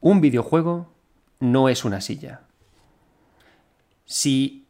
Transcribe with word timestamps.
Un 0.00 0.20
videojuego 0.20 0.92
no 1.40 1.68
es 1.68 1.84
una 1.84 2.00
silla. 2.00 2.40
Si 4.06 4.66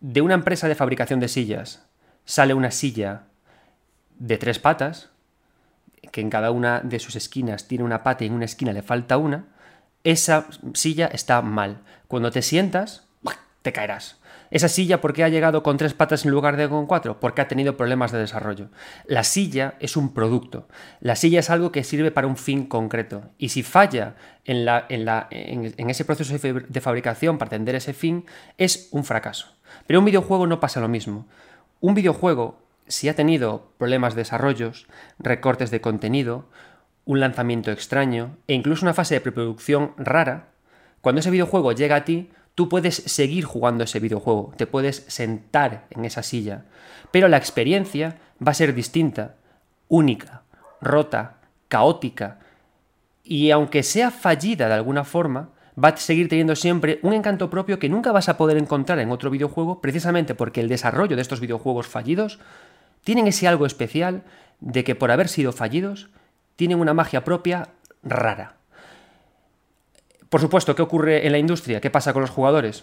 de 0.00 0.20
una 0.20 0.34
empresa 0.34 0.68
de 0.68 0.74
fabricación 0.74 1.20
de 1.20 1.28
sillas 1.28 1.86
sale 2.24 2.54
una 2.54 2.70
silla 2.70 3.24
de 4.18 4.38
tres 4.38 4.58
patas, 4.58 5.10
que 6.12 6.20
en 6.20 6.30
cada 6.30 6.50
una 6.50 6.80
de 6.80 6.98
sus 6.98 7.16
esquinas 7.16 7.68
tiene 7.68 7.84
una 7.84 8.02
pata 8.02 8.24
y 8.24 8.28
en 8.28 8.34
una 8.34 8.44
esquina 8.44 8.72
le 8.72 8.82
falta 8.82 9.18
una, 9.18 9.46
esa 10.02 10.46
silla 10.74 11.06
está 11.06 11.40
mal. 11.42 11.82
Cuando 12.08 12.30
te 12.30 12.42
sientas, 12.42 13.06
te 13.62 13.72
caerás. 13.72 14.18
Esa 14.54 14.68
silla, 14.68 15.00
¿por 15.00 15.12
qué 15.14 15.24
ha 15.24 15.28
llegado 15.28 15.64
con 15.64 15.78
tres 15.78 15.94
patas 15.94 16.24
en 16.24 16.30
lugar 16.30 16.56
de 16.56 16.68
con 16.68 16.86
cuatro? 16.86 17.18
Porque 17.18 17.40
ha 17.40 17.48
tenido 17.48 17.76
problemas 17.76 18.12
de 18.12 18.20
desarrollo. 18.20 18.68
La 19.04 19.24
silla 19.24 19.74
es 19.80 19.96
un 19.96 20.14
producto. 20.14 20.68
La 21.00 21.16
silla 21.16 21.40
es 21.40 21.50
algo 21.50 21.72
que 21.72 21.82
sirve 21.82 22.12
para 22.12 22.28
un 22.28 22.36
fin 22.36 22.66
concreto. 22.66 23.24
Y 23.36 23.48
si 23.48 23.64
falla 23.64 24.14
en, 24.44 24.68
en, 24.90 25.74
en 25.76 25.90
ese 25.90 26.04
proceso 26.04 26.38
de 26.38 26.80
fabricación 26.80 27.36
para 27.36 27.48
atender 27.48 27.74
ese 27.74 27.94
fin, 27.94 28.26
es 28.56 28.90
un 28.92 29.02
fracaso. 29.02 29.48
Pero 29.88 29.98
un 29.98 30.04
videojuego 30.04 30.46
no 30.46 30.60
pasa 30.60 30.78
lo 30.78 30.86
mismo. 30.86 31.26
Un 31.80 31.94
videojuego, 31.94 32.62
si 32.86 33.08
ha 33.08 33.16
tenido 33.16 33.72
problemas 33.76 34.14
de 34.14 34.20
desarrollos, 34.20 34.86
recortes 35.18 35.72
de 35.72 35.80
contenido, 35.80 36.48
un 37.06 37.18
lanzamiento 37.18 37.72
extraño 37.72 38.36
e 38.46 38.54
incluso 38.54 38.84
una 38.84 38.94
fase 38.94 39.16
de 39.16 39.20
preproducción 39.20 39.94
rara, 39.96 40.50
cuando 41.00 41.18
ese 41.18 41.32
videojuego 41.32 41.72
llega 41.72 41.96
a 41.96 42.04
ti, 42.04 42.30
tú 42.54 42.68
puedes 42.68 42.96
seguir 42.96 43.44
jugando 43.44 43.84
ese 43.84 44.00
videojuego, 44.00 44.52
te 44.56 44.66
puedes 44.66 45.04
sentar 45.08 45.86
en 45.90 46.04
esa 46.04 46.22
silla, 46.22 46.64
pero 47.10 47.28
la 47.28 47.36
experiencia 47.36 48.18
va 48.46 48.52
a 48.52 48.54
ser 48.54 48.74
distinta, 48.74 49.36
única, 49.88 50.42
rota, 50.80 51.38
caótica, 51.68 52.38
y 53.22 53.50
aunque 53.50 53.82
sea 53.82 54.10
fallida 54.10 54.68
de 54.68 54.74
alguna 54.74 55.04
forma, 55.04 55.50
va 55.82 55.88
a 55.88 55.96
seguir 55.96 56.28
teniendo 56.28 56.54
siempre 56.54 57.00
un 57.02 57.12
encanto 57.14 57.50
propio 57.50 57.78
que 57.78 57.88
nunca 57.88 58.12
vas 58.12 58.28
a 58.28 58.36
poder 58.36 58.56
encontrar 58.58 58.98
en 58.98 59.10
otro 59.10 59.30
videojuego, 59.30 59.80
precisamente 59.80 60.34
porque 60.34 60.60
el 60.60 60.68
desarrollo 60.68 61.16
de 61.16 61.22
estos 61.22 61.40
videojuegos 61.40 61.86
fallidos 61.86 62.38
tienen 63.02 63.26
ese 63.26 63.48
algo 63.48 63.66
especial 63.66 64.22
de 64.60 64.84
que 64.84 64.94
por 64.94 65.10
haber 65.10 65.28
sido 65.28 65.52
fallidos, 65.52 66.10
tienen 66.56 66.78
una 66.78 66.94
magia 66.94 67.24
propia 67.24 67.68
rara. 68.02 68.56
Por 70.34 70.40
supuesto, 70.40 70.74
¿qué 70.74 70.82
ocurre 70.82 71.24
en 71.24 71.30
la 71.30 71.38
industria? 71.38 71.80
¿Qué 71.80 71.90
pasa 71.90 72.12
con 72.12 72.20
los 72.20 72.30
jugadores? 72.32 72.82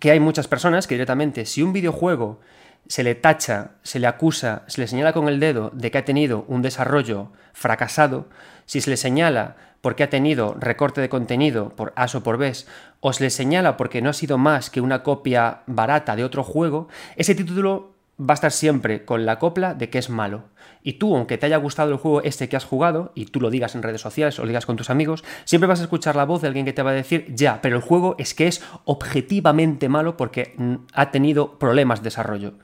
Que 0.00 0.10
hay 0.10 0.18
muchas 0.18 0.48
personas 0.48 0.88
que 0.88 0.96
directamente, 0.96 1.46
si 1.46 1.62
un 1.62 1.72
videojuego 1.72 2.40
se 2.88 3.04
le 3.04 3.14
tacha, 3.14 3.76
se 3.84 4.00
le 4.00 4.08
acusa, 4.08 4.64
se 4.66 4.80
le 4.80 4.88
señala 4.88 5.12
con 5.12 5.28
el 5.28 5.38
dedo 5.38 5.70
de 5.72 5.92
que 5.92 5.98
ha 5.98 6.04
tenido 6.04 6.44
un 6.48 6.62
desarrollo 6.62 7.28
fracasado, 7.52 8.26
si 8.66 8.80
se 8.80 8.90
le 8.90 8.96
señala 8.96 9.54
porque 9.82 10.02
ha 10.02 10.10
tenido 10.10 10.56
recorte 10.58 11.00
de 11.00 11.08
contenido 11.08 11.68
por 11.68 11.92
A 11.94 12.06
o 12.12 12.20
por 12.24 12.38
B, 12.38 12.52
o 12.98 13.12
se 13.12 13.22
le 13.22 13.30
señala 13.30 13.76
porque 13.76 14.02
no 14.02 14.10
ha 14.10 14.12
sido 14.12 14.36
más 14.36 14.68
que 14.68 14.80
una 14.80 15.04
copia 15.04 15.60
barata 15.68 16.16
de 16.16 16.24
otro 16.24 16.42
juego, 16.42 16.88
ese 17.14 17.36
título 17.36 17.93
va 18.20 18.32
a 18.32 18.34
estar 18.34 18.52
siempre 18.52 19.04
con 19.04 19.26
la 19.26 19.38
copla 19.38 19.74
de 19.74 19.90
que 19.90 19.98
es 19.98 20.10
malo. 20.10 20.44
Y 20.82 20.94
tú, 20.94 21.16
aunque 21.16 21.38
te 21.38 21.46
haya 21.46 21.56
gustado 21.56 21.90
el 21.90 21.96
juego 21.96 22.22
este 22.22 22.48
que 22.48 22.56
has 22.56 22.64
jugado, 22.64 23.12
y 23.14 23.26
tú 23.26 23.40
lo 23.40 23.50
digas 23.50 23.74
en 23.74 23.82
redes 23.82 24.00
sociales 24.00 24.38
o 24.38 24.42
lo 24.42 24.48
digas 24.48 24.66
con 24.66 24.76
tus 24.76 24.90
amigos, 24.90 25.24
siempre 25.44 25.66
vas 25.66 25.80
a 25.80 25.84
escuchar 25.84 26.14
la 26.14 26.24
voz 26.24 26.42
de 26.42 26.48
alguien 26.48 26.66
que 26.66 26.72
te 26.72 26.82
va 26.82 26.90
a 26.90 26.94
decir, 26.94 27.26
ya, 27.34 27.60
pero 27.62 27.76
el 27.76 27.82
juego 27.82 28.14
es 28.18 28.34
que 28.34 28.46
es 28.46 28.62
objetivamente 28.84 29.88
malo 29.88 30.16
porque 30.16 30.54
ha 30.92 31.10
tenido 31.10 31.58
problemas 31.58 32.00
de 32.00 32.04
desarrollo. 32.04 32.54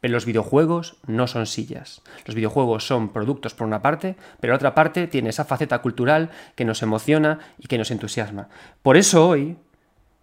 Pero 0.00 0.12
los 0.12 0.24
videojuegos 0.24 0.96
no 1.06 1.26
son 1.26 1.46
sillas. 1.46 2.02
Los 2.24 2.34
videojuegos 2.34 2.86
son 2.86 3.10
productos 3.10 3.54
por 3.54 3.66
una 3.66 3.82
parte, 3.82 4.16
pero 4.40 4.52
la 4.52 4.56
otra 4.56 4.74
parte 4.74 5.06
tiene 5.06 5.28
esa 5.28 5.44
faceta 5.44 5.80
cultural 5.80 6.30
que 6.54 6.64
nos 6.64 6.82
emociona 6.82 7.38
y 7.58 7.66
que 7.66 7.78
nos 7.78 7.90
entusiasma. 7.90 8.48
Por 8.82 8.96
eso 8.96 9.28
hoy, 9.28 9.58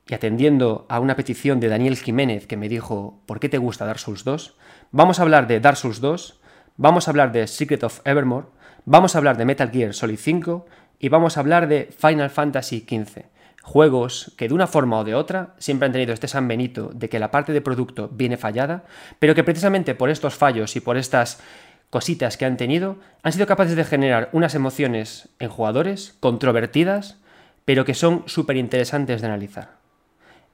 y 0.10 0.14
atendiendo 0.14 0.86
a 0.90 1.00
una 1.00 1.16
petición 1.16 1.60
de 1.60 1.70
Daniel 1.70 1.98
Jiménez 1.98 2.48
que 2.48 2.58
me 2.58 2.70
dijo, 2.70 3.22
¿por 3.26 3.40
qué 3.40 3.50
te 3.50 3.58
gusta 3.58 3.86
Dark 3.86 4.00
Souls 4.00 4.24
2? 4.24 4.56
Vamos 4.92 5.20
a 5.20 5.24
hablar 5.24 5.48
de 5.48 5.60
Dark 5.60 5.78
Souls 5.78 6.02
2, 6.02 6.40
vamos 6.78 7.08
a 7.08 7.12
hablar 7.12 7.32
de 7.32 7.48
Secret 7.48 7.84
of 7.84 8.02
Evermore, 8.06 8.48
vamos 8.86 9.16
a 9.16 9.18
hablar 9.18 9.38
de 9.38 9.46
Metal 9.46 9.70
Gear 9.72 9.94
Solid 9.94 10.18
5 10.18 10.66
y 11.00 11.10
vamos 11.10 11.38
a 11.38 11.42
hablar 11.42 11.68
de 11.68 11.90
Final 11.98 12.30
Fantasy 12.30 12.86
XV 12.88 13.26
juegos 13.68 14.34
que 14.38 14.48
de 14.48 14.54
una 14.54 14.66
forma 14.66 14.98
o 14.98 15.04
de 15.04 15.14
otra 15.14 15.54
siempre 15.58 15.88
han 15.88 15.92
tenido 15.92 16.14
este 16.14 16.30
San 16.30 16.48
Benito 16.48 16.90
de 16.94 17.10
que 17.10 17.20
la 17.20 17.32
parte 17.32 17.52
de 17.52 17.60
producto 17.60 18.08
viene 18.08 18.38
fallada, 18.38 18.86
pero 19.20 19.36
que 19.36 19.44
precisamente 19.44 19.94
por 19.94 20.10
estos 20.10 20.36
fallos 20.36 20.78
y 20.78 20.80
por 20.80 20.96
estas 20.96 21.42
cositas 21.90 22.38
que 22.38 22.46
han 22.46 22.56
tenido, 22.56 22.98
han 23.24 23.34
sido 23.34 23.46
capaces 23.46 23.76
de 23.76 23.84
generar 23.84 24.30
unas 24.32 24.56
emociones 24.56 25.28
en 25.40 25.50
jugadores 25.50 26.16
controvertidas, 26.22 27.18
pero 27.66 27.84
que 27.84 27.94
son 27.94 28.24
súper 28.26 28.56
interesantes 28.56 29.20
de 29.20 29.28
analizar. 29.28 29.87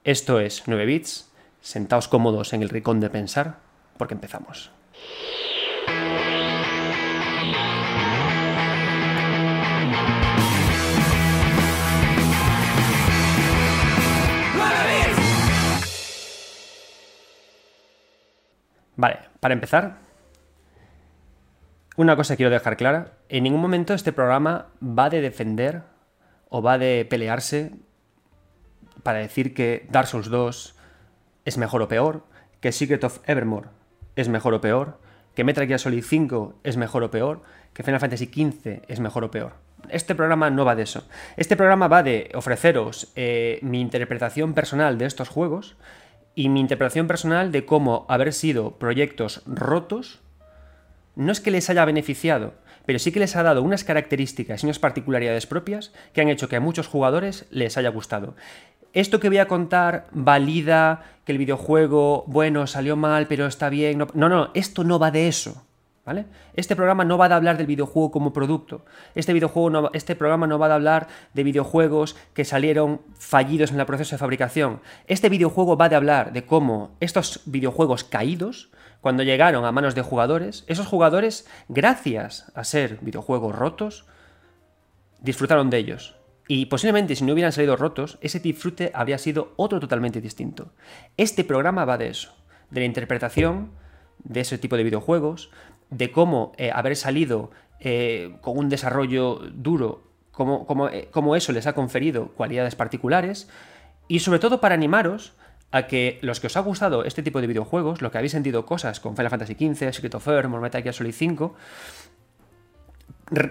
Esto 0.04 0.38
es 0.38 0.64
9 0.66 0.84
bits, 0.84 1.32
sentaos 1.62 2.08
cómodos 2.08 2.52
en 2.52 2.60
el 2.60 2.68
ricón 2.68 3.00
de 3.00 3.08
pensar, 3.08 3.56
porque 3.96 4.12
empezamos. 4.12 4.70
Vale, 18.96 19.20
para 19.40 19.54
empezar, 19.54 20.00
una 21.96 22.14
cosa 22.14 22.36
quiero 22.36 22.50
dejar 22.50 22.76
clara. 22.76 23.14
En 23.30 23.44
ningún 23.44 23.62
momento 23.62 23.94
este 23.94 24.12
programa 24.12 24.66
va 24.82 25.08
de 25.08 25.22
defender 25.22 25.80
o 26.50 26.60
va 26.60 26.76
de 26.76 27.06
pelearse 27.08 27.72
para 29.02 29.18
decir 29.18 29.54
que 29.54 29.86
Dark 29.90 30.06
Souls 30.06 30.28
2 30.28 30.74
es 31.44 31.58
mejor 31.58 31.82
o 31.82 31.88
peor, 31.88 32.24
que 32.60 32.72
Secret 32.72 33.04
of 33.04 33.20
Evermore 33.26 33.68
es 34.16 34.28
mejor 34.28 34.54
o 34.54 34.60
peor, 34.60 34.98
que 35.34 35.44
Metal 35.44 35.66
Gear 35.66 35.80
Solid 35.80 36.04
5 36.04 36.60
es 36.62 36.76
mejor 36.76 37.02
o 37.02 37.10
peor, 37.10 37.42
que 37.72 37.82
Final 37.82 38.00
Fantasy 38.00 38.26
XV 38.26 38.82
es 38.88 39.00
mejor 39.00 39.24
o 39.24 39.30
peor. 39.30 39.54
Este 39.90 40.14
programa 40.14 40.48
no 40.50 40.64
va 40.64 40.76
de 40.76 40.84
eso. 40.84 41.06
Este 41.36 41.56
programa 41.56 41.88
va 41.88 42.02
de 42.02 42.30
ofreceros 42.34 43.12
eh, 43.16 43.58
mi 43.62 43.80
interpretación 43.80 44.54
personal 44.54 44.96
de 44.96 45.06
estos 45.06 45.28
juegos 45.28 45.76
y 46.34 46.48
mi 46.48 46.60
interpretación 46.60 47.06
personal 47.06 47.52
de 47.52 47.66
cómo 47.66 48.06
haber 48.08 48.32
sido 48.32 48.78
proyectos 48.78 49.42
rotos 49.46 50.20
no 51.16 51.32
es 51.32 51.40
que 51.40 51.50
les 51.50 51.70
haya 51.70 51.84
beneficiado, 51.84 52.54
pero 52.86 52.98
sí 52.98 53.12
que 53.12 53.20
les 53.20 53.36
ha 53.36 53.42
dado 53.42 53.62
unas 53.62 53.84
características 53.84 54.62
y 54.62 54.66
unas 54.66 54.78
particularidades 54.78 55.46
propias 55.46 55.92
que 56.12 56.20
han 56.20 56.28
hecho 56.28 56.48
que 56.48 56.56
a 56.56 56.60
muchos 56.60 56.86
jugadores 56.86 57.46
les 57.50 57.76
haya 57.76 57.90
gustado. 57.90 58.34
Esto 58.92 59.18
que 59.18 59.28
voy 59.28 59.38
a 59.38 59.48
contar 59.48 60.06
valida 60.12 61.02
que 61.24 61.32
el 61.32 61.38
videojuego, 61.38 62.24
bueno, 62.28 62.66
salió 62.66 62.96
mal, 62.96 63.26
pero 63.26 63.46
está 63.46 63.68
bien. 63.68 63.98
No, 63.98 64.06
no, 64.14 64.28
no 64.28 64.50
esto 64.54 64.84
no 64.84 64.98
va 64.98 65.10
de 65.10 65.26
eso. 65.26 65.64
Este 66.54 66.76
programa 66.76 67.04
no 67.04 67.16
va 67.16 67.26
a 67.26 67.34
hablar 67.34 67.56
del 67.56 67.66
videojuego 67.66 68.10
como 68.10 68.32
producto. 68.32 68.84
Este, 69.14 69.32
videojuego 69.32 69.90
este 69.94 70.14
programa 70.14 70.46
no 70.46 70.58
va 70.58 70.66
a 70.66 70.74
hablar 70.74 71.08
de 71.32 71.42
videojuegos 71.42 72.14
que 72.34 72.44
salieron 72.44 73.00
fallidos 73.18 73.72
en 73.72 73.80
el 73.80 73.86
proceso 73.86 74.14
de 74.14 74.18
fabricación. 74.18 74.80
Este 75.06 75.30
videojuego 75.30 75.76
va 75.76 75.86
a 75.86 75.96
hablar 75.96 76.32
de 76.32 76.44
cómo 76.44 76.90
estos 77.00 77.40
videojuegos 77.46 78.04
caídos, 78.04 78.70
cuando 79.04 79.22
llegaron 79.22 79.66
a 79.66 79.70
manos 79.70 79.94
de 79.94 80.00
jugadores, 80.00 80.64
esos 80.66 80.86
jugadores, 80.86 81.46
gracias 81.68 82.50
a 82.54 82.64
ser 82.64 82.96
videojuegos 83.02 83.54
rotos, 83.54 84.06
disfrutaron 85.20 85.68
de 85.68 85.76
ellos. 85.76 86.16
Y 86.48 86.64
posiblemente 86.64 87.14
si 87.14 87.22
no 87.22 87.34
hubieran 87.34 87.52
salido 87.52 87.76
rotos, 87.76 88.16
ese 88.22 88.40
disfrute 88.40 88.90
habría 88.94 89.18
sido 89.18 89.52
otro 89.56 89.78
totalmente 89.78 90.22
distinto. 90.22 90.72
Este 91.18 91.44
programa 91.44 91.84
va 91.84 91.98
de 91.98 92.08
eso, 92.08 92.34
de 92.70 92.80
la 92.80 92.86
interpretación 92.86 93.72
de 94.20 94.40
ese 94.40 94.56
tipo 94.56 94.78
de 94.78 94.84
videojuegos, 94.84 95.50
de 95.90 96.10
cómo 96.10 96.52
eh, 96.56 96.70
haber 96.72 96.96
salido 96.96 97.50
eh, 97.80 98.38
con 98.40 98.56
un 98.56 98.70
desarrollo 98.70 99.38
duro, 99.52 100.02
eh, 100.92 101.08
cómo, 101.10 101.36
eso 101.36 101.52
les 101.52 101.66
ha 101.66 101.74
conferido 101.74 102.28
cualidades 102.28 102.74
particulares, 102.74 103.50
y 104.08 104.20
sobre 104.20 104.38
todo 104.38 104.62
para 104.62 104.74
animaros 104.74 105.34
a 105.74 105.88
que 105.88 106.20
los 106.22 106.38
que 106.38 106.46
os 106.46 106.56
ha 106.56 106.60
gustado 106.60 107.02
este 107.02 107.24
tipo 107.24 107.40
de 107.40 107.48
videojuegos, 107.48 108.00
lo 108.00 108.12
que 108.12 108.18
habéis 108.18 108.30
sentido 108.30 108.64
cosas 108.64 109.00
con 109.00 109.16
Final 109.16 109.30
Fantasy 109.30 109.54
XV, 109.54 109.92
Secret 109.92 110.14
of 110.14 110.28
Evermore, 110.28 110.62
Metal 110.62 110.80
Gear 110.80 110.94
Solid 110.94 111.12
5, 111.12 111.52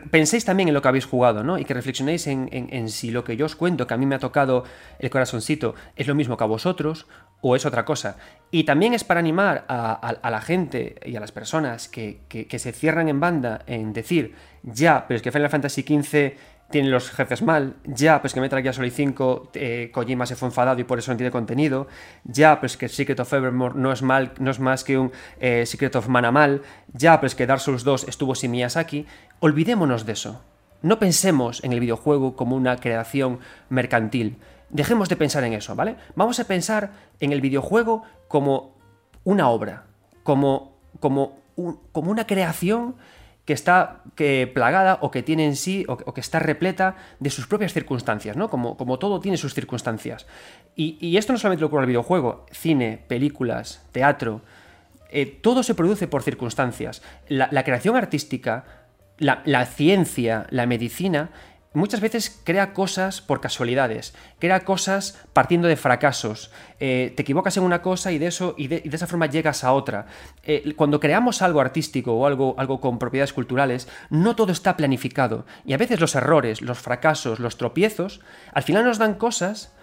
penséis 0.10 0.46
también 0.46 0.70
en 0.70 0.74
lo 0.74 0.82
que 0.82 0.88
habéis 0.88 1.06
jugado, 1.06 1.44
¿no? 1.44 1.58
Y 1.58 1.66
que 1.66 1.74
reflexionéis 1.74 2.28
en, 2.28 2.90
si 2.90 3.12
lo 3.12 3.26
que 3.26 3.36
yo 3.36 3.46
os 3.46 3.58
cuento, 3.58 3.88
que 3.88 3.94
a 3.94 3.98
mí 3.98 4.06
me 4.06 4.16
ha 4.16 4.20
tocado 4.20 4.64
el 5.00 5.10
corazoncito, 5.10 5.76
es 5.98 6.08
lo 6.08 6.16
mismo 6.16 6.38
que 6.38 6.46
a 6.46 6.48
vosotros 6.48 7.08
o 7.42 7.58
es 7.58 7.66
otra 7.66 7.84
cosa. 7.84 8.16
Y 8.52 8.64
también 8.64 8.94
es 8.94 9.04
para 9.04 9.20
animar 9.20 9.66
a, 9.68 10.30
la 10.32 10.40
gente 10.40 10.96
y 11.06 11.18
a 11.18 11.20
las 11.20 11.34
personas 11.34 11.90
que, 11.90 12.22
que, 12.30 12.58
se 12.58 12.72
cierran 12.72 13.10
en 13.10 13.20
banda 13.20 13.64
en 13.68 13.92
decir, 13.92 14.34
ya, 14.64 15.06
pero 15.10 15.18
es 15.18 15.22
que 15.22 15.34
Final 15.34 15.50
Fantasy 15.50 15.82
XV 15.82 16.38
tiene 16.74 16.90
los 16.90 17.12
jefes 17.12 17.44
mal, 17.44 17.76
ya, 17.86 18.20
pues 18.20 18.34
que 18.34 18.42
Metal 18.42 18.60
Gear 18.60 18.74
Solid 18.74 18.92
5 18.92 19.52
eh, 19.54 19.92
Kojima 19.94 20.26
se 20.26 20.36
fue 20.36 20.48
enfadado 20.48 20.82
y 20.82 20.84
por 20.84 20.98
eso 20.98 21.12
no 21.12 21.18
tiene 21.18 21.30
contenido, 21.30 21.88
ya, 22.24 22.60
pues 22.60 22.78
que 22.78 22.90
Secret 22.90 23.20
of 23.20 23.32
Evermore 23.32 23.76
no 23.78 23.92
es, 23.92 24.02
mal, 24.02 24.32
no 24.40 24.50
es 24.50 24.60
más 24.60 24.84
que 24.84 24.98
un 24.98 25.12
eh, 25.40 25.68
Secret 25.68 25.96
of 25.96 26.08
Mana 26.08 26.32
mal, 26.32 26.64
ya, 26.92 27.20
pues 27.20 27.36
que 27.36 27.46
Dark 27.46 27.62
Souls 27.62 27.84
2 27.84 28.08
estuvo 28.08 28.34
sin 28.34 28.50
Miyazaki, 28.50 29.06
olvidémonos 29.40 30.08
de 30.08 30.14
eso. 30.14 30.42
No 30.82 30.98
pensemos 30.98 31.64
en 31.64 31.74
el 31.74 31.80
videojuego 31.80 32.36
como 32.36 32.56
una 32.56 32.78
creación 32.78 33.38
mercantil. 33.70 34.38
Dejemos 34.72 35.10
de 35.10 35.16
pensar 35.16 35.44
en 35.44 35.54
eso, 35.54 35.76
¿vale? 35.76 35.96
Vamos 36.16 36.40
a 36.40 36.46
pensar 36.46 36.90
en 37.20 37.34
el 37.34 37.40
videojuego 37.40 38.02
como 38.28 38.74
una 39.24 39.48
obra, 39.48 39.84
como, 40.24 40.74
como, 41.00 41.38
como 41.92 42.10
una 42.10 42.26
creación 42.26 42.96
que 43.46 43.54
está 43.54 44.02
que 44.16 44.50
plagada 44.54 45.00
o 45.02 45.12
que 45.12 45.24
tiene 45.24 45.46
en 45.46 45.56
sí 45.56 45.86
o, 45.88 45.98
que 45.98 46.22
está 46.22 46.40
repleta 46.40 46.96
de 47.20 47.30
sus 47.30 47.48
propias 47.48 47.74
circunstancias, 47.74 48.38
¿no? 48.38 48.50
Como, 48.50 48.78
como 48.78 49.00
todo 49.00 49.20
tiene 49.20 49.38
sus 49.38 49.54
circunstancias. 49.54 50.26
Y, 50.76 51.18
esto 51.18 51.34
no 51.34 51.40
solamente 51.40 51.62
lo 51.62 51.68
ocurre 51.68 51.84
el 51.84 51.88
videojuego, 51.88 52.46
cine, 52.52 53.04
películas, 53.08 53.86
teatro, 53.92 54.42
eh, 55.10 55.26
todo 55.26 55.62
se 55.62 55.76
produce 55.76 56.08
por 56.08 56.24
circunstancias. 56.24 57.04
La, 57.28 57.64
creación 57.64 57.96
artística, 57.96 58.66
la, 59.20 59.66
ciencia, 59.66 60.48
la 60.50 60.66
medicina 60.66 61.30
muchas 61.74 62.02
veces 62.02 62.42
crea 62.44 62.74
cosas 62.74 63.22
por 63.22 63.42
casualidades, 63.42 64.14
crea 64.40 64.62
cosas 64.62 65.20
partiendo 65.34 65.68
de 65.68 65.76
fracasos. 65.76 66.52
Eh, 66.80 67.14
te 67.16 67.22
equivocas 67.22 67.58
en 67.58 67.64
una 67.64 67.82
cosa 67.82 68.12
y 68.12 68.18
de 68.18 68.28
eso 68.28 68.56
y 68.58 68.68
de, 68.68 68.82
esa 68.86 69.08
forma 69.08 69.26
llegas 69.26 69.64
a 69.64 69.74
otra. 69.74 70.08
Eh, 70.44 70.74
cuando 70.76 71.00
creamos 71.00 71.42
algo 71.42 71.62
artístico 71.62 72.14
o 72.14 72.26
algo, 72.26 72.56
algo 72.58 72.80
con 72.80 73.00
propiedades 73.00 73.34
culturales, 73.34 73.88
no 74.10 74.36
todo 74.36 74.52
está 74.52 74.78
planificado. 74.78 75.46
Y 75.66 75.74
a 75.74 75.78
veces 75.78 76.00
los 76.00 76.16
errores, 76.16 76.62
los 76.62 76.80
fracasos, 76.80 77.40
los 77.40 77.58
tropiezos, 77.58 78.22
al 78.54 78.64
final 78.64 78.86
nos 78.86 78.98
dan 78.98 79.16
cosas 79.16 79.74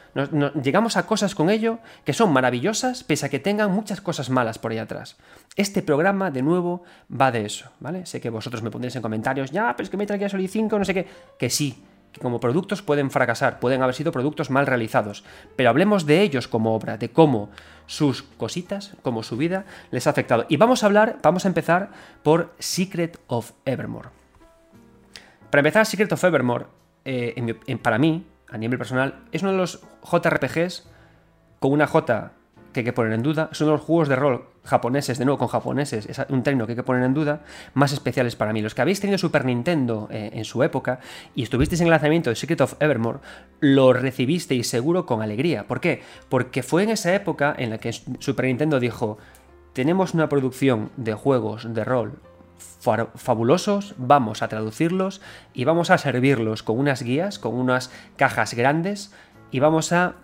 llegamos 0.62 0.96
a 0.96 1.06
cosas 1.06 1.34
con 1.34 1.50
ello 1.50 1.78
que 2.04 2.12
son 2.12 2.32
maravillosas, 2.32 3.04
pese 3.04 3.26
a 3.26 3.28
que 3.28 3.38
tengan 3.38 3.70
muchas 3.70 4.00
cosas 4.00 4.30
malas 4.30 4.58
por 4.58 4.72
ahí 4.72 4.78
atrás. 4.78 5.16
Este 5.56 5.82
programa, 5.82 6.30
de 6.30 6.42
nuevo, 6.42 6.82
va 7.10 7.30
de 7.30 7.44
eso, 7.44 7.70
¿vale? 7.80 8.06
Sé 8.06 8.20
que 8.20 8.30
vosotros 8.30 8.62
me 8.62 8.70
pondréis 8.70 8.96
en 8.96 9.02
comentarios, 9.02 9.50
ya, 9.50 9.74
pero 9.76 9.84
es 9.84 9.90
que 9.90 9.96
Metal 9.96 10.18
Gear 10.18 10.30
Solid 10.30 10.50
5, 10.50 10.78
no 10.78 10.84
sé 10.84 10.94
qué, 10.94 11.06
que 11.38 11.50
sí, 11.50 11.82
que 12.12 12.20
como 12.20 12.40
productos 12.40 12.82
pueden 12.82 13.10
fracasar, 13.10 13.60
pueden 13.60 13.82
haber 13.82 13.94
sido 13.94 14.12
productos 14.12 14.50
mal 14.50 14.66
realizados, 14.66 15.24
pero 15.56 15.70
hablemos 15.70 16.06
de 16.06 16.22
ellos 16.22 16.48
como 16.48 16.74
obra, 16.74 16.96
de 16.96 17.10
cómo 17.10 17.50
sus 17.86 18.22
cositas, 18.22 18.92
como 19.02 19.22
su 19.22 19.36
vida, 19.36 19.64
les 19.90 20.06
ha 20.06 20.10
afectado. 20.10 20.46
Y 20.48 20.56
vamos 20.56 20.82
a 20.82 20.86
hablar, 20.86 21.18
vamos 21.22 21.44
a 21.44 21.48
empezar 21.48 21.90
por 22.22 22.52
Secret 22.58 23.18
of 23.26 23.52
Evermore. 23.64 24.10
Para 25.50 25.60
empezar, 25.60 25.86
Secret 25.86 26.12
of 26.12 26.22
Evermore, 26.22 26.66
eh, 27.04 27.78
para 27.82 27.98
mí, 27.98 28.24
a 28.50 28.58
nivel 28.58 28.78
personal, 28.78 29.20
es 29.32 29.42
uno 29.42 29.52
de 29.52 29.58
los 29.58 29.80
JRPGs 30.02 30.88
con 31.58 31.72
una 31.72 31.86
J 31.86 32.32
que 32.72 32.80
hay 32.80 32.84
que 32.84 32.92
poner 32.92 33.12
en 33.12 33.22
duda. 33.22 33.48
Son 33.52 33.68
los 33.68 33.80
juegos 33.80 34.08
de 34.08 34.16
rol 34.16 34.46
japoneses, 34.64 35.18
de 35.18 35.24
nuevo 35.24 35.38
con 35.38 35.48
japoneses, 35.48 36.06
es 36.06 36.20
un 36.28 36.42
término 36.42 36.66
que 36.66 36.72
hay 36.72 36.76
que 36.76 36.82
poner 36.82 37.02
en 37.02 37.14
duda, 37.14 37.40
más 37.74 37.92
especiales 37.92 38.36
para 38.36 38.52
mí. 38.52 38.60
Los 38.60 38.74
que 38.74 38.82
habéis 38.82 39.00
tenido 39.00 39.18
Super 39.18 39.44
Nintendo 39.44 40.08
eh, 40.10 40.30
en 40.34 40.44
su 40.44 40.62
época 40.62 41.00
y 41.34 41.42
estuvisteis 41.42 41.80
en 41.80 41.86
el 41.86 41.92
lanzamiento 41.92 42.30
de 42.30 42.36
Secret 42.36 42.60
of 42.60 42.74
Evermore, 42.80 43.20
lo 43.60 43.92
recibisteis 43.92 44.68
seguro 44.68 45.06
con 45.06 45.22
alegría. 45.22 45.66
¿Por 45.66 45.80
qué? 45.80 46.02
Porque 46.28 46.62
fue 46.62 46.82
en 46.82 46.90
esa 46.90 47.14
época 47.14 47.54
en 47.56 47.70
la 47.70 47.78
que 47.78 47.92
Super 47.92 48.44
Nintendo 48.44 48.80
dijo, 48.80 49.18
tenemos 49.72 50.14
una 50.14 50.28
producción 50.28 50.90
de 50.96 51.14
juegos 51.14 51.72
de 51.72 51.84
rol 51.84 52.18
fabulosos, 52.60 53.94
vamos 53.98 54.42
a 54.42 54.48
traducirlos 54.48 55.20
y 55.54 55.64
vamos 55.64 55.90
a 55.90 55.98
servirlos 55.98 56.62
con 56.62 56.78
unas 56.78 57.02
guías, 57.02 57.38
con 57.38 57.54
unas 57.54 57.90
cajas 58.16 58.54
grandes 58.54 59.12
y 59.50 59.60
vamos 59.60 59.92
a 59.92 60.14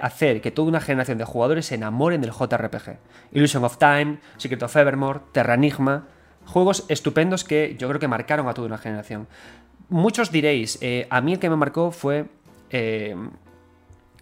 hacer 0.00 0.40
que 0.40 0.50
toda 0.50 0.68
una 0.68 0.80
generación 0.80 1.18
de 1.18 1.24
jugadores 1.24 1.66
se 1.66 1.74
enamoren 1.74 2.20
del 2.20 2.30
JRPG. 2.30 2.98
Illusion 3.32 3.64
of 3.64 3.78
Time, 3.78 4.18
Secret 4.36 4.62
of 4.62 4.76
Evermore, 4.76 5.20
Terra 5.32 5.54
Enigma, 5.54 6.06
juegos 6.46 6.84
estupendos 6.88 7.44
que 7.44 7.76
yo 7.78 7.88
creo 7.88 8.00
que 8.00 8.08
marcaron 8.08 8.48
a 8.48 8.54
toda 8.54 8.68
una 8.68 8.78
generación. 8.78 9.26
Muchos 9.88 10.30
diréis, 10.30 10.78
eh, 10.80 11.06
a 11.10 11.20
mí 11.20 11.34
el 11.34 11.38
que 11.38 11.50
me 11.50 11.56
marcó 11.56 11.90
fue... 11.90 12.26
Eh, 12.70 13.16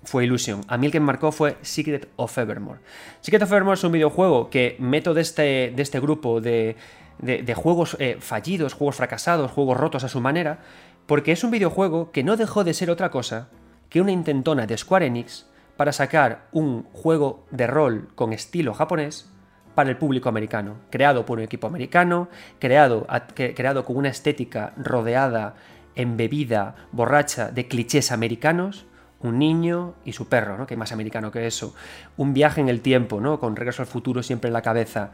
fue 0.03 0.25
Illusion. 0.25 0.63
A 0.67 0.79
mí 0.79 0.87
el 0.87 0.93
que 0.93 0.99
me 0.99 1.07
marcó 1.07 1.31
fue 1.31 1.59
Secret 1.61 2.09
of 2.17 2.37
Evermore. 2.39 2.81
Secret 3.21 3.43
of 3.43 3.53
Evermore 3.53 3.75
es 3.75 3.85
un 3.85 3.93
videojuego 3.93 4.49
que 4.49 4.77
meto 4.79 5.13
de 5.13 5.21
este, 5.21 5.73
de 5.77 5.83
este 5.83 6.01
grupo 6.01 6.41
de 6.41 6.77
de, 7.21 7.55
juegos 7.55 7.97
eh, 7.99 8.17
fallidos, 8.21 8.75
juegos 8.75 8.97
fracasados, 8.97 9.51
juegos 9.51 9.77
rotos 9.77 10.05
a 10.05 10.09
su 10.09 10.21
manera, 10.21 10.61
porque 11.07 11.33
es 11.33 11.45
un 11.45 11.51
videojuego 11.51 12.13
que 12.13 12.23
no 12.23 12.37
dejó 12.37 12.65
de 12.65 12.75
ser 12.75 12.91
otra 12.91 13.11
cosa 13.11 13.49
que 13.89 14.01
una 14.01 14.13
intentona 14.13 14.67
de 14.67 14.79
Square 14.79 15.07
Enix 15.07 15.47
para 15.77 15.93
sacar 15.93 16.47
un 16.53 16.85
juego 16.93 17.47
de 17.51 17.67
rol 17.67 18.09
con 18.15 18.33
estilo 18.33 18.75
japonés 18.75 19.31
para 19.75 19.91
el 19.91 19.97
público 19.97 20.29
americano, 20.29 20.77
creado 20.91 21.25
por 21.27 21.39
un 21.39 21.45
equipo 21.45 21.67
americano, 21.67 22.29
creado, 22.59 23.07
creado 23.35 23.85
con 23.85 23.97
una 23.97 24.09
estética 24.09 24.73
rodeada, 24.77 25.55
embebida, 25.95 26.75
borracha 26.93 27.51
de 27.51 27.67
clichés 27.67 28.13
americanos, 28.13 28.87
un 29.21 29.39
niño 29.39 29.95
y 30.05 30.13
su 30.13 30.29
perro, 30.29 30.57
¿no? 30.57 30.67
que 30.67 30.77
más 30.77 30.93
americano 30.93 31.31
que 31.31 31.47
eso, 31.47 31.75
un 32.17 32.33
viaje 32.33 32.61
en 32.61 32.69
el 32.69 32.81
tiempo, 32.81 33.21
¿no? 33.21 33.39
con 33.39 33.57
regreso 33.57 33.83
al 33.83 33.89
futuro 33.89 34.23
siempre 34.23 34.49
en 34.49 34.55
la 34.55 34.63
cabeza, 34.63 35.13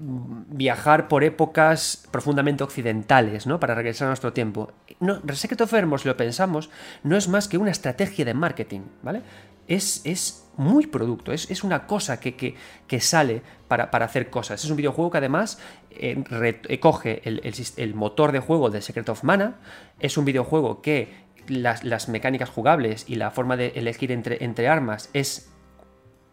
viajar 0.00 1.08
por 1.08 1.24
épocas 1.24 2.06
profundamente 2.10 2.64
occidentales, 2.64 3.46
¿no? 3.46 3.60
Para 3.60 3.74
regresar 3.74 4.06
a 4.06 4.10
nuestro 4.10 4.32
tiempo. 4.32 4.72
No, 5.00 5.20
Secret 5.32 5.60
of 5.60 5.72
Evermore, 5.72 6.02
si 6.02 6.08
lo 6.08 6.16
pensamos, 6.16 6.70
no 7.02 7.16
es 7.16 7.28
más 7.28 7.48
que 7.48 7.58
una 7.58 7.70
estrategia 7.70 8.24
de 8.24 8.34
marketing, 8.34 8.80
¿vale? 9.02 9.22
Es, 9.66 10.02
es 10.04 10.46
muy 10.56 10.86
producto, 10.86 11.32
es, 11.32 11.50
es 11.50 11.64
una 11.64 11.86
cosa 11.86 12.20
que, 12.20 12.34
que, 12.34 13.00
sale 13.00 13.42
para, 13.66 13.90
para, 13.90 14.04
hacer 14.04 14.30
cosas. 14.30 14.62
Es 14.62 14.70
un 14.70 14.76
videojuego 14.76 15.10
que 15.10 15.18
además 15.18 15.58
eh, 15.90 16.22
recoge 16.28 17.22
el, 17.24 17.40
el, 17.76 17.94
motor 17.94 18.32
de 18.32 18.40
juego 18.40 18.70
de 18.70 18.82
Secret 18.82 19.08
of 19.08 19.24
Mana, 19.24 19.56
es 20.00 20.16
un 20.16 20.24
videojuego 20.24 20.82
que 20.82 21.24
las, 21.48 21.84
las 21.84 22.08
mecánicas 22.08 22.50
jugables 22.50 23.04
y 23.08 23.16
la 23.16 23.30
forma 23.30 23.56
de 23.56 23.68
elegir 23.76 24.12
entre, 24.12 24.44
entre 24.44 24.68
armas 24.68 25.10
es 25.12 25.50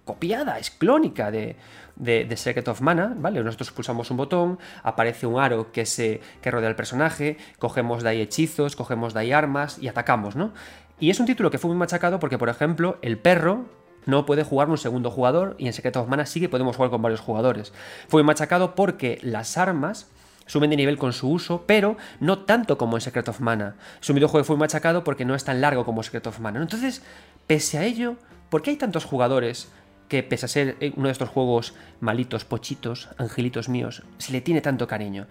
copiada, 0.05 0.59
es 0.59 0.71
clónica 0.71 1.31
de, 1.31 1.55
de, 1.95 2.37
Secret 2.37 2.67
of 2.67 2.81
Mana, 2.81 3.13
¿vale? 3.17 3.43
Nosotros 3.43 3.71
pulsamos 3.71 4.09
un 4.11 4.17
botón, 4.17 4.59
aparece 4.83 5.27
un 5.27 5.39
aro 5.39 5.71
que, 5.71 5.85
se, 5.85 6.21
que 6.41 6.51
rodea 6.51 6.69
al 6.69 6.75
personaje, 6.75 7.37
cogemos 7.59 8.03
de 8.03 8.09
ahí 8.09 8.21
hechizos, 8.21 8.75
cogemos 8.75 9.13
de 9.13 9.19
ahí 9.21 9.31
armas 9.31 9.77
y 9.79 9.87
atacamos, 9.87 10.35
¿no? 10.35 10.53
Y 10.99 11.09
es 11.09 11.19
un 11.19 11.25
título 11.25 11.51
que 11.51 11.57
fue 11.57 11.69
muy 11.69 11.77
machacado 11.77 12.19
porque, 12.19 12.37
por 12.37 12.49
ejemplo, 12.49 12.97
el 13.01 13.17
perro 13.17 13.65
no 14.05 14.25
puede 14.25 14.43
jugar 14.43 14.69
un 14.69 14.77
segundo 14.77 15.11
jugador 15.11 15.55
y 15.57 15.67
en 15.67 15.73
Secret 15.73 15.95
of 15.97 16.07
Mana 16.07 16.25
sí 16.25 16.39
que 16.39 16.49
podemos 16.49 16.75
jugar 16.75 16.91
con 16.91 17.01
varios 17.01 17.21
jugadores. 17.21 17.73
Fue 18.07 18.23
machacado 18.23 18.75
porque 18.75 19.19
las 19.21 19.57
armas 19.57 20.09
suben 20.45 20.69
de 20.69 20.75
nivel 20.75 20.97
con 20.97 21.13
su 21.13 21.29
uso, 21.29 21.63
pero 21.65 21.97
no 22.19 22.39
tanto 22.39 22.77
como 22.77 22.97
en 22.97 23.01
Secret 23.01 23.29
of 23.29 23.39
Mana. 23.39 23.75
Su 23.99 24.13
videojuego 24.13 24.43
fue 24.43 24.57
machacado 24.57 25.03
porque 25.03 25.25
no 25.25 25.35
es 25.35 25.43
tan 25.43 25.61
largo 25.61 25.85
como 25.85 26.03
Secret 26.03 26.27
of 26.27 26.39
Mana. 26.39 26.61
Entonces, 26.61 27.03
pese 27.47 27.77
a 27.77 27.85
ello, 27.85 28.15
¿por 28.49 28.61
qué 28.61 28.71
hay 28.71 28.77
tantos 28.77 29.05
jugadores 29.05 29.71
que 30.11 30.23
pese 30.23 30.45
a 30.45 30.49
ser 30.49 30.75
eh, 30.81 30.91
uno 30.97 31.07
de 31.07 31.13
estos 31.13 31.29
juegos 31.29 31.73
malitos, 32.01 32.43
pochitos, 32.43 33.07
angelitos 33.17 33.69
míos, 33.69 34.03
se 34.17 34.33
le 34.33 34.41
tiene 34.41 34.59
tanto 34.59 34.85
cariño? 34.85 35.25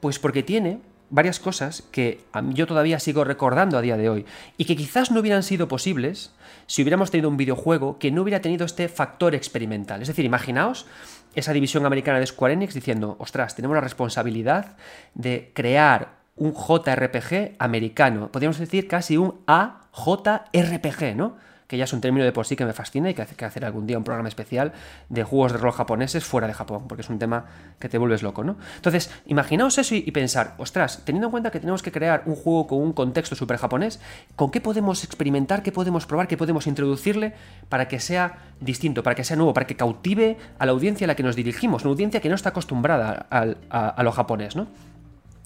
Pues 0.00 0.18
porque 0.18 0.42
tiene 0.42 0.80
varias 1.10 1.38
cosas 1.38 1.82
que 1.92 2.24
yo 2.54 2.66
todavía 2.66 2.98
sigo 2.98 3.22
recordando 3.22 3.76
a 3.76 3.82
día 3.82 3.98
de 3.98 4.08
hoy 4.08 4.24
y 4.56 4.64
que 4.64 4.76
quizás 4.76 5.10
no 5.10 5.20
hubieran 5.20 5.42
sido 5.42 5.68
posibles 5.68 6.32
si 6.66 6.80
hubiéramos 6.80 7.10
tenido 7.10 7.28
un 7.28 7.36
videojuego 7.36 7.98
que 7.98 8.10
no 8.10 8.22
hubiera 8.22 8.40
tenido 8.40 8.64
este 8.64 8.88
factor 8.88 9.34
experimental. 9.34 10.00
Es 10.00 10.08
decir, 10.08 10.24
imaginaos 10.24 10.86
esa 11.34 11.52
división 11.52 11.84
americana 11.84 12.18
de 12.18 12.26
Square 12.26 12.54
Enix 12.54 12.72
diciendo, 12.72 13.16
ostras, 13.18 13.56
tenemos 13.56 13.74
la 13.74 13.82
responsabilidad 13.82 14.78
de 15.12 15.52
crear 15.52 16.16
un 16.34 16.54
JRPG 16.54 17.56
americano, 17.58 18.32
podríamos 18.32 18.58
decir 18.58 18.88
casi 18.88 19.18
un 19.18 19.34
AJRPG, 19.46 21.14
¿no? 21.14 21.36
Que 21.66 21.76
ya 21.76 21.84
es 21.84 21.92
un 21.92 22.00
término 22.00 22.24
de 22.24 22.32
por 22.32 22.46
sí 22.46 22.56
que 22.56 22.64
me 22.64 22.72
fascina 22.72 23.10
y 23.10 23.14
que 23.14 23.22
hay 23.22 23.28
que 23.28 23.44
hacer 23.44 23.64
algún 23.64 23.86
día 23.86 23.98
un 23.98 24.04
programa 24.04 24.28
especial 24.28 24.72
de 25.08 25.24
juegos 25.24 25.52
de 25.52 25.58
rol 25.58 25.72
japoneses 25.72 26.24
fuera 26.24 26.46
de 26.46 26.54
Japón, 26.54 26.86
porque 26.88 27.02
es 27.02 27.10
un 27.10 27.18
tema 27.18 27.46
que 27.78 27.88
te 27.88 27.98
vuelves 27.98 28.22
loco, 28.22 28.44
¿no? 28.44 28.56
Entonces, 28.76 29.10
imaginaos 29.26 29.78
eso 29.78 29.94
y, 29.94 30.10
pensar, 30.12 30.54
ostras, 30.58 31.02
teniendo 31.04 31.26
en 31.26 31.30
cuenta 31.32 31.50
que 31.50 31.60
tenemos 31.60 31.82
que 31.82 31.90
crear 31.90 32.22
un 32.26 32.36
juego 32.36 32.66
con 32.66 32.78
un 32.78 32.92
contexto 32.92 33.34
súper 33.34 33.56
japonés, 33.56 34.00
¿con 34.36 34.50
qué 34.50 34.60
podemos 34.60 35.02
experimentar, 35.04 35.62
qué 35.62 35.72
podemos 35.72 36.06
probar, 36.06 36.28
qué 36.28 36.36
podemos 36.36 36.66
introducirle 36.66 37.34
para 37.68 37.88
que 37.88 38.00
sea 38.00 38.38
distinto, 38.60 39.02
para 39.02 39.16
que 39.16 39.24
sea 39.24 39.36
nuevo, 39.36 39.52
para 39.52 39.66
que 39.66 39.76
cautive 39.76 40.36
a 40.58 40.66
la 40.66 40.72
audiencia 40.72 41.04
a 41.06 41.08
la 41.08 41.16
que 41.16 41.22
nos 41.22 41.36
dirigimos, 41.36 41.82
una 41.82 41.90
audiencia 41.90 42.20
que 42.20 42.28
no 42.28 42.34
está 42.34 42.50
acostumbrada 42.50 43.26
a, 43.30 43.88
a 43.88 44.02
lo 44.02 44.12
japonés, 44.12 44.56
¿no? 44.56 44.68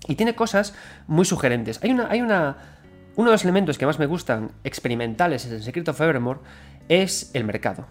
Y 0.09 0.17
tiene 0.17 0.35
cosas 0.35 0.75
muy 1.07 1.25
sugerentes. 1.25 1.79
Hay 1.83 1.91
una, 1.91 2.11
hay 2.11 2.23
una 2.23 2.57
uno 3.17 3.31
de 3.31 3.35
los 3.35 3.45
elementos 3.45 3.79
que 3.79 3.87
más 3.87 3.99
me 3.99 4.07
gustan 4.07 4.53
experimentales 4.65 5.47
en 5.47 5.63
Secret 5.63 5.89
of 5.89 6.01
Evermore 6.01 6.41
es 6.89 7.31
el 7.35 7.45
mercado. 7.45 7.87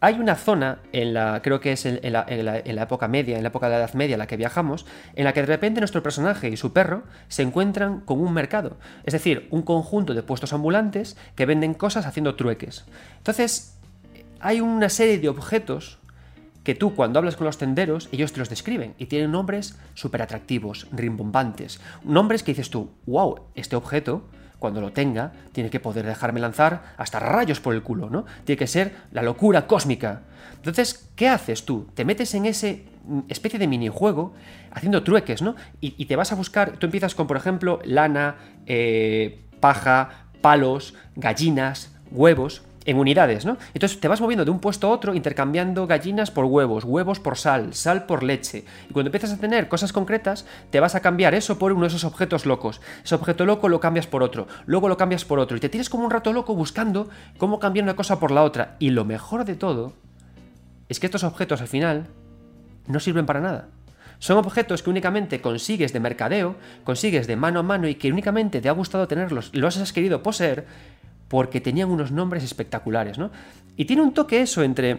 Hay 0.00 0.18
una 0.18 0.34
zona 0.34 0.80
en 0.92 1.14
la, 1.14 1.42
creo 1.42 1.60
que 1.60 1.70
es 1.70 1.86
en, 1.86 2.00
la, 2.12 2.26
época 2.26 3.06
media, 3.06 3.36
en 3.36 3.44
la 3.44 3.50
época 3.50 3.66
de 3.66 3.72
la 3.74 3.78
Edad 3.78 3.94
Media 3.94 4.14
en 4.14 4.18
la 4.18 4.26
que 4.26 4.36
viajamos, 4.36 4.84
en 5.14 5.24
la 5.24 5.32
que 5.32 5.42
de 5.42 5.46
repente 5.46 5.80
nuestro 5.80 6.02
personaje 6.02 6.48
y 6.48 6.56
su 6.56 6.72
perro 6.72 7.04
se 7.28 7.42
encuentran 7.42 8.00
con 8.00 8.20
un 8.20 8.32
mercado. 8.32 8.78
Es 9.04 9.12
decir, 9.12 9.46
un 9.52 9.62
conjunto 9.62 10.12
de 10.12 10.24
puestos 10.24 10.52
ambulantes 10.52 11.16
que 11.36 11.46
venden 11.46 11.74
cosas 11.74 12.04
haciendo 12.04 12.34
trueques. 12.34 12.84
Entonces, 13.18 13.78
hay 14.40 14.60
una 14.60 14.88
serie 14.88 15.18
de 15.18 15.28
objetos 15.28 16.00
que 16.64 16.74
tú 16.74 16.94
cuando 16.94 17.18
hablas 17.18 17.36
con 17.36 17.46
los 17.46 17.58
tenderos, 17.58 18.08
ellos 18.12 18.32
te 18.32 18.38
los 18.38 18.48
describen 18.48 18.94
y 18.98 19.06
tienen 19.06 19.32
nombres 19.32 19.78
súper 19.94 20.22
atractivos, 20.22 20.86
rimbombantes. 20.92 21.80
Nombres 22.04 22.42
que 22.42 22.52
dices 22.52 22.70
tú, 22.70 22.90
wow, 23.06 23.46
este 23.54 23.76
objeto, 23.76 24.24
cuando 24.58 24.80
lo 24.80 24.92
tenga, 24.92 25.32
tiene 25.50 25.70
que 25.70 25.80
poder 25.80 26.06
dejarme 26.06 26.38
lanzar 26.38 26.94
hasta 26.96 27.18
rayos 27.18 27.60
por 27.60 27.74
el 27.74 27.82
culo, 27.82 28.10
¿no? 28.10 28.24
Tiene 28.44 28.58
que 28.58 28.68
ser 28.68 28.92
la 29.10 29.22
locura 29.22 29.66
cósmica. 29.66 30.22
Entonces, 30.54 31.10
¿qué 31.16 31.28
haces 31.28 31.64
tú? 31.64 31.88
Te 31.94 32.04
metes 32.04 32.32
en 32.34 32.46
ese 32.46 32.84
mm, 33.04 33.20
especie 33.28 33.58
de 33.58 33.66
minijuego 33.66 34.34
haciendo 34.70 35.02
trueques, 35.02 35.42
¿no? 35.42 35.56
Y, 35.80 36.06
te 36.06 36.14
vas 36.14 36.30
a 36.30 36.36
buscar, 36.36 36.76
tú 36.78 36.86
empiezas 36.86 37.16
con, 37.16 37.26
por 37.26 37.36
ejemplo, 37.36 37.80
lana, 37.84 38.36
eh, 38.66 39.40
paja, 39.58 40.26
palos, 40.40 40.94
gallinas, 41.16 41.90
huevos, 42.12 42.62
en 42.84 42.98
unidades, 42.98 43.44
¿no? 43.44 43.56
Entonces 43.74 44.00
te 44.00 44.08
vas 44.08 44.20
moviendo 44.20 44.44
de 44.44 44.50
un 44.50 44.60
puesto 44.60 44.86
a 44.86 44.90
otro 44.90 45.14
intercambiando 45.14 45.86
gallinas 45.86 46.30
por 46.30 46.46
huevos, 46.46 46.84
huevos 46.84 47.20
por 47.20 47.38
sal, 47.38 47.74
sal 47.74 48.06
por 48.06 48.22
leche. 48.22 48.64
Y 48.88 48.92
cuando 48.92 49.08
empiezas 49.08 49.32
a 49.32 49.38
tener 49.38 49.68
cosas 49.68 49.92
concretas, 49.92 50.46
te 50.70 50.80
vas 50.80 50.94
a 50.94 51.00
cambiar 51.00 51.34
eso 51.34 51.58
por 51.58 51.72
uno 51.72 51.82
de 51.82 51.88
esos 51.88 52.04
objetos 52.04 52.46
locos. 52.46 52.80
Ese 53.04 53.14
objeto 53.14 53.46
loco 53.46 53.68
lo 53.68 53.80
cambias 53.80 54.06
por 54.06 54.22
otro, 54.22 54.46
luego 54.66 54.88
lo 54.88 54.96
cambias 54.96 55.24
por 55.24 55.38
otro. 55.38 55.56
Y 55.56 55.60
te 55.60 55.68
tienes 55.68 55.90
como 55.90 56.04
un 56.04 56.10
rato 56.10 56.32
loco 56.32 56.54
buscando 56.54 57.08
cómo 57.38 57.58
cambiar 57.58 57.84
una 57.84 57.96
cosa 57.96 58.18
por 58.18 58.30
la 58.30 58.42
otra. 58.42 58.76
Y 58.78 58.90
lo 58.90 59.04
mejor 59.04 59.44
de 59.44 59.54
todo 59.54 59.92
es 60.88 61.00
que 61.00 61.06
estos 61.06 61.24
objetos 61.24 61.60
al 61.60 61.68
final 61.68 62.06
no 62.86 63.00
sirven 63.00 63.26
para 63.26 63.40
nada. 63.40 63.68
Son 64.18 64.38
objetos 64.38 64.84
que 64.84 64.90
únicamente 64.90 65.40
consigues 65.40 65.92
de 65.92 65.98
mercadeo, 65.98 66.54
consigues 66.84 67.26
de 67.26 67.34
mano 67.34 67.58
a 67.58 67.64
mano 67.64 67.88
y 67.88 67.96
que 67.96 68.12
únicamente 68.12 68.60
te 68.60 68.68
ha 68.68 68.72
gustado 68.72 69.08
tenerlos 69.08 69.50
y 69.52 69.58
los 69.58 69.76
has 69.78 69.92
querido 69.92 70.22
poseer 70.22 70.64
porque 71.32 71.62
tenían 71.62 71.90
unos 71.90 72.12
nombres 72.12 72.44
espectaculares, 72.44 73.16
¿no? 73.16 73.30
Y 73.74 73.86
tiene 73.86 74.02
un 74.02 74.12
toque 74.12 74.42
eso 74.42 74.62
entre, 74.62 74.98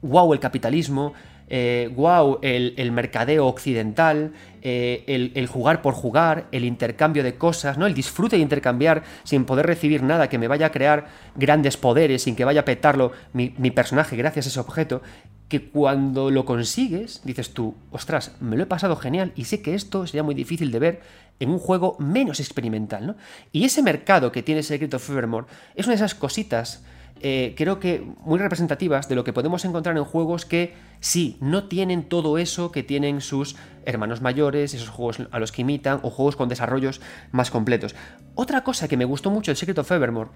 wow, 0.00 0.32
el 0.32 0.40
capitalismo, 0.40 1.12
eh, 1.46 1.90
wow, 1.94 2.38
el, 2.40 2.90
mercadeo 2.90 3.46
occidental, 3.46 4.32
eh, 4.62 5.04
el, 5.34 5.46
jugar 5.46 5.82
por 5.82 5.92
jugar, 5.92 6.46
el 6.52 6.64
intercambio 6.64 7.22
de 7.22 7.34
cosas, 7.34 7.76
¿no? 7.76 7.86
El 7.86 7.92
disfrute 7.92 8.36
de 8.36 8.42
intercambiar 8.42 9.02
sin 9.24 9.44
poder 9.44 9.66
recibir 9.66 10.02
nada 10.02 10.30
que 10.30 10.38
me 10.38 10.48
vaya 10.48 10.68
a 10.68 10.72
crear 10.72 11.08
grandes 11.36 11.76
poderes, 11.76 12.22
sin 12.22 12.34
que 12.34 12.46
vaya 12.46 12.62
a 12.62 12.64
petarlo 12.64 13.12
mi, 13.34 13.54
mi 13.58 13.70
personaje 13.70 14.16
gracias 14.16 14.46
a 14.46 14.48
ese 14.48 14.60
objeto, 14.60 15.02
que 15.50 15.68
cuando 15.68 16.30
lo 16.30 16.46
consigues, 16.46 17.20
dices 17.24 17.52
tú, 17.52 17.74
ostras, 17.90 18.36
me 18.40 18.56
lo 18.56 18.62
he 18.62 18.66
pasado 18.66 18.96
genial 18.96 19.32
y 19.36 19.44
sé 19.44 19.60
que 19.60 19.74
esto 19.74 20.06
sería 20.06 20.22
muy 20.22 20.34
difícil 20.34 20.70
de 20.72 20.78
ver 20.78 21.02
en 21.42 21.50
un 21.50 21.58
juego 21.58 21.96
menos 21.98 22.38
experimental, 22.38 23.04
¿no? 23.04 23.16
Y 23.50 23.64
ese 23.64 23.82
mercado 23.82 24.30
que 24.30 24.44
tiene 24.44 24.62
Secret 24.62 24.94
of 24.94 25.10
Evermore 25.10 25.48
es 25.74 25.86
una 25.86 25.92
de 25.92 25.96
esas 25.96 26.14
cositas, 26.14 26.84
eh, 27.20 27.54
creo 27.56 27.80
que 27.80 28.06
muy 28.24 28.38
representativas 28.38 29.08
de 29.08 29.16
lo 29.16 29.24
que 29.24 29.32
podemos 29.32 29.64
encontrar 29.64 29.96
en 29.96 30.04
juegos 30.04 30.46
que 30.46 30.74
sí, 31.00 31.38
no 31.40 31.64
tienen 31.64 32.04
todo 32.04 32.38
eso 32.38 32.70
que 32.70 32.84
tienen 32.84 33.20
sus 33.20 33.56
hermanos 33.84 34.20
mayores, 34.20 34.72
esos 34.72 34.88
juegos 34.88 35.18
a 35.32 35.40
los 35.40 35.50
que 35.50 35.62
imitan, 35.62 35.98
o 36.04 36.10
juegos 36.10 36.36
con 36.36 36.48
desarrollos 36.48 37.00
más 37.32 37.50
completos. 37.50 37.96
Otra 38.36 38.62
cosa 38.62 38.86
que 38.86 38.96
me 38.96 39.04
gustó 39.04 39.32
mucho 39.32 39.50
de 39.50 39.56
Secret 39.56 39.78
of 39.78 39.90
Evermore 39.90 40.30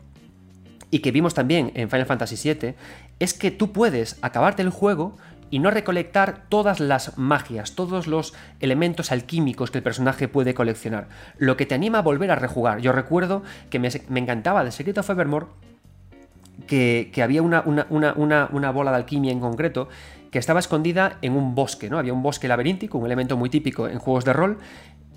y 0.90 0.98
que 0.98 1.12
vimos 1.12 1.34
también 1.34 1.70
en 1.75 1.88
Final 1.88 2.06
Fantasy 2.06 2.52
VII, 2.52 2.75
es 3.20 3.32
que 3.32 3.52
tú 3.52 3.70
puedes 3.72 4.18
acabarte 4.22 4.62
el 4.62 4.70
juego 4.70 5.16
y 5.50 5.58
no 5.58 5.70
recolectar 5.70 6.44
todas 6.48 6.80
las 6.80 7.16
magias, 7.18 7.74
todos 7.74 8.06
los 8.06 8.34
elementos 8.60 9.12
alquímicos 9.12 9.70
que 9.70 9.78
el 9.78 9.84
personaje 9.84 10.28
puede 10.28 10.54
coleccionar, 10.54 11.08
lo 11.38 11.56
que 11.56 11.66
te 11.66 11.74
anima 11.74 11.98
a 11.98 12.02
volver 12.02 12.30
a 12.30 12.36
rejugar. 12.36 12.80
Yo 12.80 12.92
recuerdo 12.92 13.42
que 13.70 13.78
me, 13.78 13.88
encantaba 14.20 14.64
de 14.64 14.72
Secret 14.72 14.98
of 14.98 15.10
Evermore 15.10 15.46
que, 16.66 17.10
había 17.22 17.42
una, 17.42 17.62
una, 17.64 18.70
bola 18.70 18.90
de 18.90 18.96
alquimia 18.96 19.32
en 19.32 19.40
concreto 19.40 19.88
que 20.30 20.38
estaba 20.38 20.58
escondida 20.58 21.18
en 21.22 21.34
un 21.34 21.54
bosque, 21.54 21.88
¿no? 21.88 21.98
Había 21.98 22.12
un 22.12 22.22
bosque 22.22 22.48
laberíntico, 22.48 22.98
un 22.98 23.06
elemento 23.06 23.36
muy 23.36 23.48
típico 23.48 23.88
en 23.88 23.98
juegos 23.98 24.24
de 24.24 24.32
rol, 24.32 24.58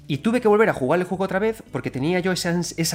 y 0.10 0.18
tuve 0.18 0.42
que 0.42 0.48
volver 0.48 0.68
a 0.70 0.74
jugar 0.74 1.00
el 1.00 1.06
juego 1.06 1.26
otra 1.26 1.38
vez 1.38 1.62
porque 1.72 1.92
tenía 1.92 2.20
yo 2.20 2.32
esa, 2.32 2.50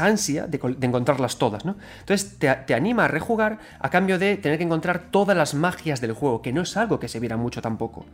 ansia 0.04 0.48
de, 0.48 0.56
encontrarlas 0.80 1.38
todas, 1.38 1.64
¿no? 1.64 1.76
Entonces 2.00 2.40
te, 2.40 2.74
anima 2.74 3.04
a 3.04 3.08
rejugar 3.08 3.60
a 3.78 3.88
cambio 3.88 4.18
de 4.18 4.36
tener 4.36 4.58
que 4.58 4.64
encontrar 4.64 4.98
todas 5.12 5.36
las 5.36 5.54
magias 5.54 6.00
del 6.00 6.10
juego, 6.12 6.42
que 6.42 6.52
no 6.52 6.62
es 6.62 6.76
algo 6.76 6.98
que 6.98 7.06
se 7.06 7.20
viera 7.20 7.36
mucho 7.36 7.62
tampoco. 7.62 8.04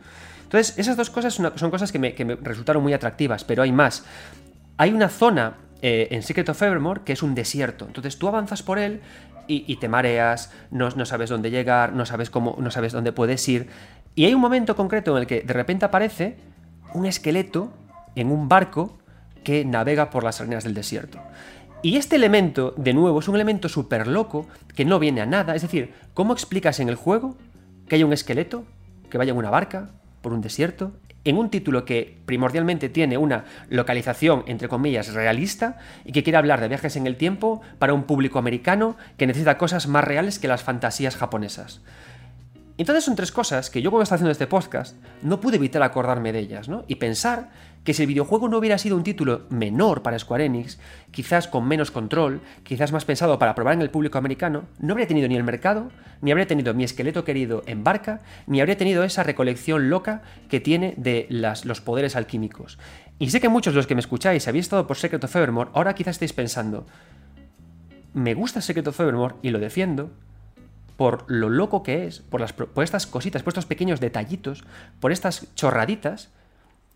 Entonces, 0.42 0.78
esas 0.78 0.98
dos 0.98 1.08
cosas 1.08 1.32
son, 1.32 1.70
cosas 1.70 1.92
que 1.92 1.98
me, 1.98 2.10
resultaron 2.42 2.82
muy 2.82 2.92
atractivas, 2.92 3.42
pero 3.42 3.62
hay 3.62 3.72
más. 3.72 4.04
Hay 4.76 4.92
una 4.92 5.08
zona 5.08 5.54
eh, 5.80 6.08
en 6.10 6.22
Secret 6.22 6.50
of 6.50 6.60
Evermore 6.60 7.00
que 7.02 7.14
es 7.14 7.22
un 7.22 7.34
desierto. 7.34 7.86
Entonces 7.86 8.18
tú 8.18 8.28
avanzas 8.28 8.62
por 8.62 8.78
él 8.78 9.00
y, 9.46 9.76
te 9.76 9.88
mareas, 9.88 10.52
no, 10.70 10.90
no, 10.90 11.06
sabes 11.06 11.30
dónde 11.30 11.50
llegar, 11.50 11.94
no 11.94 12.04
sabes 12.04 12.28
cómo, 12.28 12.54
no 12.60 12.70
sabes 12.70 12.92
dónde 12.92 13.12
puedes 13.12 13.48
ir. 13.48 13.68
Y 14.14 14.26
hay 14.26 14.34
un 14.34 14.42
momento 14.42 14.76
concreto 14.76 15.16
en 15.16 15.22
el 15.22 15.26
que 15.26 15.40
de 15.40 15.54
repente 15.54 15.86
aparece 15.86 16.36
un 16.92 17.06
esqueleto 17.06 17.72
en 18.14 18.30
un 18.30 18.48
barco 18.48 18.98
que 19.44 19.64
navega 19.64 20.10
por 20.10 20.24
las 20.24 20.40
arenas 20.40 20.64
del 20.64 20.74
desierto. 20.74 21.18
Y 21.82 21.96
este 21.96 22.16
elemento, 22.16 22.74
de 22.76 22.92
nuevo, 22.92 23.20
es 23.20 23.28
un 23.28 23.36
elemento 23.36 23.68
súper 23.68 24.06
loco 24.06 24.46
que 24.74 24.84
no 24.84 24.98
viene 24.98 25.22
a 25.22 25.26
nada. 25.26 25.54
Es 25.54 25.62
decir, 25.62 25.94
¿cómo 26.12 26.32
explicas 26.34 26.78
en 26.78 26.88
el 26.90 26.94
juego 26.94 27.36
que 27.88 27.96
hay 27.96 28.04
un 28.04 28.12
esqueleto 28.12 28.64
que 29.08 29.16
vaya 29.16 29.32
en 29.32 29.38
una 29.38 29.50
barca 29.50 29.90
por 30.20 30.32
un 30.32 30.42
desierto? 30.42 30.92
En 31.24 31.36
un 31.36 31.50
título 31.50 31.84
que 31.84 32.18
primordialmente 32.26 32.88
tiene 32.88 33.16
una 33.16 33.44
localización, 33.68 34.44
entre 34.46 34.68
comillas, 34.68 35.12
realista 35.14 35.78
y 36.04 36.12
que 36.12 36.22
quiere 36.22 36.38
hablar 36.38 36.60
de 36.60 36.68
viajes 36.68 36.96
en 36.96 37.06
el 37.06 37.16
tiempo 37.16 37.62
para 37.78 37.94
un 37.94 38.04
público 38.04 38.38
americano 38.38 38.96
que 39.16 39.26
necesita 39.26 39.58
cosas 39.58 39.86
más 39.86 40.04
reales 40.04 40.38
que 40.38 40.48
las 40.48 40.62
fantasías 40.62 41.16
japonesas. 41.16 41.80
Entonces 42.76 43.04
son 43.04 43.16
tres 43.16 43.32
cosas 43.32 43.68
que 43.68 43.82
yo 43.82 43.90
cuando 43.90 44.04
estaba 44.04 44.16
haciendo 44.16 44.32
este 44.32 44.46
podcast 44.46 44.96
no 45.22 45.40
pude 45.40 45.56
evitar 45.56 45.82
acordarme 45.82 46.32
de 46.32 46.38
ellas, 46.38 46.68
¿no? 46.68 46.84
Y 46.88 46.94
pensar 46.94 47.50
que 47.84 47.94
si 47.94 48.02
el 48.02 48.08
videojuego 48.08 48.48
no 48.48 48.58
hubiera 48.58 48.78
sido 48.78 48.96
un 48.96 49.04
título 49.04 49.46
menor 49.48 50.02
para 50.02 50.18
Square 50.18 50.44
Enix, 50.44 50.78
quizás 51.10 51.48
con 51.48 51.66
menos 51.66 51.90
control, 51.90 52.40
quizás 52.62 52.92
más 52.92 53.04
pensado 53.04 53.38
para 53.38 53.54
probar 53.54 53.74
en 53.74 53.82
el 53.82 53.90
público 53.90 54.18
americano, 54.18 54.64
no 54.78 54.92
habría 54.92 55.06
tenido 55.06 55.28
ni 55.28 55.36
el 55.36 55.44
mercado, 55.44 55.90
ni 56.20 56.30
habría 56.30 56.46
tenido 56.46 56.74
mi 56.74 56.84
esqueleto 56.84 57.24
querido 57.24 57.62
en 57.66 57.82
barca, 57.82 58.20
ni 58.46 58.60
habría 58.60 58.76
tenido 58.76 59.02
esa 59.04 59.22
recolección 59.22 59.88
loca 59.88 60.22
que 60.48 60.60
tiene 60.60 60.94
de 60.96 61.26
los 61.30 61.80
poderes 61.80 62.16
alquímicos. 62.16 62.78
Y 63.18 63.30
sé 63.30 63.40
que 63.40 63.48
muchos 63.48 63.72
de 63.72 63.78
los 63.78 63.86
que 63.86 63.94
me 63.94 64.00
escucháis 64.00 64.46
habéis 64.48 64.66
estado 64.66 64.86
por 64.86 64.96
Secret 64.96 65.24
of 65.24 65.34
Evermore, 65.36 65.70
ahora 65.74 65.94
quizás 65.94 66.16
estéis 66.16 66.32
pensando, 66.32 66.86
me 68.12 68.34
gusta 68.34 68.60
Secret 68.60 68.86
of 68.88 69.00
Evermore 69.00 69.36
y 69.42 69.50
lo 69.50 69.58
defiendo, 69.58 70.10
por 70.96 71.24
lo 71.28 71.48
loco 71.48 71.82
que 71.82 72.06
es, 72.06 72.20
por, 72.20 72.42
las, 72.42 72.52
por 72.52 72.84
estas 72.84 73.06
cositas, 73.06 73.42
por 73.42 73.52
estos 73.52 73.64
pequeños 73.64 74.00
detallitos, 74.00 74.64
por 75.00 75.12
estas 75.12 75.54
chorraditas 75.54 76.30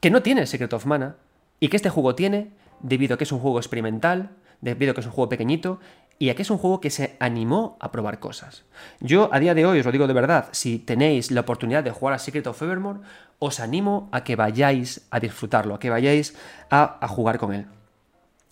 que 0.05 0.11
no 0.11 0.21
tiene 0.21 0.45
Secret 0.45 0.71
of 0.75 0.85
Mana 0.85 1.17
y 1.61 1.69
que 1.69 1.79
este 1.79 1.89
juego 1.89 2.15
tiene 2.15 2.51
debido 2.81 3.15
a 3.15 3.17
que 3.17 3.25
es 3.25 3.33
un 3.33 3.39
juego 3.39 3.57
experimental, 3.57 4.33
debido 4.61 4.91
a 4.91 4.95
que 4.95 5.01
es 5.01 5.07
un 5.07 5.13
juego 5.13 5.31
pequeñito 5.31 5.81
y 6.19 6.29
a 6.29 6.35
que 6.35 6.43
es 6.43 6.51
un 6.51 6.59
juego 6.59 6.79
que 6.79 6.91
se 6.91 7.17
animó 7.21 7.79
a 7.81 7.91
probar 7.91 8.19
cosas. 8.19 8.65
Yo 9.01 9.31
a 9.33 9.41
día 9.41 9.55
de 9.55 9.65
hoy 9.65 9.79
os 9.79 9.87
lo 9.87 9.93
digo 9.93 10.07
de 10.07 10.13
verdad, 10.13 10.49
si 10.53 10.79
tenéis 10.79 11.31
la 11.31 11.41
oportunidad 11.41 11.83
de 11.83 11.91
jugar 11.91 12.13
a 12.13 12.19
Secret 12.19 12.47
of 12.47 12.61
Evermore, 12.61 13.01
os 13.39 13.61
animo 13.61 14.11
a 14.13 14.25
que 14.25 14.37
vayáis 14.37 15.07
a 15.11 15.21
disfrutarlo, 15.21 15.75
a 15.75 15.79
que 15.79 15.89
vayáis 15.89 16.37
a, 16.69 16.99
a 17.01 17.09
jugar 17.09 17.39
con 17.39 17.55
él. 17.55 17.65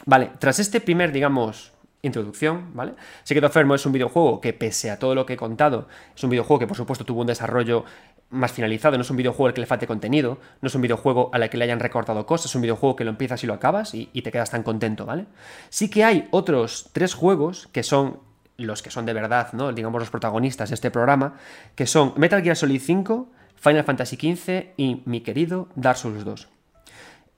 Vale, 0.07 0.31
tras 0.39 0.59
este 0.59 0.81
primer, 0.81 1.13
digamos, 1.13 1.75
introducción, 2.01 2.71
¿vale? 2.75 2.95
Secret 3.25 3.45
of 3.45 3.57
Evermore 3.57 3.77
es 3.77 3.87
un 3.87 3.93
videojuego 3.93 4.41
que, 4.41 4.53
pese 4.53 4.91
a 4.91 4.99
todo 4.99 5.15
lo 5.15 5.25
que 5.25 5.35
he 5.35 5.37
contado, 5.37 5.87
es 6.17 6.25
un 6.25 6.31
videojuego 6.31 6.59
que, 6.59 6.67
por 6.67 6.77
supuesto, 6.77 7.05
tuvo 7.05 7.21
un 7.21 7.29
desarrollo 7.29 7.85
más 8.33 8.53
finalizado, 8.53 8.97
no 8.97 9.03
es 9.03 9.11
un 9.11 9.17
videojuego 9.17 9.47
al 9.47 9.55
que 9.55 9.61
le 9.61 9.67
falte 9.67 9.87
contenido, 9.87 10.39
no 10.61 10.67
es 10.67 10.75
un 10.75 10.83
videojuego 10.83 11.31
al 11.33 11.49
que 11.49 11.57
le 11.57 11.65
hayan 11.65 11.81
recortado 11.81 12.27
cosas, 12.27 12.47
es 12.47 12.55
un 12.55 12.63
videojuego 12.63 12.97
que 12.97 13.05
lo 13.05 13.11
empiezas 13.11 13.45
y 13.45 13.47
lo 13.47 13.55
acabas 13.55 13.95
y, 13.95 14.07
te 14.07 14.33
quedas 14.33 14.51
tan 14.51 14.63
contento, 14.63 15.07
¿vale? 15.07 15.27
Sí 15.69 15.91
que 15.91 16.05
hay 16.05 16.29
otros 16.31 16.91
tres 16.93 17.15
juegos 17.15 17.69
que 17.73 17.83
son 17.83 18.21
los 18.57 18.83
que 18.83 18.91
son 18.91 19.07
de 19.07 19.13
verdad, 19.13 19.53
¿no? 19.53 19.73
Digamos 19.73 20.01
los 20.01 20.11
protagonistas 20.11 20.71
de 20.71 20.75
este 20.75 20.91
programa, 20.91 21.35
que 21.75 21.87
son 21.87 22.15
Metal 22.17 22.43
Gear 22.43 22.57
Solid 22.57 22.81
5, 22.81 23.29
Final 23.57 23.85
Fantasy 23.85 24.17
XV 24.17 24.73
y 24.77 25.03
mi 25.05 25.21
querido 25.21 25.69
Dark 25.75 25.99
Souls 25.99 26.25
2. 26.25 26.49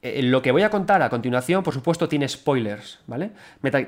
Eh, 0.04 0.22
lo 0.22 0.42
que 0.42 0.52
voy 0.52 0.60
a 0.60 0.68
contar 0.68 1.00
a 1.00 1.08
continuación, 1.08 1.62
por 1.62 1.72
supuesto, 1.72 2.10
tiene 2.10 2.28
spoilers, 2.28 3.00
¿vale? 3.06 3.30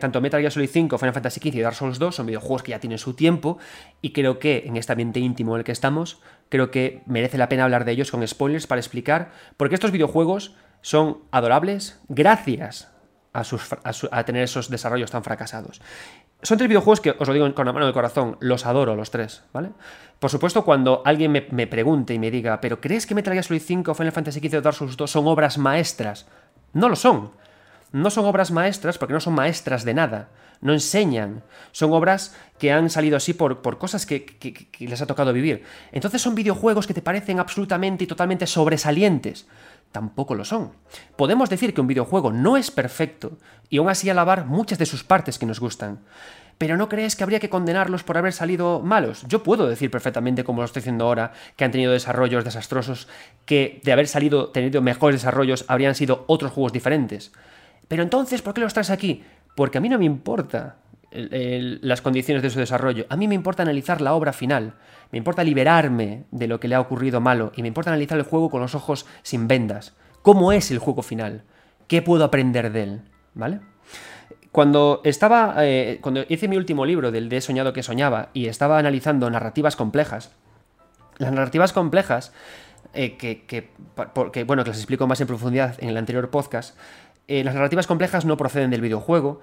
tanto 0.01 0.23
Metal 0.23 0.41
Gear 0.41 0.51
Solid 0.51 0.71
5, 0.71 0.97
Final 0.97 1.13
Fantasy 1.13 1.41
XV 1.41 1.57
y 1.57 1.61
Dark 1.61 1.77
Souls 1.77 1.99
2 1.99 2.15
son 2.17 2.25
videojuegos 2.25 2.63
que 2.63 2.71
ya 2.71 2.81
tienen 2.81 2.97
su 2.97 3.13
tiempo 3.13 3.59
y 4.01 4.15
creo 4.15 4.39
que 4.39 4.65
en 4.67 4.79
este 4.79 4.93
ambiente 4.93 5.21
íntimo 5.21 5.55
en 5.55 5.59
el 5.59 5.65
que 5.65 5.73
estamos, 5.73 6.23
creo 6.49 6.71
que 6.71 7.03
merece 7.07 7.39
la 7.39 7.49
pena 7.49 7.65
hablar 7.65 7.85
de 7.85 7.93
ellos 7.93 8.11
con 8.11 8.27
spoilers 8.27 8.67
para 8.67 8.81
explicar 8.81 9.31
por 9.57 9.69
qué 9.69 9.75
estos 9.75 9.91
videojuegos 9.91 10.55
son 10.81 11.19
adorables 11.31 12.01
gracias 12.09 12.93
a, 13.33 13.43
a 14.11 14.25
tener 14.25 14.43
esos 14.45 14.71
desarrollos 14.71 15.11
tan 15.11 15.25
fracasados. 15.25 15.81
Son 16.43 16.59
tres 16.59 16.69
videojuegos 16.69 17.01
que 17.01 17.15
os 17.19 17.27
lo 17.27 17.35
digo 17.35 17.53
con 17.55 17.67
la 17.67 17.73
mano 17.73 17.87
del 17.87 17.95
corazón, 17.95 18.37
los 18.41 18.67
adoro 18.67 18.95
los 18.95 19.11
tres, 19.11 19.43
¿vale? 19.53 19.71
Por 20.19 20.31
supuesto, 20.31 20.65
cuando 20.65 21.03
alguien 21.05 21.33
me, 21.33 21.67
pregunte 21.67 22.15
y 22.15 22.19
me 22.19 22.31
diga, 22.31 22.61
¿pero 22.61 22.81
crees 22.81 23.07
que 23.07 23.15
Metal 23.15 23.33
Gear 23.33 23.45
Solid 23.45 23.63
5, 23.63 23.95
Final 23.95 24.13
Fantasy 24.13 24.41
XV 24.41 24.59
o 24.59 24.61
Dark 24.63 24.77
Souls 24.77 24.97
2 24.97 25.11
son 25.11 25.27
obras 25.27 25.59
maestras? 25.59 26.27
No 26.73 26.89
lo 26.89 26.97
son. 26.97 27.33
no 27.93 28.11
son 28.11 28.27
obras 28.27 28.51
maestras 28.51 28.99
porque 28.99 29.15
no 29.15 29.21
son 29.21 29.35
maestras 29.35 29.85
de 29.85 29.95
nada, 29.95 30.29
no 30.61 30.73
enseñan, 30.73 31.43
son 31.73 31.93
obras 31.93 32.35
que 32.59 32.73
han 32.73 32.91
salido 32.91 33.17
así 33.17 33.35
por, 33.35 33.63
por 33.63 33.79
cosas 33.79 34.07
que, 34.07 34.25
que 34.25 34.89
les 34.89 35.01
ha 35.03 35.07
tocado 35.07 35.33
vivir. 35.33 35.65
Entonces 35.93 36.23
son 36.23 36.35
videojuegos 36.35 36.87
que 36.87 36.95
te 36.95 37.03
parecen 37.03 37.39
absolutamente 37.39 38.05
y 38.05 38.07
totalmente 38.07 38.47
sobresalientes. 38.47 39.47
Tampoco 39.93 40.35
lo 40.35 40.45
son. 40.45 40.73
Podemos 41.17 41.49
decir 41.49 41.73
que 41.73 41.81
un 41.81 41.87
videojuego 41.87 42.33
no 42.33 42.57
es 42.57 42.71
perfecto 42.71 43.39
y 43.71 43.79
aún 43.79 43.89
así 43.89 44.11
alabar 44.11 44.47
muchas 44.47 44.79
de 44.79 44.87
sus 44.87 45.05
partes 45.05 45.39
que 45.39 45.47
nos 45.47 45.61
gustan. 45.61 46.01
Pero 46.59 46.77
¿no 46.77 46.89
crees 46.89 47.17
que 47.17 47.23
habría 47.23 47.41
que 47.41 47.51
condenarlos 47.51 48.03
por 48.03 48.17
haber 48.17 48.33
salido 48.33 48.81
malos? 48.81 49.25
Yo 49.29 49.43
puedo 49.43 49.69
decir 49.69 49.91
perfectamente, 49.91 50.43
como 50.43 50.63
lo 50.63 50.65
estoy 50.65 50.81
diciendo 50.81 51.07
ahora, 51.07 51.33
que 51.55 51.65
han 51.65 51.71
tenido 51.71 51.93
desarrollos 51.93 52.45
desastrosos, 52.45 53.09
que 53.45 53.81
de 53.85 53.93
haber 53.93 54.09
salido, 54.09 54.49
tenido 54.49 54.81
mejores 54.81 55.21
desarrollos, 55.21 55.67
habrían 55.69 55.95
sido 55.95 56.25
otros 56.29 56.53
juegos 56.53 56.73
diferentes. 56.73 57.33
Pero 57.89 58.03
entonces, 58.03 58.41
¿por 58.41 58.55
qué 58.55 58.63
los 58.63 58.73
traes 58.73 58.91
aquí? 58.91 59.23
Porque 59.57 59.79
a 59.79 59.81
mí 59.81 59.89
no 59.89 59.99
me 59.99 60.05
importa 60.05 60.77
las 61.11 62.03
condiciones 62.03 62.43
de 62.43 62.51
su 62.51 62.59
desarrollo. 62.59 63.07
A 63.09 63.17
mí 63.17 63.27
me 63.27 63.35
importa 63.35 63.63
analizar 63.63 64.01
la 64.01 64.15
obra 64.15 64.33
final. 64.33 64.75
Me 65.11 65.19
importa 65.19 65.43
liberarme 65.43 66.25
de 66.31 66.47
lo 66.47 66.61
que 66.61 66.69
le 66.69 66.75
ha 66.75 66.81
ocurrido 66.81 67.21
malo 67.21 67.53
y 67.57 67.63
me 67.63 67.69
importa 67.69 67.91
analizar 67.91 68.19
el 68.19 68.25
juego 68.25 68.51
con 68.51 68.61
los 68.61 68.75
ojos 68.75 69.07
sin 69.23 69.49
vendas. 69.49 69.95
¿Cómo 70.23 70.53
es 70.53 70.71
el 70.71 70.79
juego 70.79 71.03
final? 71.03 71.43
¿Qué 71.89 72.03
puedo 72.03 72.25
aprender 72.25 72.71
de 72.71 72.83
él? 72.83 73.01
¿Vale? 73.35 73.61
Cuando 74.53 75.01
estaba. 75.05 75.55
Eh, 75.59 75.99
cuando 76.01 76.25
hice 76.29 76.49
mi 76.49 76.57
último 76.57 76.85
libro 76.85 77.11
del 77.11 77.29
de 77.29 77.41
soñado 77.41 77.73
que 77.73 77.83
soñaba 77.83 78.31
y 78.33 78.47
estaba 78.47 78.79
analizando 78.79 79.31
narrativas 79.31 79.77
complejas. 79.77 80.33
Las 81.19 81.33
narrativas 81.33 81.73
complejas. 81.73 82.33
Eh, 82.95 83.17
que, 83.17 83.69
porque, 84.15 84.45
bueno, 84.45 84.65
que 84.65 84.71
las 84.71 84.79
explico 84.79 85.07
más 85.07 85.21
en 85.21 85.27
profundidad 85.27 85.77
en 85.79 85.91
el 85.91 85.97
anterior 85.97 86.31
podcast. 86.31 86.77
Eh, 87.29 87.45
las 87.45 87.55
narrativas 87.55 87.87
complejas 87.87 88.25
no 88.25 88.37
proceden 88.37 88.71
del 88.71 88.81
videojuego 88.81 89.41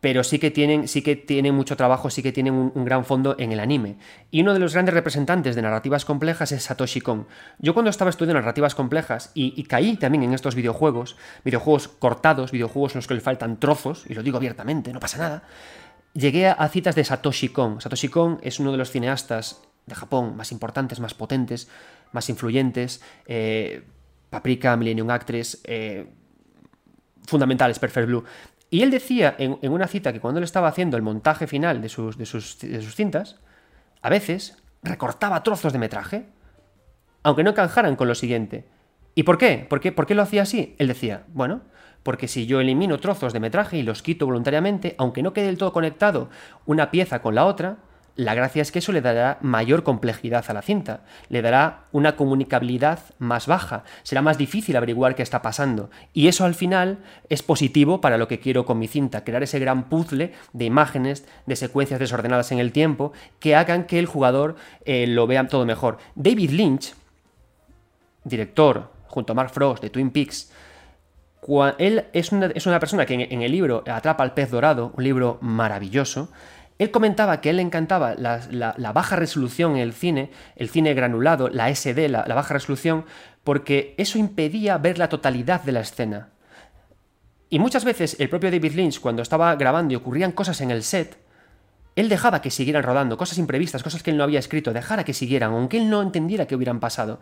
pero 0.00 0.22
sí 0.22 0.38
que 0.38 0.50
tienen, 0.50 0.86
sí 0.86 1.02
que 1.02 1.16
tienen 1.16 1.54
mucho 1.54 1.76
trabajo, 1.76 2.10
sí 2.10 2.22
que 2.22 2.32
tienen 2.32 2.54
un, 2.54 2.84
gran 2.84 3.04
fondo 3.04 3.34
en 3.38 3.52
el 3.52 3.60
anime. 3.60 3.96
Y 4.30 4.42
uno 4.42 4.54
de 4.54 4.60
los 4.60 4.72
grandes 4.72 4.94
representantes 4.94 5.56
de 5.56 5.62
narrativas 5.62 6.04
complejas 6.04 6.52
es 6.52 6.62
Satoshi 6.62 7.00
Kon. 7.00 7.26
Yo 7.58 7.74
cuando 7.74 7.90
estaba 7.90 8.10
estudiando 8.10 8.40
narrativas 8.40 8.74
complejas 8.74 9.32
y, 9.34 9.62
caí 9.64 9.96
también 9.96 10.22
en 10.22 10.34
estos 10.34 10.54
videojuegos, 10.54 11.16
videojuegos 11.44 11.88
cortados, 11.88 12.52
videojuegos 12.52 12.94
en 12.94 12.98
los 12.98 13.08
que 13.08 13.14
le 13.14 13.20
faltan 13.20 13.58
trozos, 13.58 14.04
y 14.08 14.14
lo 14.14 14.22
digo 14.22 14.36
abiertamente, 14.36 14.92
no 14.92 15.00
pasa 15.00 15.18
nada, 15.18 15.42
llegué 16.14 16.46
a, 16.46 16.68
citas 16.68 16.94
de 16.94 17.04
Satoshi 17.04 17.48
Kon. 17.48 17.80
Satoshi 17.80 18.08
Kon 18.08 18.38
es 18.42 18.60
uno 18.60 18.70
de 18.70 18.78
los 18.78 18.90
cineastas 18.90 19.62
de 19.86 19.94
Japón 19.96 20.36
más 20.36 20.52
importantes, 20.52 21.00
más 21.00 21.14
potentes, 21.14 21.68
más 22.12 22.28
influyentes. 22.28 23.02
Eh, 23.26 23.82
Paprika, 24.30 24.76
Millennium 24.76 25.10
Actress, 25.10 25.60
eh, 25.64 26.06
fundamentales, 27.28 27.78
Perfect 27.78 28.06
Blue. 28.08 28.24
Y 28.70 28.82
él 28.82 28.90
decía 28.90 29.34
en, 29.38 29.56
una 29.70 29.86
cita 29.86 30.12
que 30.12 30.20
cuando 30.20 30.38
él 30.38 30.44
estaba 30.44 30.68
haciendo 30.68 30.96
el 30.96 31.02
montaje 31.02 31.46
final 31.46 31.80
de 31.80 31.88
sus, 31.88 32.18
de 32.18 32.26
sus, 32.26 32.56
cintas, 32.94 33.36
a 34.02 34.08
veces 34.08 34.62
recortaba 34.82 35.42
trozos 35.42 35.72
de 35.72 35.78
metraje, 35.78 36.26
aunque 37.22 37.44
no 37.44 37.50
encajaran 37.50 37.96
con 37.96 38.08
lo 38.08 38.14
siguiente. 38.14 38.66
¿Y 39.14 39.22
por 39.22 39.38
qué? 39.38 39.66
¿Por 39.68 39.80
qué? 39.80 39.92
¿Por 39.92 40.06
qué 40.06 40.14
lo 40.14 40.22
hacía 40.22 40.42
así? 40.42 40.74
Él 40.78 40.88
decía, 40.88 41.24
bueno, 41.28 41.62
porque 42.02 42.28
si 42.28 42.46
yo 42.46 42.60
elimino 42.60 42.98
trozos 42.98 43.32
de 43.32 43.40
metraje 43.40 43.76
y 43.78 43.82
los 43.82 44.02
quito 44.02 44.26
voluntariamente, 44.26 44.94
aunque 44.98 45.22
no 45.22 45.32
quede 45.32 45.46
del 45.46 45.58
todo 45.58 45.72
conectado 45.72 46.30
una 46.66 46.90
pieza 46.90 47.20
con 47.20 47.34
la 47.34 47.46
otra, 47.46 47.78
la 48.18 48.34
gracia 48.34 48.62
es 48.62 48.72
que 48.72 48.80
eso 48.80 48.90
le 48.90 49.00
dará 49.00 49.38
mayor 49.42 49.84
complejidad 49.84 50.44
a 50.48 50.52
la 50.52 50.60
cinta, 50.60 51.02
le 51.28 51.40
dará 51.40 51.84
una 51.92 52.16
comunicabilidad 52.16 52.98
más 53.20 53.46
baja, 53.46 53.84
será 54.02 54.22
más 54.22 54.36
difícil 54.36 54.76
averiguar 54.76 55.14
qué 55.14 55.22
está 55.22 55.40
pasando. 55.40 55.88
Y 56.12 56.26
eso 56.26 56.44
al 56.44 56.56
final 56.56 56.98
es 57.28 57.44
positivo 57.44 58.00
para 58.00 58.18
lo 58.18 58.26
que 58.26 58.40
quiero 58.40 58.66
con 58.66 58.80
mi 58.80 58.88
cinta, 58.88 59.22
crear 59.22 59.44
ese 59.44 59.60
gran 59.60 59.88
puzzle 59.88 60.32
de 60.52 60.64
imágenes, 60.64 61.28
de 61.46 61.54
secuencias 61.54 62.00
desordenadas 62.00 62.50
en 62.50 62.58
el 62.58 62.72
tiempo, 62.72 63.12
que 63.38 63.54
hagan 63.54 63.84
que 63.84 64.00
el 64.00 64.06
jugador 64.06 64.56
eh, 64.84 65.06
lo 65.06 65.28
vea 65.28 65.46
todo 65.46 65.64
mejor. 65.64 65.98
David 66.16 66.50
Lynch, 66.50 66.94
director, 68.24 68.90
junto 69.06 69.32
a 69.32 69.36
Mark 69.36 69.50
Frost 69.50 69.80
de 69.80 69.90
Twin 69.90 70.10
Peaks, 70.10 70.50
él 71.78 72.04
es 72.12 72.32
una, 72.32 72.80
persona 72.80 73.06
que 73.06 73.14
en 73.14 73.42
el 73.42 73.52
libro 73.52 73.84
Atrapa 73.86 74.24
al 74.24 74.34
pez 74.34 74.50
dorado, 74.50 74.92
un 74.96 75.04
libro 75.04 75.38
maravilloso, 75.40 76.30
él 76.78 76.90
comentaba 76.92 77.40
que 77.40 77.50
él 77.50 77.56
le 77.56 77.62
encantaba 77.62 78.14
la, 78.14 78.92
baja 78.92 79.16
resolución 79.16 79.72
en 79.72 79.78
el 79.78 79.92
cine, 79.92 80.30
el 80.56 80.68
cine 80.68 80.94
granulado, 80.94 81.48
la 81.48 81.74
SD, 81.74 82.08
la, 82.08 82.22
baja 82.24 82.54
resolución, 82.54 83.04
porque 83.42 83.94
eso 83.98 84.18
impedía 84.18 84.78
ver 84.78 84.98
la 84.98 85.08
totalidad 85.08 85.62
de 85.62 85.72
la 85.72 85.80
escena. 85.80 86.28
Y 87.50 87.58
muchas 87.58 87.84
veces 87.84 88.16
el 88.20 88.28
propio 88.28 88.50
David 88.50 88.74
Lynch, 88.74 89.00
cuando 89.00 89.22
estaba 89.22 89.54
grabando 89.56 89.92
y 89.92 89.96
ocurrían 89.96 90.32
cosas 90.32 90.60
en 90.60 90.70
el 90.70 90.82
set, 90.82 91.18
él 91.96 92.08
dejaba 92.08 92.40
que 92.40 92.52
siguieran 92.52 92.84
rodando, 92.84 93.16
cosas 93.16 93.38
imprevistas, 93.38 93.82
cosas 93.82 94.04
que 94.04 94.12
él 94.12 94.16
no 94.16 94.22
había 94.22 94.38
escrito, 94.38 94.72
dejara 94.72 95.02
que 95.02 95.14
siguieran, 95.14 95.52
aunque 95.52 95.78
él 95.78 95.90
no 95.90 96.00
entendiera 96.00 96.46
que 96.46 96.54
hubieran 96.54 96.78
pasado. 96.78 97.18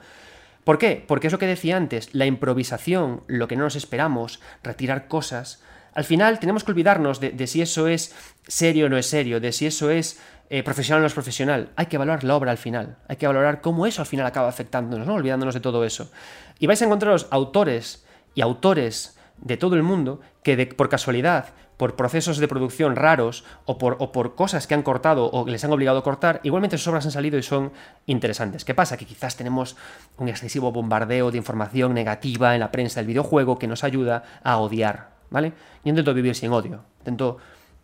¿Por 0.65 0.77
qué? 0.79 1.03
Porque 1.07 1.29
es 1.29 1.33
lo 1.33 1.39
que 1.39 1.47
decía 1.47 1.77
antes, 1.77 2.13
la 2.13 2.27
improvisación, 2.27 3.23
lo 3.29 3.49
que 3.49 3.57
no 3.57 3.63
nos 3.63 3.77
esperamos, 3.77 4.41
retirar 4.63 5.09
cosas, 5.09 5.63
al 5.97 6.05
final 6.05 6.39
tenemos 6.39 6.63
que 6.63 6.73
olvidarnos 6.73 7.21
de, 7.21 7.47
si 7.47 7.63
eso 7.63 7.89
es 7.89 8.15
serio 8.47 8.85
o 8.85 8.89
no 8.91 8.99
es 8.99 9.07
serio, 9.07 9.41
de 9.41 9.51
si 9.51 9.65
eso 9.65 9.91
es 9.91 10.21
eh, 10.51 10.63
profesional 10.63 11.01
o 11.01 11.01
no 11.01 11.07
es 11.07 11.15
profesional. 11.15 11.71
Hay 11.75 11.87
que 11.87 11.97
valorar 11.97 12.23
la 12.23 12.37
obra 12.37 12.51
al 12.51 12.59
final, 12.59 12.99
hay 13.09 13.17
que 13.17 13.27
valorar 13.27 13.63
cómo 13.63 13.87
eso 13.87 14.03
al 14.03 14.07
final 14.07 14.27
acaba 14.27 14.47
afectándonos, 14.47 15.07
¿no? 15.07 15.15
olvidándonos 15.15 15.55
de 15.55 15.61
todo 15.61 15.87
eso. 15.87 16.11
Y 16.59 16.67
vais 16.67 16.83
a 16.83 16.85
encontraros 16.85 17.29
autores 17.31 18.05
y 18.35 18.43
autores 18.43 19.17
de 19.39 19.57
todo 19.57 19.75
el 19.75 19.83
mundo 19.83 20.21
que 20.43 20.67
por 20.67 20.91
casualidad, 20.91 21.55
por 21.79 21.97
procesos 21.97 22.37
de 22.37 22.49
producción 22.49 22.95
raros 22.95 23.45
o 23.65 23.79
por, 23.79 24.35
cosas 24.35 24.67
que 24.67 24.75
han 24.75 24.83
cortado 24.83 25.31
o 25.31 25.49
les 25.49 25.65
han 25.65 25.73
obligado 25.73 26.01
a 26.01 26.05
cortar, 26.05 26.41
igualmente 26.43 26.77
sus 26.77 26.89
obras 26.89 27.07
han 27.07 27.13
salido 27.13 27.39
y 27.39 27.43
son 27.43 27.73
interesantes. 28.05 28.67
¿Qué 28.67 28.75
pasa? 28.75 28.99
Que 28.99 29.07
quizás 29.07 29.37
tenemos 29.37 29.77
un 30.19 30.29
excesivo 30.29 30.73
bombardeo 30.73 31.31
de 31.31 31.39
información 31.39 31.95
negativa 31.95 32.53
en 32.53 32.61
la 32.61 32.71
prensa 32.71 33.01
del 33.01 33.07
videojuego 33.07 33.59
que 33.59 33.67
nos 33.67 33.83
ayuda 33.83 34.25
a 34.45 34.59
odiar 34.59 35.16
¿vale? 35.31 35.53
Yo 35.85 35.91
intento 35.91 36.15
vivir 36.15 36.35
sin 36.35 36.53
odio, 36.53 36.83
intento 37.01 37.39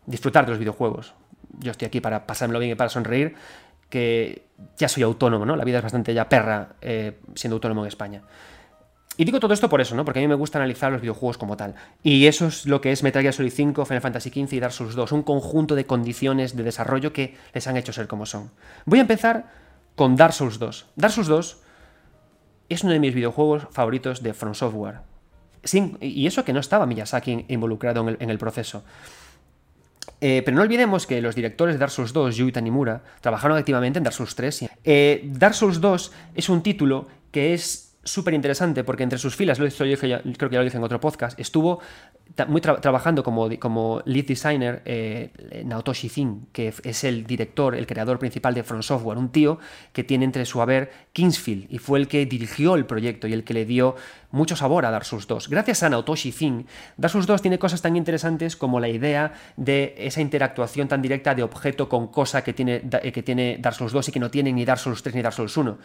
disfrutar 0.06 0.44
de 0.44 0.50
los 0.50 0.58
videojuegos. 0.58 1.14
Yo 1.58 1.70
estoy 1.70 1.86
aquí 1.86 2.00
para 2.00 2.26
pasármelo 2.26 2.58
bien 2.58 2.72
y 2.72 2.74
para 2.74 2.90
sonreír, 2.90 3.34
que 3.88 4.46
ya 4.78 4.88
soy 4.88 5.02
autónomo, 5.02 5.44
¿no? 5.44 5.54
La 5.54 5.64
vida 5.64 5.78
es 5.78 5.82
bastante 5.82 6.14
ya 6.14 6.28
perra 6.28 6.76
eh, 6.80 7.18
siendo 7.34 7.56
autónomo 7.56 7.82
en 7.82 7.88
España. 7.88 8.22
Y 9.18 9.26
digo 9.26 9.40
todo 9.40 9.52
esto 9.52 9.68
por 9.68 9.82
eso, 9.82 9.94
¿no? 9.94 10.04
Porque 10.06 10.20
a 10.20 10.22
mí 10.22 10.28
me 10.28 10.34
gusta 10.34 10.58
analizar 10.58 10.90
los 10.90 11.02
videojuegos 11.02 11.36
como 11.36 11.58
tal. 11.58 11.74
Y 12.02 12.26
eso 12.26 12.46
es 12.46 12.64
lo 12.64 12.80
que 12.80 12.92
es 12.92 13.02
Metal 13.02 13.20
Gear 13.20 13.34
Solid 13.34 13.52
5, 13.52 13.84
Final 13.84 14.00
Fantasy 14.00 14.30
XV 14.30 14.54
y 14.54 14.60
Dark 14.60 14.72
Souls 14.72 14.94
2. 14.94 15.12
Un 15.12 15.22
conjunto 15.22 15.74
de 15.74 15.84
condiciones 15.84 16.56
de 16.56 16.62
desarrollo 16.62 17.12
que 17.12 17.36
les 17.52 17.66
han 17.66 17.76
hecho 17.76 17.92
ser 17.92 18.08
como 18.08 18.24
son. 18.24 18.50
Voy 18.86 19.00
a 19.00 19.02
empezar 19.02 19.50
con 19.96 20.16
Dark 20.16 20.32
Souls 20.32 20.58
2. 20.58 20.86
Dark 20.96 21.12
Souls 21.12 21.28
2 21.28 21.62
es 22.70 22.82
uno 22.84 22.94
de 22.94 23.00
mis 23.00 23.14
videojuegos 23.14 23.68
favoritos 23.70 24.22
de 24.22 24.32
From 24.32 24.54
Software 24.54 25.11
y 26.00 26.26
eso 26.26 26.44
que 26.44 26.52
no 26.52 26.60
estaba 26.60 26.86
Miyazaki 26.86 27.46
involucrado 27.48 28.08
en 28.08 28.30
el, 28.30 28.38
proceso. 28.38 28.84
Eh, 30.20 30.42
pero 30.44 30.56
no 30.56 30.62
olvidemos 30.62 31.06
que 31.06 31.20
los 31.20 31.34
directores 31.34 31.74
de 31.74 31.78
Dark 31.78 31.92
Souls 31.92 32.12
2, 32.12 32.36
Yu 32.36 32.48
y 32.48 32.52
Tanimura, 32.52 33.02
trabajaron 33.20 33.56
activamente 33.56 33.98
en 33.98 34.04
Dark 34.04 34.14
Souls 34.14 34.34
3. 34.34 34.70
Eh, 34.84 35.22
Dark 35.24 35.54
Souls 35.54 35.80
2 35.80 36.12
es 36.34 36.48
un 36.48 36.62
título 36.62 37.06
que 37.30 37.54
es 37.54 37.91
súper 38.04 38.34
interesante 38.34 38.84
porque 38.84 39.02
entre 39.02 39.18
sus 39.18 39.36
filas, 39.36 39.58
lo 39.58 39.68
creo 39.68 39.96
que 39.96 40.08
ya 40.08 40.58
lo 40.58 40.64
dije 40.64 40.76
en 40.76 40.84
otro 40.84 41.00
podcast, 41.00 41.38
estuvo 41.38 41.80
muy 42.48 42.60
trabajando 42.60 43.22
como, 43.22 43.48
como 43.58 44.02
lead 44.06 44.26
designer 44.26 44.82
eh, 44.84 45.30
Naotoshi 45.64 46.08
Zin, 46.08 46.46
que 46.52 46.72
es 46.82 47.04
el 47.04 47.26
director, 47.26 47.74
el 47.74 47.86
creador 47.86 48.18
principal 48.18 48.54
de 48.54 48.62
Front 48.62 48.84
Software, 48.84 49.18
un 49.18 49.30
tío 49.30 49.58
que 49.92 50.02
tiene 50.02 50.24
entre 50.24 50.46
su 50.46 50.62
haber 50.62 50.90
Kingsfield 51.12 51.66
y 51.70 51.78
fue 51.78 51.98
el 51.98 52.08
que 52.08 52.24
dirigió 52.24 52.74
el 52.74 52.86
proyecto 52.86 53.26
y 53.26 53.34
el 53.34 53.44
que 53.44 53.54
le 53.54 53.66
dio 53.66 53.96
mucho 54.30 54.56
sabor 54.56 54.86
a 54.86 54.90
Dark 54.90 55.04
Souls 55.04 55.26
2. 55.26 55.48
Gracias 55.48 55.82
a 55.82 55.90
Naotoshi 55.90 56.32
Zin, 56.32 56.66
Dark 56.96 57.12
Souls 57.12 57.26
2 57.26 57.42
tiene 57.42 57.58
cosas 57.58 57.82
tan 57.82 57.96
interesantes 57.96 58.56
como 58.56 58.80
la 58.80 58.88
idea 58.88 59.34
de 59.56 59.94
esa 59.98 60.22
interactuación 60.22 60.88
tan 60.88 61.02
directa 61.02 61.34
de 61.34 61.42
objeto 61.42 61.88
con 61.88 62.08
cosa 62.08 62.42
que 62.42 62.54
tiene, 62.54 62.82
que 62.88 63.22
tiene 63.22 63.58
Dark 63.60 63.76
Souls 63.76 63.92
2 63.92 64.08
y 64.08 64.12
que 64.12 64.20
no 64.20 64.30
tiene 64.30 64.52
ni 64.52 64.64
Dark 64.64 64.80
Souls 64.80 65.02
3 65.02 65.14
ni 65.14 65.22
Dark 65.22 65.34
Souls 65.34 65.56
1. 65.56 65.78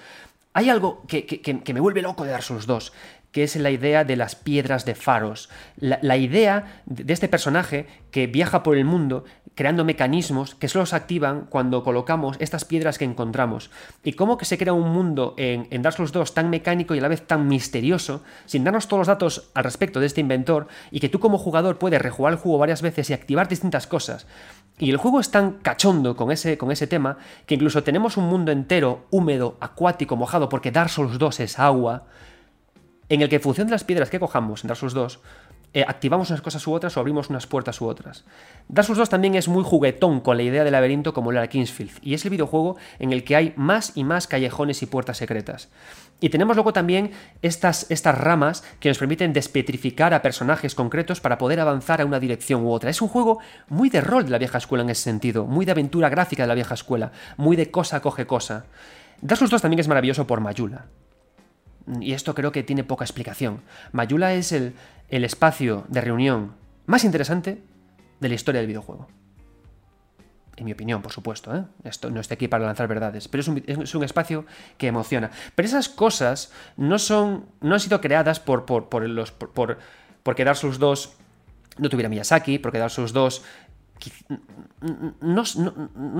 Hay 0.57 0.71
algo 0.71 1.03
que, 1.07 1.23
que 1.23 1.73
me 1.75 1.79
vuelve 1.79 2.01
loco 2.01 2.23
de 2.23 2.31
Dark 2.31 2.41
Souls 2.41 2.65
2, 2.65 2.91
que 3.31 3.43
es 3.43 3.55
la 3.55 3.69
idea 3.69 4.03
de 4.03 4.15
las 4.15 4.35
piedras 4.35 4.85
de 4.85 4.95
faros. 4.95 5.49
La, 5.77 6.17
idea 6.17 6.81
de 6.85 7.13
este 7.13 7.27
personaje 7.27 7.85
que 8.09 8.27
viaja 8.27 8.63
por 8.63 8.77
el 8.77 8.85
mundo 8.85 9.25
creando 9.53 9.85
mecanismos 9.85 10.55
que 10.55 10.67
solo 10.67 10.85
se 10.85 10.95
activan 10.95 11.47
cuando 11.49 11.83
colocamos 11.83 12.37
estas 12.39 12.63
piedras 12.63 12.97
que 12.97 13.05
encontramos. 13.05 13.71
Y 14.03 14.13
cómo 14.13 14.37
que 14.37 14.45
se 14.45 14.57
crea 14.57 14.73
un 14.73 14.91
mundo 14.91 15.33
en, 15.37 15.67
en 15.71 15.81
Dark 15.81 15.95
Souls 15.95 16.11
2 16.11 16.33
tan 16.33 16.49
mecánico 16.49 16.93
y 16.93 16.99
a 16.99 17.01
la 17.01 17.07
vez 17.07 17.25
tan 17.25 17.47
misterioso, 17.47 18.23
sin 18.45 18.63
darnos 18.63 18.87
todos 18.87 18.99
los 18.99 19.07
datos 19.07 19.49
al 19.55 19.63
respecto 19.63 19.99
de 19.99 20.05
este 20.05 20.21
inventor, 20.21 20.67
y 20.91 20.99
que 20.99 21.09
tú 21.09 21.19
como 21.19 21.39
jugador 21.39 21.79
puedes 21.79 22.01
rejugar 22.01 22.33
el 22.33 22.39
juego 22.39 22.59
varias 22.59 22.83
veces 22.83 23.09
y 23.09 23.13
activar 23.13 23.47
distintas 23.47 23.87
cosas. 23.87 24.27
Y 24.77 24.91
el 24.91 24.97
juego 24.97 25.19
es 25.19 25.31
tan 25.31 25.53
cachondo 25.53 26.15
con 26.15 26.31
ese, 26.31 26.57
con 26.59 26.71
ese 26.71 26.85
tema 26.85 27.17
que 27.47 27.55
incluso 27.55 27.81
tenemos 27.83 28.15
un 28.17 28.25
mundo 28.25 28.51
entero 28.51 29.07
húmedo, 29.09 29.57
acuático, 29.59 30.15
mojado, 30.15 30.49
porque 30.49 30.71
Dark 30.71 30.91
Souls 30.91 31.17
2 31.17 31.39
es 31.39 31.57
agua 31.57 32.05
en 33.09 33.21
el 33.21 33.29
que 33.29 33.35
en 33.35 33.41
función 33.41 33.67
de 33.67 33.71
las 33.71 33.83
piedras 33.83 34.09
que 34.09 34.19
cojamos 34.19 34.63
en 34.63 34.67
Dark 34.67 34.79
Souls 34.79 34.93
2, 34.93 35.19
eh, 35.73 35.85
activamos 35.87 36.29
unas 36.29 36.41
cosas 36.41 36.65
u 36.65 36.73
otras 36.73 36.95
o 36.95 36.99
abrimos 36.99 37.29
unas 37.29 37.45
puertas 37.45 37.79
u 37.81 37.85
otras. 37.87 38.25
Dark 38.67 38.85
Souls 38.85 38.97
2 38.97 39.09
también 39.09 39.35
es 39.35 39.47
muy 39.47 39.63
juguetón 39.63 40.21
con 40.21 40.37
la 40.37 40.43
idea 40.43 40.63
del 40.63 40.71
laberinto 40.71 41.13
como 41.13 41.31
lo 41.31 41.37
era 41.37 41.49
Kingsfield, 41.49 41.91
y 42.01 42.13
es 42.13 42.23
el 42.25 42.31
videojuego 42.31 42.77
en 42.99 43.11
el 43.11 43.23
que 43.23 43.35
hay 43.35 43.53
más 43.57 43.91
y 43.95 44.03
más 44.03 44.27
callejones 44.27 44.81
y 44.81 44.85
puertas 44.85 45.17
secretas. 45.17 45.69
Y 46.19 46.29
tenemos 46.29 46.55
luego 46.55 46.73
también 46.73 47.11
estas, 47.41 47.91
estas 47.91 48.17
ramas 48.17 48.63
que 48.79 48.89
nos 48.89 48.97
permiten 48.97 49.33
despetrificar 49.33 50.13
a 50.13 50.21
personajes 50.21 50.73
concretos 50.73 51.21
para 51.21 51.37
poder 51.37 51.59
avanzar 51.59 52.01
a 52.01 52.05
una 52.05 52.19
dirección 52.19 52.63
u 52.63 52.71
otra. 52.71 52.89
Es 52.89 53.01
un 53.01 53.07
juego 53.07 53.39
muy 53.67 53.89
de 53.89 54.01
rol 54.01 54.25
de 54.25 54.31
la 54.31 54.39
vieja 54.39 54.57
escuela 54.57 54.83
en 54.83 54.89
ese 54.89 55.03
sentido, 55.03 55.45
muy 55.45 55.65
de 55.65 55.73
aventura 55.73 56.09
gráfica 56.09 56.43
de 56.43 56.47
la 56.47 56.55
vieja 56.55 56.73
escuela, 56.73 57.11
muy 57.35 57.55
de 57.55 57.69
cosa 57.69 57.99
coge 57.99 58.25
cosa. 58.25 58.65
Dark 59.21 59.37
Souls 59.37 59.51
2 59.51 59.61
también 59.61 59.79
es 59.79 59.87
maravilloso 59.87 60.25
por 60.25 60.39
Mayula. 60.39 60.85
Y 62.01 62.13
esto 62.13 62.35
creo 62.35 62.51
que 62.51 62.63
tiene 62.63 62.83
poca 62.83 63.05
explicación. 63.05 63.61
Mayula 63.91 64.33
es 64.33 64.51
el, 64.51 64.73
el 65.09 65.23
espacio 65.23 65.85
de 65.87 66.01
reunión 66.01 66.53
más 66.85 67.03
interesante 67.03 67.61
de 68.19 68.29
la 68.29 68.35
historia 68.35 68.59
del 68.59 68.67
videojuego. 68.67 69.07
En 70.57 70.65
mi 70.65 70.71
opinión, 70.71 71.03
por 71.03 71.11
supuesto, 71.11 71.55
¿eh? 71.55 71.63
Esto 71.83 72.09
no 72.09 72.19
estoy 72.19 72.35
aquí 72.35 72.47
para 72.47 72.65
lanzar 72.65 72.87
verdades, 72.87 73.27
pero 73.27 73.41
es 73.41 73.47
un, 73.47 73.63
es 73.67 73.93
un, 73.93 74.03
espacio 74.03 74.45
que 74.79 74.87
emociona. 74.87 75.29
Pero 75.53 75.67
esas 75.67 75.87
cosas 75.87 76.51
no 76.77 76.97
son. 76.97 77.45
no 77.61 77.75
han 77.75 77.79
sido 77.79 78.01
creadas 78.01 78.39
por. 78.39 78.65
por, 78.65 78.89
por 78.89 79.07
los. 79.07 79.31
por, 79.31 79.51
por 79.51 79.77
porque 80.23 80.43
Dark 80.43 80.57
Souls 80.57 80.79
2 80.79 81.13
no 81.77 81.89
tuviera 81.89 82.09
Miyazaki, 82.09 82.57
porque 82.57 82.79
Dark 82.79 82.89
Souls 82.89 83.13
2 83.13 83.43
no, 85.21 85.45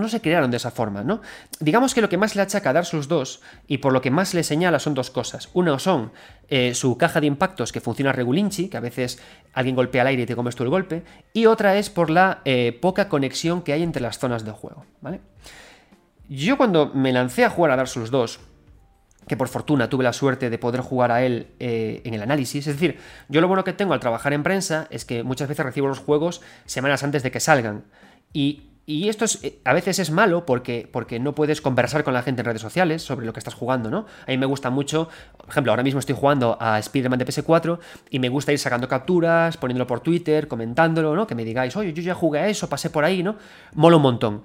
se 0.09 0.21
crearon 0.21 0.51
de 0.51 0.57
esa 0.57 0.71
forma, 0.71 1.03
¿no? 1.03 1.21
Digamos 1.59 1.93
que 1.93 2.01
lo 2.01 2.09
que 2.09 2.17
más 2.17 2.35
le 2.35 2.41
achaca 2.41 2.69
a 2.69 2.73
Dark 2.73 2.85
Souls 2.85 3.07
2 3.07 3.41
y 3.67 3.77
por 3.79 3.93
lo 3.93 4.01
que 4.01 4.11
más 4.11 4.33
le 4.33 4.43
señala 4.43 4.79
son 4.79 4.93
dos 4.93 5.11
cosas. 5.11 5.49
Uno 5.53 5.79
son 5.79 6.11
eh, 6.49 6.73
su 6.73 6.97
caja 6.97 7.21
de 7.21 7.27
impactos 7.27 7.71
que 7.71 7.81
funciona 7.81 8.11
regulinchi, 8.11 8.69
que 8.69 8.77
a 8.77 8.81
veces 8.81 9.19
alguien 9.53 9.75
golpea 9.75 10.01
al 10.01 10.07
aire 10.07 10.23
y 10.23 10.25
te 10.25 10.35
comes 10.35 10.55
tú 10.55 10.63
el 10.63 10.69
golpe, 10.69 11.03
y 11.33 11.45
otra 11.45 11.77
es 11.77 11.89
por 11.89 12.09
la 12.09 12.41
eh, 12.45 12.77
poca 12.81 13.09
conexión 13.09 13.61
que 13.61 13.73
hay 13.73 13.83
entre 13.83 14.01
las 14.01 14.19
zonas 14.19 14.43
de 14.45 14.51
juego. 14.51 14.85
Yo 16.29 16.57
cuando 16.57 16.87
me 16.93 17.13
lancé 17.13 17.45
a 17.45 17.49
jugar 17.49 17.71
a 17.71 17.75
Dark 17.77 17.87
Souls 17.87 18.11
2, 18.11 18.39
que 19.27 19.37
por 19.37 19.47
fortuna 19.47 19.89
tuve 19.89 20.03
la 20.03 20.13
suerte 20.13 20.49
de 20.49 20.57
poder 20.57 20.81
jugar 20.81 21.11
a 21.11 21.23
él 21.23 21.47
eh, 21.59 22.01
en 22.05 22.13
el 22.13 22.21
análisis. 22.21 22.65
Es 22.67 22.75
decir, 22.79 22.99
yo 23.27 23.41
lo 23.41 23.47
bueno 23.47 23.63
que 23.63 23.73
tengo 23.73 23.93
al 23.93 23.99
trabajar 23.99 24.33
en 24.33 24.43
prensa 24.43 24.87
es 24.89 25.05
que 25.05 25.23
muchas 25.23 25.47
veces 25.47 25.65
recibo 25.65 25.87
los 25.87 25.99
juegos 25.99 26.41
semanas 26.65 27.03
antes 27.03 27.23
de 27.23 27.31
que 27.31 27.39
salgan. 27.39 27.83
Y, 28.33 28.63
esto 28.87 29.25
es, 29.25 29.43
eh, 29.43 29.59
a 29.65 29.73
veces 29.73 29.99
es 29.99 30.11
malo 30.11 30.45
porque, 30.45 30.87
porque 30.89 31.19
no 31.19 31.35
puedes 31.35 31.59
conversar 31.59 32.05
con 32.05 32.13
la 32.13 32.23
gente 32.23 32.41
en 32.41 32.45
redes 32.45 32.61
sociales 32.61 33.03
sobre 33.03 33.25
lo 33.25 33.33
que 33.33 33.39
estás 33.39 33.53
jugando, 33.53 33.89
¿no? 33.89 34.05
A 34.25 34.31
mí 34.31 34.37
me 34.37 34.45
gusta 34.45 34.69
mucho, 34.69 35.09
por 35.35 35.49
ejemplo, 35.49 35.73
ahora 35.73 35.83
mismo 35.83 35.99
estoy 35.99 36.15
jugando 36.15 36.57
a 36.61 36.79
Spider-Man 36.79 37.19
de 37.19 37.25
PS4 37.25 37.79
y 38.11 38.19
me 38.19 38.29
gusta 38.29 38.53
ir 38.53 38.59
sacando 38.59 38.87
capturas, 38.87 39.57
poniéndolo 39.57 39.87
por 39.87 39.99
Twitter, 39.99 40.47
comentándolo, 40.47 41.13
¿no? 41.17 41.27
Que 41.27 41.35
me 41.35 41.43
digáis, 41.43 41.75
oye, 41.75 41.91
yo 41.91 42.01
ya 42.01 42.15
jugué 42.15 42.39
a 42.39 42.47
eso, 42.47 42.69
pasé 42.69 42.89
por 42.89 43.03
ahí, 43.03 43.23
¿no? 43.23 43.35
Mola 43.73 43.97
un 43.97 44.03
montón. 44.03 44.43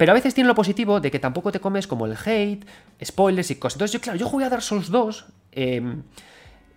Pero 0.00 0.12
a 0.12 0.14
veces 0.14 0.32
tiene 0.32 0.48
lo 0.48 0.54
positivo 0.54 0.98
de 0.98 1.10
que 1.10 1.18
tampoco 1.18 1.52
te 1.52 1.60
comes 1.60 1.86
como 1.86 2.06
el 2.06 2.16
hate, 2.16 2.64
spoilers 3.04 3.50
y 3.50 3.56
cosas. 3.56 3.76
Entonces, 3.76 3.92
yo, 3.92 4.00
claro, 4.00 4.18
yo 4.18 4.26
jugué 4.26 4.46
a 4.46 4.48
Dark 4.48 4.62
Souls 4.62 4.88
2 4.88 5.26
em, 5.52 6.04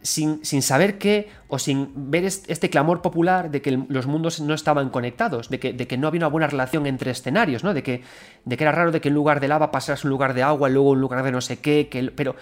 sin, 0.02 0.44
saber 0.62 0.98
qué, 0.98 1.30
o 1.48 1.58
sin 1.58 2.12
ver 2.12 2.26
este 2.26 2.70
clamor 2.70 3.02
popular 3.02 3.50
de 3.50 3.62
que 3.62 3.82
los 3.88 4.08
mundos 4.08 4.42
no 4.42 4.54
estaban 4.54 4.90
conectados, 4.90 5.48
de 5.48 5.58
que, 5.58 5.72
de 5.72 5.88
que, 5.88 5.98
no 5.98 6.10
había 6.10 6.20
una 6.20 6.28
buena 6.28 6.48
relación 6.48 6.86
entre 6.86 7.12
escenarios, 7.12 7.64
¿no? 7.64 7.74
De 7.74 7.82
que, 7.82 8.04
de 8.44 8.58
que 8.58 8.64
era 8.66 8.74
raro 8.74 8.92
de 8.92 9.00
que 9.00 9.08
en 9.08 9.16
lugar 9.16 9.40
de 9.40 9.48
lava 9.48 9.72
pasaras 9.72 10.04
un 10.04 10.10
lugar 10.10 10.34
de 10.34 10.44
agua, 10.44 10.68
luego 10.68 10.90
un 10.90 11.00
lugar 11.00 11.24
de 11.24 11.32
no 11.32 11.40
sé 11.40 11.60
qué. 11.60 11.88
Que, 11.88 12.12
pero 12.12 12.36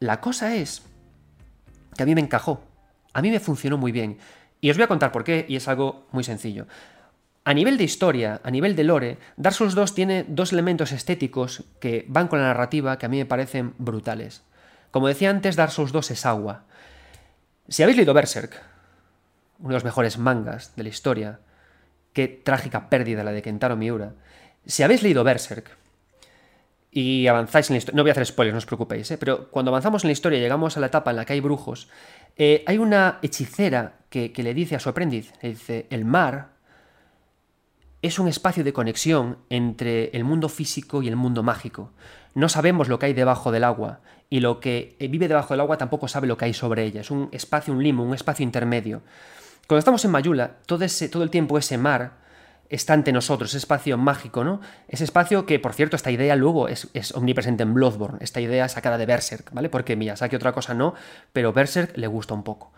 la 0.00 0.20
cosa 0.20 0.54
es 0.54 0.82
que 1.96 2.02
a 2.02 2.04
mí 2.04 2.14
me 2.14 2.20
encajó. 2.20 2.60
A 3.14 3.22
mí 3.22 3.30
me 3.30 3.40
funcionó 3.40 3.78
muy 3.78 3.90
bien. 3.90 4.18
Y 4.60 4.68
os 4.68 4.76
voy 4.76 4.84
a 4.84 4.88
contar 4.88 5.12
por 5.12 5.24
qué, 5.24 5.46
y 5.48 5.56
es 5.56 5.66
algo 5.66 6.06
muy 6.12 6.24
sencillo. 6.24 6.66
A 7.46 7.54
nivel 7.54 7.78
de 7.78 7.84
historia, 7.84 8.40
a 8.42 8.50
nivel 8.50 8.74
de 8.74 8.82
lore, 8.82 9.18
Dark 9.36 9.54
Souls 9.54 9.76
2 9.76 9.94
tiene 9.94 10.24
dos 10.26 10.52
elementos 10.52 10.90
estéticos 10.90 11.62
que 11.78 12.04
van 12.08 12.26
con 12.26 12.40
la 12.40 12.46
narrativa 12.46 12.98
que 12.98 13.06
a 13.06 13.08
mí 13.08 13.18
me 13.18 13.24
parecen 13.24 13.72
brutales. 13.78 14.42
Como 14.90 15.06
decía 15.06 15.30
antes, 15.30 15.54
Dark 15.54 15.70
Souls 15.70 15.92
2 15.92 16.10
es 16.10 16.26
agua. 16.26 16.64
Si 17.68 17.84
habéis 17.84 17.98
leído 17.98 18.14
Berserk, 18.14 18.60
uno 19.60 19.68
de 19.68 19.74
los 19.74 19.84
mejores 19.84 20.18
mangas 20.18 20.74
de 20.74 20.82
la 20.82 20.88
historia, 20.88 21.38
qué 22.12 22.26
trágica 22.26 22.90
pérdida 22.90 23.22
la 23.22 23.30
de 23.30 23.42
Kentaro 23.42 23.76
Miura. 23.76 24.14
Si 24.66 24.82
habéis 24.82 25.04
leído 25.04 25.22
Berserk 25.22 25.70
y 26.90 27.28
avanzáis 27.28 27.70
en 27.70 27.74
la 27.74 27.78
historia, 27.78 27.96
no 27.96 28.02
voy 28.02 28.10
a 28.10 28.14
hacer 28.14 28.26
spoilers, 28.26 28.54
no 28.54 28.58
os 28.58 28.66
preocupéis, 28.66 29.08
¿eh? 29.12 29.18
pero 29.18 29.52
cuando 29.52 29.70
avanzamos 29.70 30.02
en 30.02 30.08
la 30.08 30.14
historia 30.14 30.40
llegamos 30.40 30.76
a 30.76 30.80
la 30.80 30.88
etapa 30.88 31.12
en 31.12 31.16
la 31.18 31.24
que 31.24 31.34
hay 31.34 31.40
brujos, 31.40 31.88
eh, 32.36 32.64
hay 32.66 32.78
una 32.78 33.20
hechicera 33.22 34.00
que, 34.10 34.32
que 34.32 34.42
le 34.42 34.52
dice 34.52 34.74
a 34.74 34.80
su 34.80 34.88
aprendiz, 34.88 35.32
le 35.42 35.50
dice, 35.50 35.86
el 35.90 36.04
mar 36.04 36.55
es 38.02 38.18
un 38.18 38.28
espacio 38.28 38.64
de 38.64 38.72
conexión 38.72 39.38
entre 39.50 40.10
el 40.10 40.24
mundo 40.24 40.48
físico 40.48 41.02
y 41.02 41.08
el 41.08 41.16
mundo 41.16 41.42
mágico. 41.42 41.92
No 42.34 42.48
sabemos 42.48 42.88
lo 42.88 42.98
que 42.98 43.06
hay 43.06 43.14
debajo 43.14 43.50
del 43.50 43.64
agua, 43.64 44.00
y 44.28 44.40
lo 44.40 44.60
que 44.60 44.96
vive 44.98 45.28
debajo 45.28 45.54
del 45.54 45.60
agua 45.60 45.78
tampoco 45.78 46.08
sabe 46.08 46.26
lo 46.26 46.36
que 46.36 46.46
hay 46.46 46.54
sobre 46.54 46.84
ella. 46.84 47.00
Es 47.00 47.10
un 47.10 47.28
espacio, 47.32 47.72
un 47.72 47.82
limo, 47.82 48.02
un 48.02 48.14
espacio 48.14 48.42
intermedio. 48.42 49.02
Cuando 49.66 49.78
estamos 49.78 50.04
en 50.04 50.10
Mayula, 50.10 50.56
todo, 50.66 50.84
ese, 50.84 51.08
todo 51.08 51.22
el 51.22 51.30
tiempo 51.30 51.58
ese 51.58 51.78
mar 51.78 52.24
está 52.68 52.94
ante 52.94 53.12
nosotros, 53.12 53.50
ese 53.50 53.58
espacio 53.58 53.96
mágico, 53.96 54.42
¿no? 54.42 54.60
Ese 54.88 55.04
espacio 55.04 55.46
que, 55.46 55.60
por 55.60 55.72
cierto, 55.72 55.94
esta 55.94 56.10
idea 56.10 56.34
luego 56.34 56.68
es, 56.68 56.88
es, 56.94 57.14
omnipresente 57.14 57.62
en 57.62 57.74
Bloodborne, 57.74 58.18
esta 58.20 58.40
idea 58.40 58.68
sacada 58.68 58.98
de 58.98 59.06
Berserk, 59.06 59.52
¿vale? 59.52 59.68
Porque 59.68 59.94
Miyazaki 59.94 60.34
otra 60.34 60.52
cosa 60.52 60.74
no, 60.74 60.94
pero 61.32 61.52
Berserk 61.52 61.96
le 61.96 62.08
gusta 62.08 62.34
un 62.34 62.42
poco. 62.42 62.72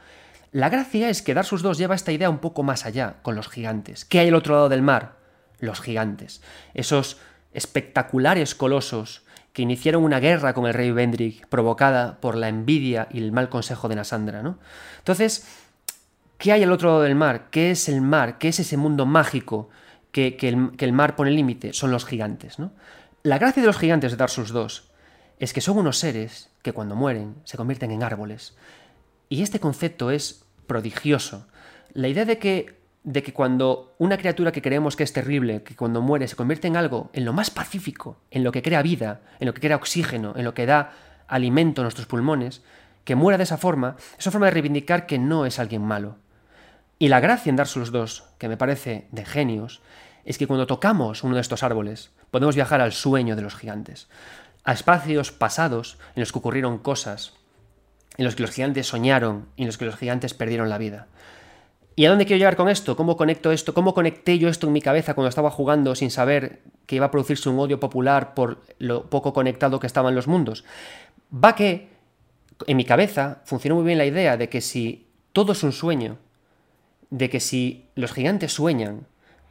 La 0.53 0.71
gracia 0.71 1.11
es 1.11 1.21
que 1.21 1.35
Dark 1.35 1.47
Souls 1.47 1.63
2 1.63 1.77
lleva 1.77 1.95
esta 1.95 2.13
idea 2.13 2.31
un 2.31 2.39
poco 2.39 2.63
más 2.63 2.87
allá, 2.87 3.17
con 3.23 3.35
los 3.35 3.49
gigantes. 3.49 4.05
¿Qué 4.05 4.19
hay 4.19 4.29
al 4.29 4.35
otro 4.35 4.55
lado 4.55 4.69
del 4.69 4.83
mar? 4.83 5.17
Los 5.59 5.81
gigantes. 5.81 6.41
Esos 6.73 7.19
espectaculares 7.53 8.55
colosos 8.55 9.23
que 9.53 9.63
iniciaron 9.63 10.05
una 10.05 10.21
guerra 10.21 10.55
con 10.55 10.67
el 10.67 10.75
rey 10.75 10.91
Vendrick 10.91 11.47
provocada 11.49 12.21
por 12.21 12.37
la 12.37 12.49
envidia 12.49 13.09
y 13.11 13.19
el 13.19 13.33
mal 13.33 13.49
consejo 13.49 13.89
de 13.89 13.97
Nasandra, 13.97 14.43
¿no? 14.43 14.59
Entonces, 14.99 15.47
¿qué 16.39 16.53
hay 16.53 16.63
al 16.63 16.73
otro 16.73 16.91
lado 16.91 17.03
del 17.03 17.15
mar? 17.15 17.49
¿Qué 17.51 17.73
es 17.73 17.89
el 17.89 18.01
mar? 18.01 18.39
¿Qué 18.39 18.49
es 18.49 18.61
ese 18.61 18.77
mundo 18.77 19.05
mágico 19.05 19.69
que, 20.13 20.37
el, 20.41 20.77
que 20.77 20.85
el, 20.85 20.93
mar 20.93 21.17
pone 21.17 21.31
límite? 21.33 21.73
Son 21.73 21.91
los 21.91 22.07
gigantes, 22.07 22.59
¿no? 22.59 22.73
La 23.23 23.39
gracia 23.39 23.63
de 23.63 23.67
los 23.67 23.79
gigantes 23.79 24.13
de 24.13 24.17
Dark 24.17 24.31
Souls 24.31 24.51
2 24.51 24.91
es 25.41 25.53
que 25.53 25.61
son 25.61 25.79
unos 25.79 25.99
seres 25.99 26.51
que 26.63 26.73
cuando 26.73 26.95
mueren 26.95 27.37
se 27.45 27.57
convierten 27.57 27.91
en 27.91 28.03
árboles. 28.03 28.57
Y 29.29 29.43
este 29.43 29.61
concepto 29.61 30.11
es 30.11 30.45
prodigioso. 30.67 31.47
La 31.93 32.09
idea 32.09 32.25
de 32.25 32.39
que, 32.39 32.79
de 33.05 33.23
que 33.23 33.33
cuando 33.33 33.95
una 33.99 34.19
criatura 34.19 34.53
que 34.53 34.63
creemos 34.63 34.97
que 34.97 35.05
es 35.05 35.13
terrible, 35.13 35.63
que 35.63 35.77
cuando 35.77 36.01
muere 36.01 36.29
se 36.29 36.37
convierte 36.37 36.69
en 36.69 36.77
algo, 36.77 37.11
en 37.13 37.25
lo 37.25 37.33
más 37.33 37.51
pacífico, 37.51 38.19
en 38.31 38.45
lo 38.45 38.53
que 38.53 38.63
crea 38.63 38.83
vida, 38.83 39.21
en 39.41 39.47
lo 39.47 39.55
que 39.55 39.61
crea 39.61 39.77
oxígeno, 39.77 40.35
en 40.37 40.45
lo 40.45 40.55
que 40.55 40.67
da 40.67 40.93
alimento 41.27 41.83
a 41.83 41.85
nuestros 41.85 42.07
pulmones, 42.07 42.63
que 43.05 43.15
muera 43.15 43.39
de 43.39 43.45
esa 43.45 43.59
forma, 43.59 43.97
es 44.19 44.27
una 44.27 44.33
forma 44.33 44.47
de 44.47 44.53
reivindicar 44.53 45.07
que 45.07 45.19
no 45.19 45.47
es 45.47 45.59
alguien 45.59 45.83
malo. 45.83 46.17
Y 46.99 47.09
la 47.09 47.21
gracia 47.21 47.51
en 47.51 47.57
Dark 47.57 47.69
Souls 47.69 47.93
2, 47.93 48.25
que 48.39 48.49
me 48.49 48.57
parece 48.57 49.07
de 49.13 49.25
genios, 49.25 49.81
es 50.25 50.37
que 50.37 50.47
cuando 50.47 50.67
tocamos 50.67 51.23
uno 51.23 51.37
de 51.37 51.41
estos 51.41 51.63
árboles, 51.63 52.11
podemos 52.31 52.55
viajar 52.55 52.81
al 52.81 52.93
sueño 52.93 53.37
de 53.37 53.43
los 53.43 53.55
gigantes, 53.55 54.09
a 54.65 54.73
espacios 54.73 55.33
pasados 55.33 55.99
en 56.15 56.21
los 56.21 56.33
que 56.33 56.39
ocurrieron 56.39 56.79
cosas 56.79 57.38
en 58.19 58.25
los 58.25 58.35
que 58.35 58.43
los 58.43 58.51
gigantes 58.51 58.87
soñaron 58.87 59.47
y 59.57 59.63
en 59.63 59.69
los 59.69 59.79
que 59.79 59.87
los 59.87 59.97
gigantes 59.97 60.35
perdieron 60.35 60.69
la 60.69 60.77
vida. 60.77 61.07
¿Y 61.97 62.05
a 62.05 62.11
dónde 62.11 62.27
quiero 62.27 62.39
llegar 62.39 62.57
con 62.57 62.69
esto? 62.69 62.97
¿Cómo 62.97 63.17
conecto 63.17 63.51
esto? 63.51 63.75
¿Cómo 63.75 63.95
conecté 63.95 64.39
yo 64.39 64.49
esto 64.49 64.67
en 64.67 64.73
mi 64.73 64.81
cabeza 64.81 65.15
cuando 65.15 65.29
estaba 65.29 65.51
jugando 65.51 65.95
sin 65.95 66.11
saber 66.11 66.61
que 66.87 66.97
iba 66.97 67.07
a 67.07 67.11
producirse 67.11 67.49
un 67.49 67.59
odio 67.59 67.81
popular 67.81 68.35
por 68.35 68.63
lo 68.79 69.09
poco 69.09 69.33
conectado 69.33 69.81
que 69.81 69.87
estaban 69.87 70.15
los 70.15 70.29
mundos? 70.29 70.65
Va 71.33 71.55
que 71.55 71.89
en 72.67 72.77
mi 72.77 72.85
cabeza 72.85 73.43
funcionó 73.45 73.77
muy 73.77 73.85
bien 73.85 73.99
la 73.99 74.07
idea 74.07 74.37
de 74.37 74.49
que 74.49 74.61
si 74.61 75.07
todo 75.33 75.53
es 75.53 75.63
un 75.63 75.73
sueño, 75.73 76.19
de 77.11 77.31
que 77.31 77.41
si 77.41 77.87
los 77.95 78.13
gigantes 78.13 78.53
sueñan, 78.53 79.07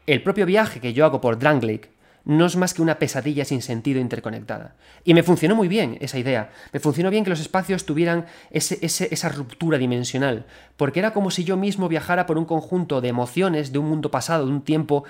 el 0.05 0.23
propio 0.23 0.45
viaje 0.45 0.79
que 0.79 0.93
yo 0.93 1.05
hago 1.05 1.19
por 1.19 1.39
Drangleic 1.39 1.89
no 2.27 2.45
es 2.45 2.57
más 2.57 2.73
que 2.73 2.81
una 2.81 2.99
pesadilla 2.99 3.45
sin 3.45 3.61
sentido 3.61 4.01
interconectada. 4.01 4.75
Y 5.05 5.13
me 5.13 5.23
funcionó 5.23 5.55
muy 5.55 5.69
bien 5.69 5.97
esa 6.01 6.19
idea. 6.19 6.49
Me 6.73 6.81
funcionó 6.81 7.09
bien 7.09 7.23
que 7.23 7.29
los 7.29 7.39
espacios 7.39 7.85
tuvieran 7.85 8.25
esa 8.51 9.29
ruptura 9.29 9.77
dimensional, 9.77 10.45
porque 10.75 10.99
era 10.99 11.13
como 11.13 11.31
si 11.31 11.45
yo 11.45 11.55
mismo 11.55 11.87
viajara 11.87 12.25
por 12.25 12.37
un 12.37 12.43
conjunto 12.43 12.99
de 12.99 13.07
emociones 13.07 13.71
de 13.71 13.79
un 13.79 13.87
mundo 13.87 14.11
pasado, 14.11 14.45
de 14.45 14.51
un 14.51 14.61
tiempo 14.61 15.05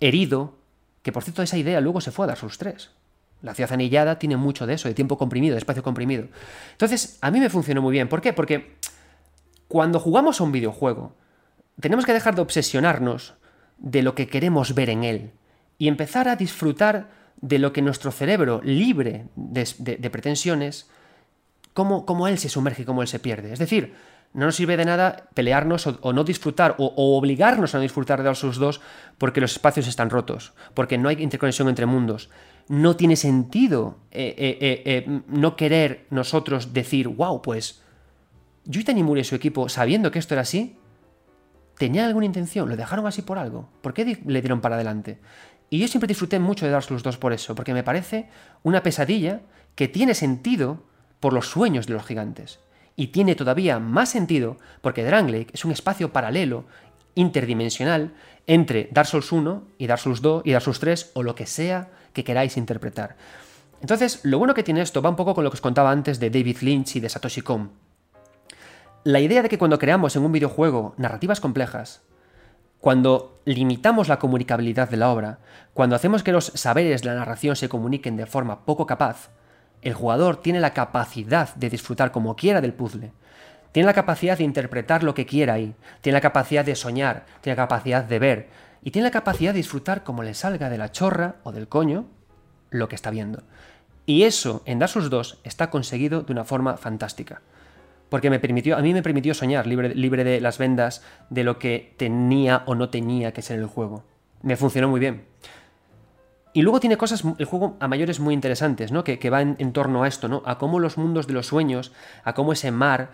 herido, 0.00 0.56
que 1.02 1.12
por 1.12 1.22
cierto 1.22 1.42
esa 1.42 1.58
idea 1.58 1.82
luego 1.82 2.00
se 2.00 2.10
fue 2.10 2.24
a 2.24 2.28
dar 2.28 2.38
sus 2.38 2.56
tres. 2.56 2.92
La 3.42 3.54
ciudad 3.54 3.74
anillada 3.74 4.18
tiene 4.18 4.38
mucho 4.38 4.66
de 4.66 4.72
eso, 4.72 4.88
de 4.88 4.94
tiempo 4.94 5.18
comprimido, 5.18 5.52
de 5.52 5.58
espacio 5.58 5.82
comprimido. 5.82 6.28
Entonces, 6.72 7.18
a 7.20 7.30
mí 7.30 7.40
me 7.40 7.50
funcionó 7.50 7.82
muy 7.82 7.92
bien. 7.92 8.08
¿Por 8.08 8.22
qué? 8.22 8.32
Porque 8.32 8.78
cuando 9.68 10.00
jugamos 10.00 10.40
a 10.40 10.44
un 10.44 10.52
videojuego, 10.52 11.14
tenemos 11.78 12.06
que 12.06 12.14
dejar 12.14 12.34
de 12.34 12.40
obsesionarnos 12.40 13.34
de 13.76 14.02
lo 14.02 14.14
que 14.14 14.28
queremos 14.28 14.74
ver 14.74 14.88
en 14.88 15.04
él 15.04 15.32
y 15.78 15.88
empezar 15.88 16.28
a 16.28 16.36
disfrutar 16.36 17.08
de 17.40 17.58
lo 17.58 17.72
que 17.72 17.82
nuestro 17.82 18.10
cerebro, 18.10 18.60
libre 18.64 19.26
de, 19.36 20.10
pretensiones, 20.10 20.88
cómo, 21.72 22.28
él 22.28 22.38
se 22.38 22.48
sumerge 22.48 22.82
y 22.82 22.84
cómo 22.84 23.02
él 23.02 23.08
se 23.08 23.18
pierde. 23.18 23.52
Es 23.52 23.58
decir, 23.58 23.94
No 24.32 24.46
nos 24.46 24.56
sirve 24.56 24.76
de 24.76 24.84
nada 24.84 25.28
pelearnos 25.34 25.86
o, 25.86 26.12
no 26.12 26.24
disfrutar 26.24 26.74
o, 26.78 27.16
obligarnos 27.16 27.74
a 27.74 27.78
no 27.78 27.82
disfrutar 27.82 28.22
de 28.22 28.34
Souls 28.34 28.56
2 28.56 28.80
porque 29.18 29.40
los 29.40 29.52
espacios 29.52 29.86
están 29.86 30.10
rotos, 30.10 30.54
porque 30.74 30.98
no 30.98 31.08
hay 31.08 31.22
interconexión 31.22 31.68
entre 31.68 31.86
mundos. 31.86 32.30
No 32.66 32.96
tiene 32.96 33.14
sentido 33.14 33.98
eh, 34.10 34.34
eh, 34.38 34.82
eh, 34.86 35.20
no 35.28 35.54
querer 35.54 36.06
nosotros 36.10 36.72
decir, 36.72 37.08
wow, 37.08 37.42
pues 37.42 37.82
Yuita 38.64 38.92
Nimura 38.92 39.20
y 39.20 39.24
su 39.24 39.34
equipo, 39.34 39.68
sabiendo 39.68 40.10
que 40.10 40.18
esto 40.18 40.34
era 40.34 40.42
así, 40.42 40.76
tenían 41.78 42.06
alguna 42.06 42.26
intención, 42.26 42.68
lo 42.68 42.76
dejaron 42.76 43.06
así 43.06 43.22
por 43.22 43.38
algo. 43.38 43.68
¿Por 43.82 43.94
qué 43.94 44.18
le 44.24 44.40
dieron 44.40 44.60
para 44.60 44.76
adelante? 44.76 45.18
Y 45.70 45.78
yo 45.78 45.88
siempre 45.88 46.08
disfruté 46.08 46.38
mucho 46.38 46.66
de 46.66 46.72
Dark 46.72 46.84
Souls 46.84 47.02
2 47.02 47.16
por 47.16 47.32
eso, 47.32 47.54
porque 47.54 47.74
me 47.74 47.82
parece 47.82 48.28
una 48.62 48.82
pesadilla 48.82 49.40
que 49.74 49.88
tiene 49.88 50.14
sentido 50.14 50.82
por 51.20 51.32
los 51.32 51.48
sueños 51.48 51.86
de 51.86 51.94
los 51.94 52.04
gigantes. 52.04 52.60
Y 52.96 53.08
tiene 53.08 53.34
todavía 53.34 53.78
más 53.78 54.10
sentido 54.10 54.58
porque 54.80 55.04
Drangleic 55.04 55.52
es 55.52 55.64
un 55.64 55.72
espacio 55.72 56.12
paralelo, 56.12 56.64
interdimensional, 57.14 58.12
entre 58.46 58.88
Dark 58.92 59.08
Souls 59.08 59.32
1 59.32 59.62
y 59.78 59.86
Dark 59.86 60.00
Souls 60.00 60.20
2 60.20 60.42
y 60.44 60.52
Dark 60.52 60.62
Souls 60.64 60.80
3 60.80 61.10
o 61.14 61.22
lo 61.22 61.34
que 61.34 61.46
sea 61.46 61.88
que 62.12 62.24
queráis 62.24 62.56
interpretar. 62.56 63.16
Entonces, 63.80 64.20
lo 64.22 64.38
bueno 64.38 64.54
que 64.54 64.62
tiene 64.62 64.80
esto 64.80 65.02
va 65.02 65.10
un 65.10 65.16
poco 65.16 65.34
con 65.34 65.44
lo 65.44 65.50
que 65.50 65.56
os 65.56 65.60
contaba 65.60 65.90
antes 65.90 66.20
de 66.20 66.30
David 66.30 66.58
Lynch 66.60 66.96
y 66.96 67.00
de 67.00 67.08
Satoshi 67.08 67.42
Kon. 67.42 67.70
La 69.02 69.20
idea 69.20 69.42
de 69.42 69.48
que 69.48 69.58
cuando 69.58 69.78
creamos 69.78 70.16
en 70.16 70.24
un 70.24 70.32
videojuego 70.32 70.94
narrativas 70.96 71.40
complejas, 71.40 72.02
cuando 72.84 73.40
limitamos 73.46 74.08
la 74.08 74.18
comunicabilidad 74.18 74.90
de 74.90 74.98
la 74.98 75.08
obra, 75.08 75.38
cuando 75.72 75.96
hacemos 75.96 76.22
que 76.22 76.32
los 76.32 76.52
saberes 76.54 77.00
de 77.00 77.08
la 77.08 77.14
narración 77.14 77.56
se 77.56 77.70
comuniquen 77.70 78.18
de 78.18 78.26
forma 78.26 78.66
poco 78.66 78.84
capaz, 78.84 79.30
el 79.80 79.94
jugador 79.94 80.42
tiene 80.42 80.60
la 80.60 80.74
capacidad 80.74 81.54
de 81.54 81.70
disfrutar 81.70 82.12
como 82.12 82.36
quiera 82.36 82.60
del 82.60 82.74
puzzle. 82.74 83.12
Tiene 83.72 83.86
la 83.86 83.94
capacidad 83.94 84.36
de 84.36 84.44
interpretar 84.44 85.02
lo 85.02 85.14
que 85.14 85.24
quiera 85.24 85.54
ahí. 85.54 85.74
Tiene 86.02 86.18
la 86.18 86.20
capacidad 86.20 86.62
de 86.62 86.74
soñar. 86.74 87.24
Tiene 87.40 87.56
la 87.56 87.62
capacidad 87.62 88.04
de 88.04 88.18
ver. 88.18 88.48
Y 88.82 88.90
tiene 88.90 89.08
la 89.08 89.12
capacidad 89.12 89.54
de 89.54 89.60
disfrutar 89.60 90.04
como 90.04 90.22
le 90.22 90.34
salga 90.34 90.68
de 90.68 90.76
la 90.76 90.92
chorra 90.92 91.36
o 91.42 91.52
del 91.52 91.68
coño 91.68 92.04
lo 92.68 92.88
que 92.90 92.96
está 92.96 93.08
viendo. 93.08 93.44
Y 94.04 94.24
eso 94.24 94.62
en 94.66 94.78
Dark 94.78 94.92
Souls 94.92 95.08
2 95.08 95.40
está 95.42 95.70
conseguido 95.70 96.20
de 96.20 96.32
una 96.32 96.44
forma 96.44 96.76
fantástica. 96.76 97.40
Porque 98.14 98.30
me 98.30 98.38
permitió, 98.38 98.76
a 98.76 98.80
mí 98.80 98.92
me 98.92 99.02
permitió 99.02 99.34
soñar 99.34 99.66
libre, 99.66 99.92
libre 99.92 100.22
de 100.22 100.40
las 100.40 100.56
vendas 100.56 101.02
de 101.30 101.42
lo 101.42 101.58
que 101.58 101.94
tenía 101.96 102.62
o 102.66 102.76
no 102.76 102.88
tenía 102.88 103.32
que 103.32 103.42
ser 103.42 103.58
el 103.58 103.66
juego. 103.66 104.04
Me 104.40 104.56
funcionó 104.56 104.88
muy 104.88 105.00
bien. 105.00 105.24
Y 106.52 106.62
luego 106.62 106.78
tiene 106.78 106.96
cosas, 106.96 107.24
el 107.38 107.44
juego 107.44 107.76
a 107.80 107.88
mayores 107.88 108.20
muy 108.20 108.32
interesantes, 108.32 108.92
¿no? 108.92 109.02
Que, 109.02 109.18
van 109.30 109.56
en, 109.58 109.72
torno 109.72 110.04
a 110.04 110.06
esto, 110.06 110.28
¿no? 110.28 110.44
A 110.46 110.58
cómo 110.58 110.78
los 110.78 110.96
mundos 110.96 111.26
de 111.26 111.32
los 111.32 111.48
sueños, 111.48 111.90
a 112.22 112.34
cómo 112.34 112.52
ese 112.52 112.70
mar 112.70 113.10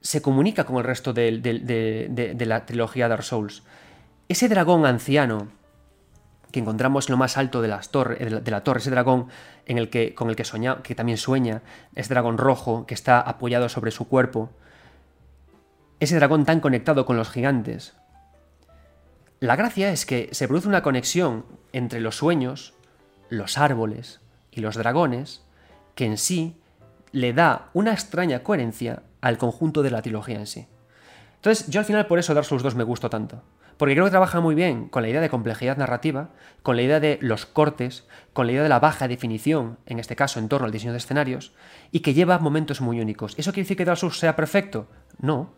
se 0.00 0.22
comunica 0.22 0.62
con 0.62 0.76
el 0.76 0.84
resto 0.84 1.12
de, 1.12 1.40
de, 1.40 2.46
la 2.46 2.66
trilogía 2.66 3.08
Dark 3.08 3.24
Souls. 3.24 3.64
Ese 4.28 4.48
dragón 4.48 4.86
anciano 4.86 5.48
que 6.54 6.60
encontramos 6.60 7.08
en 7.08 7.14
lo 7.14 7.16
más 7.16 7.36
alto 7.36 7.62
de, 7.62 7.66
las 7.66 7.90
de 7.90 8.50
la 8.52 8.62
torre, 8.62 8.78
ese 8.78 8.90
dragón 8.92 9.26
en 9.66 9.76
el 9.76 9.90
que, 9.90 10.14
con 10.14 10.30
el 10.30 10.36
que, 10.36 10.44
sueña, 10.44 10.84
que 10.84 10.94
también 10.94 11.18
sueña, 11.18 11.62
ese 11.96 12.14
dragón 12.14 12.38
rojo 12.38 12.86
que 12.86 12.94
está 12.94 13.18
apoyado 13.20 13.68
sobre 13.68 13.90
su 13.90 14.06
cuerpo, 14.06 14.50
ese 15.98 16.14
dragón 16.14 16.44
tan 16.44 16.60
conectado 16.60 17.06
con 17.06 17.16
los 17.16 17.28
gigantes, 17.28 17.94
la 19.40 19.56
gracia 19.56 19.90
es 19.90 20.06
que 20.06 20.28
se 20.30 20.46
produce 20.46 20.68
una 20.68 20.84
conexión 20.84 21.44
entre 21.72 21.98
los 21.98 22.18
sueños, 22.18 22.74
los 23.30 23.58
árboles 23.58 24.20
y 24.52 24.60
los 24.60 24.76
dragones, 24.76 25.42
que 25.96 26.04
en 26.04 26.18
sí 26.18 26.56
le 27.10 27.32
da 27.32 27.68
una 27.72 27.92
extraña 27.92 28.44
coherencia 28.44 29.02
al 29.20 29.38
conjunto 29.38 29.82
de 29.82 29.90
la 29.90 30.02
trilogía 30.02 30.38
en 30.38 30.46
sí. 30.46 30.68
Entonces, 31.34 31.66
yo 31.66 31.80
al 31.80 31.86
final 31.86 32.06
por 32.06 32.20
eso 32.20 32.32
Dark 32.32 32.46
Souls 32.46 32.62
2 32.62 32.76
me 32.76 32.84
gustó 32.84 33.10
tanto. 33.10 33.42
Porque 33.84 33.96
creo 33.96 34.06
que 34.06 34.12
trabaja 34.12 34.40
muy 34.40 34.54
bien 34.54 34.88
con 34.88 35.02
la 35.02 35.10
idea 35.10 35.20
de 35.20 35.28
complejidad 35.28 35.76
narrativa, 35.76 36.30
con 36.62 36.76
la 36.76 36.80
idea 36.80 37.00
de 37.00 37.18
los 37.20 37.44
cortes, 37.44 38.06
con 38.32 38.46
la 38.46 38.52
idea 38.52 38.62
de 38.62 38.70
la 38.70 38.80
baja 38.80 39.08
definición, 39.08 39.76
en 39.84 39.98
este 39.98 40.16
caso 40.16 40.38
en 40.38 40.48
torno 40.48 40.64
al 40.64 40.72
diseño 40.72 40.92
de 40.92 40.96
escenarios, 40.96 41.52
y 41.92 42.00
que 42.00 42.14
lleva 42.14 42.38
momentos 42.38 42.80
muy 42.80 42.98
únicos. 42.98 43.34
¿Eso 43.36 43.52
quiere 43.52 43.64
decir 43.64 43.76
que 43.76 43.84
Dark 43.84 43.98
sea 44.14 44.36
perfecto? 44.36 44.88
No, 45.18 45.52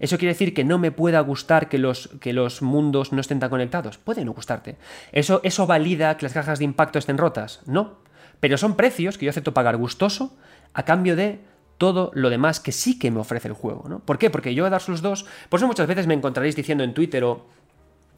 ¿Eso 0.00 0.18
quiere 0.18 0.34
decir 0.34 0.52
que 0.52 0.64
no 0.64 0.76
me 0.78 0.92
pueda 0.92 1.20
gustar 1.20 1.70
que 1.70 1.78
los, 1.78 2.10
que 2.20 2.34
los 2.34 2.60
mundos 2.60 3.10
no 3.10 3.22
estén 3.22 3.40
tan 3.40 3.48
conectados? 3.48 3.96
Puede 3.96 4.22
no 4.22 4.34
gustarte. 4.34 4.76
¿Eso, 5.10 5.40
¿Eso 5.42 5.66
valida 5.66 6.18
que 6.18 6.26
las 6.26 6.34
cajas 6.34 6.58
de 6.58 6.66
impacto 6.66 6.98
estén 6.98 7.16
rotas? 7.16 7.62
No. 7.64 8.00
Pero 8.38 8.58
son 8.58 8.76
precios 8.76 9.16
que 9.16 9.24
yo 9.24 9.30
acepto 9.30 9.54
pagar 9.54 9.78
gustoso 9.78 10.36
a 10.74 10.82
cambio 10.82 11.16
de 11.16 11.40
todo 11.78 12.12
lo 12.14 12.30
demás 12.30 12.60
que 12.60 12.70
sí 12.70 12.98
que 12.98 13.10
me 13.10 13.18
ofrece 13.18 13.48
el 13.48 13.54
juego. 13.54 13.88
¿no? 13.88 13.98
¿Por 13.98 14.18
qué? 14.18 14.30
Porque 14.30 14.54
yo 14.54 14.66
a 14.66 14.70
Dark 14.70 14.84
Souls 14.84 15.02
2, 15.02 15.26
por 15.48 15.58
eso 15.58 15.66
muchas 15.66 15.88
veces 15.88 16.06
me 16.06 16.14
encontraréis 16.14 16.54
diciendo 16.54 16.84
en 16.84 16.94
Twitter 16.94 17.24
o 17.24 17.46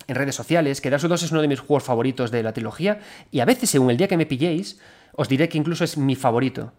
en 0.07 0.15
redes 0.15 0.35
sociales 0.35 0.81
que 0.81 0.91
Dark 0.91 1.01
Souls 1.01 1.11
2 1.11 1.23
es 1.23 1.33
uno 1.33 1.43
de 1.43 1.49
mis 1.49 1.61
juegos 1.61 1.85
favoritos 1.85 2.31
de 2.31 2.43
la 2.43 2.53
trilogía 2.53 3.01
y 3.31 3.41
a 3.41 3.45
veces 3.45 3.71
según 3.71 3.91
el 3.91 3.97
día 3.97 4.09
que 4.09 4.17
me 4.17 4.27
pilléis 4.27 4.81
os 5.17 5.29
diré 5.29 5.49
que 5.49 5.59
incluso 5.59 5.85
es 5.85 5.97
mi 5.97 6.15
favorito. 6.15 6.73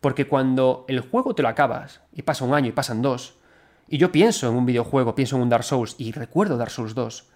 Porque 0.00 0.26
cuando 0.26 0.84
el 0.88 1.00
juego 1.00 1.34
te 1.34 1.42
lo 1.42 1.48
acabas 1.48 2.02
y 2.12 2.22
pasa 2.22 2.44
un 2.44 2.54
año 2.54 2.68
y 2.68 2.72
pasan 2.72 3.02
dos, 3.02 3.38
y 3.88 3.98
yo 3.98 4.10
pienso 4.12 4.48
en 4.48 4.56
un 4.56 4.66
videojuego, 4.66 5.14
pienso 5.14 5.36
en 5.36 5.42
un 5.42 5.48
Dark 5.48 5.64
Souls, 5.64 5.94
y 5.98 6.12
recuerdo 6.12 6.56
Dark 6.56 6.70
Souls 6.70 6.94
2. 6.94 7.28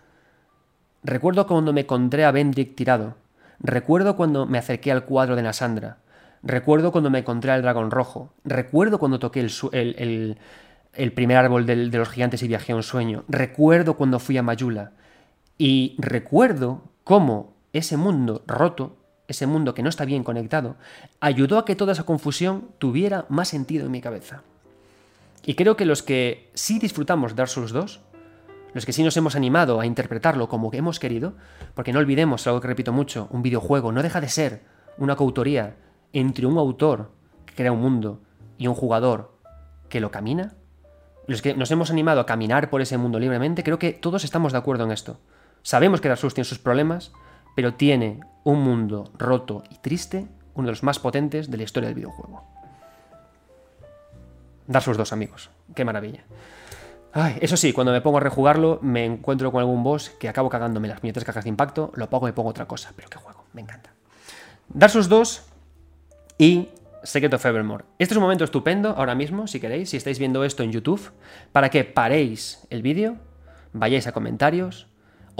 Recuerdo 1.03 1.46
cuando 1.46 1.72
me 1.72 1.83
encontré 1.83 2.24
a 2.24 2.33
Vendrick 2.33 2.74
tirado. 2.74 3.16
Recuerdo 3.61 4.16
cuando 4.16 4.46
me 4.46 4.59
acerqué 4.59 4.90
al 4.90 5.05
cuadro 5.05 5.37
de 5.37 5.42
Nasandra. 5.42 5.98
Recuerdo 6.42 6.92
cuando 6.92 7.11
me 7.11 7.20
encontré 7.20 7.53
al 7.53 7.62
dragón 7.62 7.90
rojo. 7.90 8.33
Recuerdo 8.44 8.98
cuando 8.98 9.18
toqué 9.18 9.40
el, 9.40 10.38
el, 10.92 11.12
primer 11.12 11.37
árbol 11.37 11.66
de 11.66 11.76
los 11.76 12.09
gigantes 12.09 12.42
y 12.42 12.48
viajé 12.48 12.72
a 12.72 12.76
un 12.76 12.83
sueño. 12.83 13.24
Recuerdo 13.29 13.96
cuando 13.96 14.18
fui 14.18 14.37
a 14.37 14.42
Mayula. 14.42 14.92
Y 15.62 15.94
recuerdo 15.98 16.80
cómo 17.04 17.52
ese 17.74 17.98
mundo 17.98 18.42
roto, 18.46 18.96
ese 19.28 19.46
mundo 19.46 19.74
que 19.74 19.82
no 19.82 19.90
está 19.90 20.06
bien 20.06 20.24
conectado, 20.24 20.76
ayudó 21.20 21.58
a 21.58 21.66
que 21.66 21.76
toda 21.76 21.92
esa 21.92 22.04
confusión 22.04 22.70
tuviera 22.78 23.26
más 23.28 23.48
sentido 23.48 23.84
en 23.84 23.92
mi 23.92 24.00
cabeza. 24.00 24.42
Y 25.44 25.56
creo 25.56 25.76
que 25.76 25.84
los 25.84 26.02
que 26.02 26.48
sí 26.54 26.78
disfrutamos 26.78 27.36
Dark 27.36 27.50
Souls 27.50 27.72
2, 27.72 28.00
los 28.72 28.86
que 28.86 28.94
sí 28.94 29.02
nos 29.02 29.18
hemos 29.18 29.36
animado 29.36 29.80
a 29.80 29.84
interpretarlo 29.84 30.48
como 30.48 30.70
hemos 30.72 30.98
querido, 30.98 31.34
porque 31.74 31.92
no 31.92 31.98
olvidemos, 31.98 32.46
algo 32.46 32.62
que 32.62 32.68
repito 32.68 32.94
mucho, 32.94 33.28
un 33.30 33.42
videojuego 33.42 33.92
no 33.92 34.02
deja 34.02 34.22
de 34.22 34.30
ser 34.30 34.62
una 34.96 35.14
coautoría 35.14 35.76
entre 36.14 36.46
un 36.46 36.56
autor 36.56 37.10
que 37.44 37.54
crea 37.54 37.72
un 37.72 37.82
mundo 37.82 38.22
y 38.56 38.66
un 38.66 38.74
jugador 38.74 39.36
que 39.90 40.00
lo 40.00 40.10
camina, 40.10 40.54
los 41.26 41.42
que 41.42 41.52
nos 41.52 41.70
hemos 41.70 41.90
animado 41.90 42.22
a 42.22 42.26
caminar 42.26 42.70
por 42.70 42.80
ese 42.80 42.96
mundo 42.96 43.18
libremente, 43.18 43.62
creo 43.62 43.78
que 43.78 43.92
todos 43.92 44.24
estamos 44.24 44.52
de 44.52 44.58
acuerdo 44.58 44.84
en 44.84 44.92
esto. 44.92 45.20
Sabemos 45.62 46.00
que 46.00 46.08
Dark 46.08 46.20
Souls 46.20 46.34
tiene 46.34 46.44
sus 46.44 46.58
problemas, 46.58 47.12
pero 47.54 47.74
tiene 47.74 48.20
un 48.44 48.62
mundo 48.62 49.10
roto 49.18 49.62
y 49.70 49.78
triste, 49.78 50.26
uno 50.54 50.66
de 50.66 50.72
los 50.72 50.82
más 50.82 50.98
potentes 50.98 51.50
de 51.50 51.56
la 51.56 51.62
historia 51.62 51.88
del 51.88 51.96
videojuego. 51.96 52.44
Dar 54.66 54.82
sus 54.82 54.96
dos 54.96 55.12
amigos. 55.12 55.50
Qué 55.74 55.84
maravilla. 55.84 56.24
eso 57.40 57.56
sí, 57.56 57.72
cuando 57.72 57.92
me 57.92 58.00
pongo 58.00 58.18
a 58.18 58.20
rejugarlo, 58.20 58.78
me 58.82 59.04
encuentro 59.04 59.50
con 59.50 59.60
algún 59.60 59.82
boss 59.82 60.10
que 60.10 60.28
acabo 60.28 60.48
cagándome 60.48 60.88
las 60.88 61.00
puñetas 61.00 61.24
cajas 61.24 61.44
de 61.44 61.50
impacto, 61.50 61.92
lo 61.94 62.04
apago 62.04 62.28
y 62.28 62.32
pongo 62.32 62.50
otra 62.50 62.66
cosa. 62.66 62.92
Pero 62.94 63.08
qué 63.08 63.18
juego, 63.18 63.44
me 63.52 63.60
encanta. 63.60 63.92
Dar 64.68 64.90
sus 64.90 65.08
dos 65.08 65.44
y 66.38 66.68
Secret 67.02 67.32
of 67.34 67.44
Evermore. 67.44 67.84
Este 67.98 68.14
es 68.14 68.16
un 68.16 68.22
momento 68.22 68.44
estupendo 68.44 68.90
ahora 68.90 69.14
mismo, 69.14 69.46
si 69.46 69.60
queréis, 69.60 69.90
si 69.90 69.96
estáis 69.96 70.18
viendo 70.18 70.44
esto 70.44 70.62
en 70.62 70.72
YouTube, 70.72 71.12
para 71.52 71.70
que 71.70 71.84
paréis 71.84 72.66
el 72.70 72.82
vídeo, 72.82 73.16
vayáis 73.72 74.06
a 74.06 74.12
comentarios, 74.12 74.89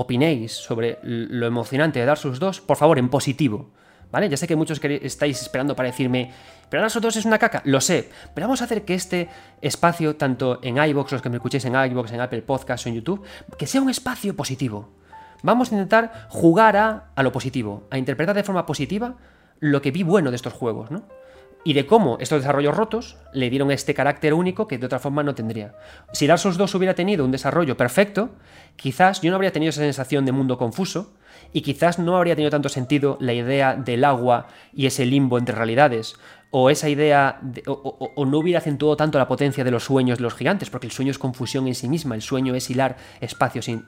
opinéis 0.01 0.53
sobre 0.53 0.99
lo 1.03 1.47
emocionante 1.47 1.99
de 2.01 2.07
Dar 2.07 2.19
sus 2.19 2.39
dos, 2.39 2.61
por 2.61 2.77
favor, 2.77 2.99
en 2.99 3.09
positivo. 3.09 3.71
¿Vale? 4.11 4.29
Ya 4.29 4.37
sé 4.37 4.49
que 4.49 4.57
muchos 4.57 4.81
estáis 4.83 5.41
esperando 5.41 5.77
para 5.77 5.89
decirme, 5.89 6.33
pero 6.69 6.83
ahora 6.83 6.93
dos 7.01 7.15
es 7.15 7.25
una 7.25 7.39
caca, 7.39 7.63
lo 7.65 7.81
sé, 7.81 8.11
pero 8.35 8.49
vamos 8.49 8.61
a 8.61 8.65
hacer 8.65 8.85
que 8.85 8.95
este 8.95 9.29
espacio, 9.61 10.17
tanto 10.17 10.59
en 10.63 10.79
iVoox, 10.79 11.13
los 11.13 11.23
que 11.23 11.29
me 11.29 11.37
escuchéis 11.37 11.65
en 11.67 11.77
iVoox, 11.77 12.11
en 12.13 12.21
Apple 12.21 12.43
Podcasts 12.43 12.87
o 12.87 12.89
en 12.89 12.97
YouTube, 12.97 13.25
que 13.57 13.69
sea 13.69 13.81
un 13.81 13.89
espacio 13.89 14.35
positivo. 14.35 14.89
Vamos 15.45 15.71
a 15.71 15.77
intentar 15.77 16.27
jugar 16.29 16.77
a 16.77 17.23
lo 17.23 17.31
positivo, 17.31 17.87
a 17.91 17.99
interpretar 17.99 18.35
de 18.35 18.43
forma 18.43 18.67
positiva 18.67 19.15
lo 19.61 19.81
que 19.81 19.93
vi 19.93 20.03
bueno 20.03 20.31
de 20.31 20.37
estos 20.37 20.55
juegos, 20.55 20.91
¿no? 20.91 21.05
Y 21.65 21.75
de 21.75 21.87
cómo 21.87 22.17
estos 22.21 22.41
desarrollos 22.41 22.77
rotos 22.77 23.17
le 23.33 23.51
dieron 23.51 23.71
este 23.71 23.95
carácter 23.95 24.35
único 24.35 24.67
que 24.67 24.79
de 24.79 24.87
otra 24.87 24.99
forma 24.99 25.23
no 25.23 25.35
tendría. 25.35 25.75
Si 26.13 26.27
Dark 26.27 26.39
Souls 26.39 26.57
2 26.57 26.75
hubiera 26.75 26.95
tenido 26.95 27.25
un 27.25 27.31
desarrollo 27.31 27.77
perfecto, 27.77 28.31
quizás 28.77 29.21
yo 29.21 29.31
no 29.31 29.37
habría 29.37 29.53
tenido 29.53 29.71
esa 29.71 29.83
sensación 29.83 30.25
de 30.25 30.33
mundo 30.33 30.57
confuso, 30.57 31.13
y 31.53 31.63
quizás 31.63 31.99
no 31.99 32.17
habría 32.17 32.35
tenido 32.35 32.51
tanto 32.51 32.69
sentido 32.69 33.17
la 33.21 33.33
idea 33.33 33.75
del 33.75 34.05
agua 34.05 34.47
y 34.73 34.87
ese 34.87 35.05
limbo 35.05 35.39
entre 35.39 35.55
realidades, 35.55 36.15
o 36.53 36.71
esa 36.71 36.89
idea, 36.89 37.41
o, 37.67 38.27
no 38.27 38.39
hubiera 38.39 38.59
acentuado 38.59 38.97
tanto 38.97 39.19
la 39.19 39.29
potencia 39.29 39.63
de 39.63 39.71
los 39.71 39.85
sueños 39.85 40.19
de 40.19 40.23
los 40.23 40.35
gigantes, 40.35 40.69
porque 40.71 40.87
el 40.87 40.93
sueño 40.93 41.11
es 41.13 41.19
confusión 41.19 41.69
en 41.69 41.75
sí 41.75 41.89
misma, 41.89 42.15
el 42.15 42.23
sueño 42.23 42.55
es 42.55 42.69
hilar 42.71 42.97
espacios 43.21 43.67
sin, 43.67 43.85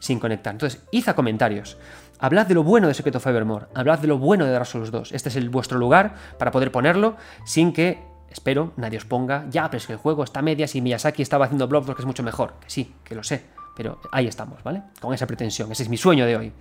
sin 0.00 0.18
conectar. 0.18 0.52
Entonces, 0.52 0.82
hiza 0.90 1.14
comentarios. 1.14 1.76
Hablad 2.22 2.46
de 2.46 2.54
lo 2.54 2.62
bueno 2.62 2.86
de 2.86 2.94
Secret 2.94 3.16
of 3.16 3.26
Evermore, 3.26 3.66
hablad 3.74 3.98
de 3.98 4.06
lo 4.06 4.16
bueno 4.16 4.44
de 4.44 4.52
Dark 4.52 4.66
Souls 4.66 4.92
2. 4.92 5.10
Este 5.10 5.28
es 5.28 5.34
el 5.34 5.50
vuestro 5.50 5.76
lugar 5.76 6.14
para 6.38 6.52
poder 6.52 6.70
ponerlo 6.70 7.16
sin 7.44 7.72
que 7.72 7.98
espero, 8.30 8.72
nadie 8.76 8.98
os 8.98 9.04
ponga, 9.04 9.44
ya, 9.50 9.68
pero 9.68 9.78
es 9.78 9.88
que 9.88 9.94
el 9.94 9.98
juego 9.98 10.22
está 10.22 10.38
a 10.38 10.42
medias 10.42 10.76
y 10.76 10.80
Miyazaki 10.80 11.20
estaba 11.20 11.46
haciendo 11.46 11.66
Bloodborne 11.66 11.96
que 11.96 12.02
es 12.02 12.06
mucho 12.06 12.22
mejor. 12.22 12.54
Que 12.60 12.70
sí, 12.70 12.94
que 13.02 13.16
lo 13.16 13.24
sé, 13.24 13.42
pero 13.74 14.00
ahí 14.12 14.28
estamos, 14.28 14.62
¿vale? 14.62 14.84
Con 15.00 15.12
esa 15.12 15.26
pretensión, 15.26 15.72
ese 15.72 15.82
es 15.82 15.88
mi 15.88 15.96
sueño 15.96 16.24
de 16.24 16.36
hoy. 16.36 16.52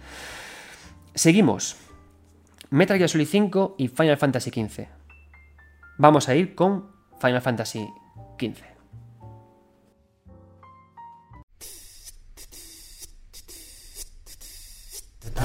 Seguimos. 1.14 1.78
Metal 2.72 2.98
Gear 2.98 3.10
Solid 3.10 3.28
5 3.28 3.76
y 3.78 3.88
Final 3.88 4.18
Fantasy 4.18 4.50
XV. 4.50 4.88
Vamos 6.00 6.28
a 6.28 6.34
ir 6.34 6.56
con 6.56 6.90
Final 7.20 7.42
Fantasy 7.44 7.88
XV. 8.40 8.71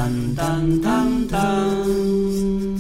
Tan, 0.07 0.37
tan, 0.37 0.81
tan, 0.81 1.27
tan. 1.27 2.77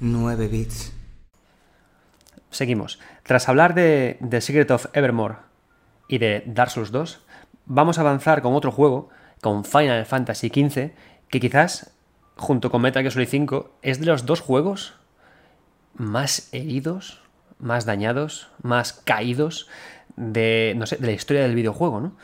9 0.00 0.48
bits. 0.48 0.94
Seguimos. 2.50 2.98
Tras 3.22 3.50
hablar 3.50 3.74
de 3.74 4.16
The 4.26 4.40
Secret 4.40 4.70
of 4.70 4.86
Evermore 4.94 5.34
y 6.08 6.16
de 6.16 6.42
Dark 6.46 6.70
Souls 6.70 6.90
2, 6.90 7.20
vamos 7.66 7.98
a 7.98 8.00
avanzar 8.00 8.40
con 8.40 8.54
otro 8.54 8.72
juego, 8.72 9.10
con 9.42 9.66
Final 9.66 10.06
Fantasy 10.06 10.48
XV, 10.48 10.92
que 11.28 11.38
quizás, 11.38 11.92
junto 12.36 12.70
con 12.70 12.80
Metal 12.80 13.02
Gear 13.02 13.12
Solid 13.12 13.28
5, 13.28 13.72
es 13.82 14.00
de 14.00 14.06
los 14.06 14.24
dos 14.24 14.40
juegos 14.40 14.94
más 15.92 16.48
heridos, 16.52 17.20
más 17.58 17.84
dañados, 17.84 18.48
más 18.62 18.94
caídos 18.94 19.68
de, 20.16 20.72
no 20.78 20.86
sé, 20.86 20.96
de 20.96 21.08
la 21.08 21.12
historia 21.12 21.42
del 21.42 21.54
videojuego. 21.54 22.00
¿no? 22.00 22.16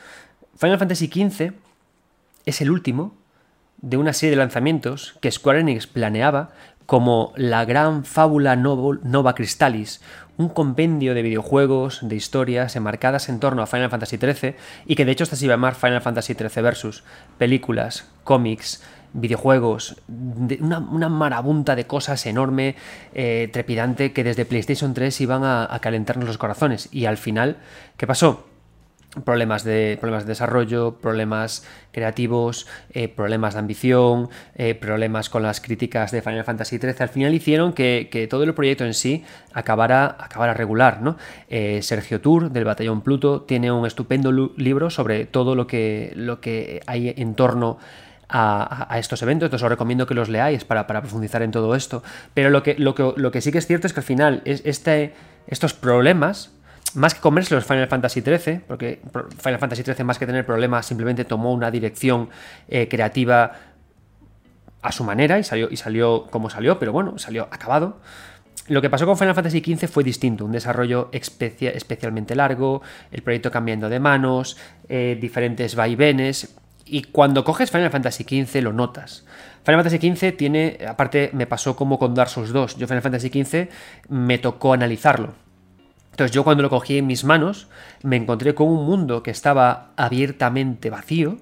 Final 0.57 0.79
Fantasy 0.79 1.05
XV 1.05 1.68
es 2.49 2.61
el 2.61 2.71
último 2.71 3.15
de 3.81 3.97
una 3.97 4.13
serie 4.13 4.31
de 4.31 4.37
lanzamientos 4.37 5.15
que 5.21 5.31
Square 5.31 5.61
Enix 5.61 5.87
planeaba 5.87 6.49
como 6.85 7.33
la 7.35 7.65
gran 7.65 8.03
fábula 8.03 8.55
Nova 8.55 9.35
Crystallis, 9.35 10.01
un 10.37 10.49
compendio 10.49 11.13
de 11.13 11.21
videojuegos, 11.21 11.99
de 12.01 12.15
historias 12.15 12.75
enmarcadas 12.75 13.29
en 13.29 13.39
torno 13.39 13.61
a 13.61 13.67
Final 13.67 13.91
Fantasy 13.91 14.17
XIII 14.17 14.55
y 14.87 14.95
que 14.95 15.05
de 15.05 15.11
hecho 15.11 15.23
hasta 15.23 15.35
se 15.35 15.45
iba 15.45 15.53
a 15.53 15.57
llamar 15.57 15.75
Final 15.75 16.01
Fantasy 16.01 16.33
XIII 16.33 16.63
Versus, 16.63 17.03
películas, 17.37 18.09
cómics, 18.23 18.83
videojuegos, 19.13 20.01
una, 20.07 21.09
marabunta 21.09 21.75
de 21.75 21.85
cosas 21.85 22.25
enorme, 22.25 22.75
eh, 23.13 23.49
trepidante, 23.53 24.11
que 24.11 24.23
desde 24.23 24.45
PlayStation 24.45 24.95
3 24.95 25.21
iban 25.21 25.43
a 25.43 25.79
calentarnos 25.81 26.27
los 26.27 26.37
corazones. 26.39 26.89
Y 26.91 27.05
al 27.05 27.17
final, 27.17 27.57
¿qué 27.97 28.07
pasó? 28.07 28.48
Problemas 29.23 29.63
de, 29.63 29.97
problemas 29.99 30.25
de 30.25 30.29
desarrollo, 30.29 30.97
problemas 31.01 31.65
creativos, 31.91 32.67
eh, 32.91 33.07
problemas 33.07 33.55
de 33.55 33.59
ambición, 33.59 34.29
eh, 34.55 34.75
problemas 34.75 35.29
con 35.29 35.41
las 35.41 35.61
críticas 35.61 36.11
de 36.11 36.21
Final 36.21 36.43
Fantasy 36.43 36.77
XIII, 36.77 36.95
al 36.99 37.09
final 37.09 37.33
hicieron 37.33 37.73
que, 37.73 38.27
todo 38.29 38.43
el 38.43 38.53
proyecto 38.53 38.85
en 38.85 38.93
sí 38.93 39.23
acabara, 39.53 40.15
acabara 40.19 40.53
regular. 40.53 41.01
¿no? 41.01 41.17
Eh, 41.49 41.79
Sergio 41.81 42.21
Tour, 42.21 42.51
del 42.51 42.65
Batallón 42.65 43.01
Pluto, 43.01 43.41
tiene 43.41 43.71
un 43.71 43.85
estupendo 43.85 44.31
libro 44.31 44.89
sobre 44.89 45.25
todo 45.25 45.55
lo 45.55 45.65
que, 45.65 46.13
lo 46.15 46.39
que 46.39 46.81
hay 46.85 47.13
en 47.17 47.33
torno 47.33 47.79
a, 48.31 48.95
estos 48.99 49.23
eventos, 49.23 49.47
entonces 49.47 49.63
os 49.63 49.69
recomiendo 49.69 50.05
que 50.05 50.13
los 50.13 50.29
leáis 50.29 50.63
para, 50.63 50.85
profundizar 50.85 51.41
en 51.41 51.49
todo 51.49 51.73
esto. 51.73 52.03
Pero 52.35 52.51
lo 52.51 52.61
que, 52.61 52.75
lo, 52.75 52.93
que, 52.93 53.11
lo 53.15 53.31
que 53.31 53.41
sí 53.41 53.51
que 53.51 53.57
es 53.57 53.65
cierto 53.65 53.87
es 53.87 53.93
que 53.93 54.01
al 54.01 54.05
final 54.05 54.43
es 54.45 54.61
este, 54.65 55.15
estos 55.47 55.73
problemas 55.73 56.51
más 56.95 57.13
que 57.13 57.19
comerse 57.19 57.53
los 57.53 57.65
Final 57.65 57.87
Fantasy 57.87 58.21
XIII, 58.21 58.61
porque 58.67 59.01
Final 59.37 59.59
Fantasy 59.59 59.83
XIII 59.83 60.03
más 60.03 60.17
que 60.17 60.25
tener 60.25 60.45
problemas 60.45 60.85
simplemente 60.85 61.25
tomó 61.25 61.53
una 61.53 61.71
dirección 61.71 62.29
eh, 62.67 62.87
creativa 62.87 63.53
a 64.81 64.91
su 64.91 65.03
manera 65.03 65.39
y 65.39 65.43
salió, 65.43 65.69
y 65.69 65.77
salió 65.77 66.27
como 66.27 66.49
salió, 66.49 66.79
pero 66.79 66.91
bueno, 66.91 67.17
salió 67.17 67.47
acabado. 67.51 67.99
Lo 68.67 68.81
que 68.81 68.89
pasó 68.89 69.05
con 69.05 69.17
Final 69.17 69.33
Fantasy 69.33 69.61
XV 69.61 69.87
fue 69.87 70.03
distinto, 70.03 70.45
un 70.45 70.51
desarrollo 70.51 71.09
especialmente 71.11 72.35
largo, 72.35 72.81
el 73.11 73.23
proyecto 73.23 73.49
cambiando 73.49 73.89
de 73.89 73.99
manos, 73.99 74.57
eh, 74.87 75.17
diferentes 75.19 75.75
vaivenes, 75.75 76.55
y 76.85 77.03
cuando 77.03 77.43
coges 77.43 77.71
Final 77.71 77.89
Fantasy 77.89 78.23
XV 78.23 78.61
lo 78.61 78.73
notas. 78.73 79.25
Final 79.63 79.83
Fantasy 79.83 80.15
XV 80.15 80.37
tiene, 80.37 80.79
aparte 80.87 81.31
me 81.33 81.47
pasó 81.47 81.75
como 81.75 81.97
con 81.97 82.13
Dark 82.13 82.29
Souls 82.29 82.51
2, 82.51 82.77
yo 82.77 82.87
Final 82.87 83.01
Fantasy 83.01 83.29
XV 83.29 83.69
me 84.09 84.37
tocó 84.37 84.73
analizarlo, 84.73 85.33
entonces 86.19 86.35
yo 86.35 86.43
cuando 86.43 86.63
lo 86.63 86.69
cogí 86.69 86.97
en 86.97 87.07
mis 87.07 87.23
manos 87.23 87.69
me 88.03 88.17
encontré 88.17 88.53
con 88.53 88.67
un 88.67 88.85
mundo 88.85 89.23
que 89.23 89.31
estaba 89.31 89.91
abiertamente 89.95 90.89
vacío 90.89 91.37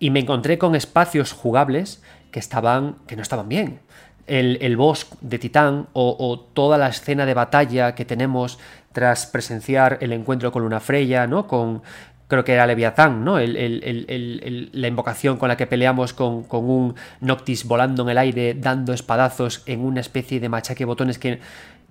y 0.00 0.10
me 0.10 0.18
encontré 0.18 0.58
con 0.58 0.74
espacios 0.74 1.30
jugables 1.30 2.02
que 2.32 2.40
estaban 2.40 2.96
que 3.06 3.14
no 3.14 3.22
estaban 3.22 3.48
bien. 3.48 3.78
El, 4.26 4.58
el 4.62 4.76
boss 4.76 5.06
de 5.20 5.38
Titán 5.38 5.86
o, 5.92 6.48
toda 6.54 6.76
la 6.76 6.88
escena 6.88 7.24
de 7.24 7.34
batalla 7.34 7.94
que 7.94 8.04
tenemos 8.04 8.58
tras 8.90 9.26
presenciar 9.26 9.98
el 10.00 10.12
encuentro 10.12 10.50
con 10.50 10.62
Luna 10.62 10.80
Freya, 10.80 11.28
¿no? 11.28 11.46
Con, 11.46 11.82
creo 12.26 12.42
que 12.42 12.54
era 12.54 12.66
Leviatán, 12.66 13.24
¿no? 13.24 13.38
la 13.38 14.88
invocación 14.88 15.36
con 15.36 15.48
la 15.48 15.56
que 15.56 15.68
peleamos 15.68 16.14
con, 16.14 16.42
con, 16.42 16.68
un 16.68 16.94
Noctis 17.20 17.64
volando 17.64 18.02
en 18.02 18.08
el 18.08 18.18
aire, 18.18 18.54
dando 18.54 18.92
espadazos 18.92 19.62
en 19.66 19.84
una 19.84 20.00
especie 20.00 20.40
de 20.40 20.48
machaque 20.48 20.84
botones 20.84 21.18
que 21.18 21.38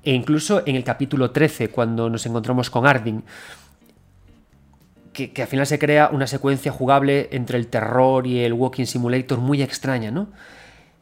e 0.03 0.13
incluso 0.13 0.63
en 0.65 0.75
el 0.75 0.83
capítulo 0.83 1.31
13, 1.31 1.69
cuando 1.69 2.09
nos 2.09 2.25
encontramos 2.25 2.69
con 2.69 2.85
Arding, 2.87 3.21
que, 5.13 5.41
al 5.41 5.47
final 5.47 5.67
se 5.67 5.79
crea 5.79 6.09
una 6.11 6.27
secuencia 6.27 6.71
jugable 6.71 7.29
entre 7.31 7.57
el 7.57 7.67
terror 7.67 8.25
y 8.25 8.39
el 8.39 8.53
Walking 8.53 8.85
Simulator 8.85 9.39
muy 9.39 9.61
extraña, 9.61 10.11
¿no? 10.11 10.29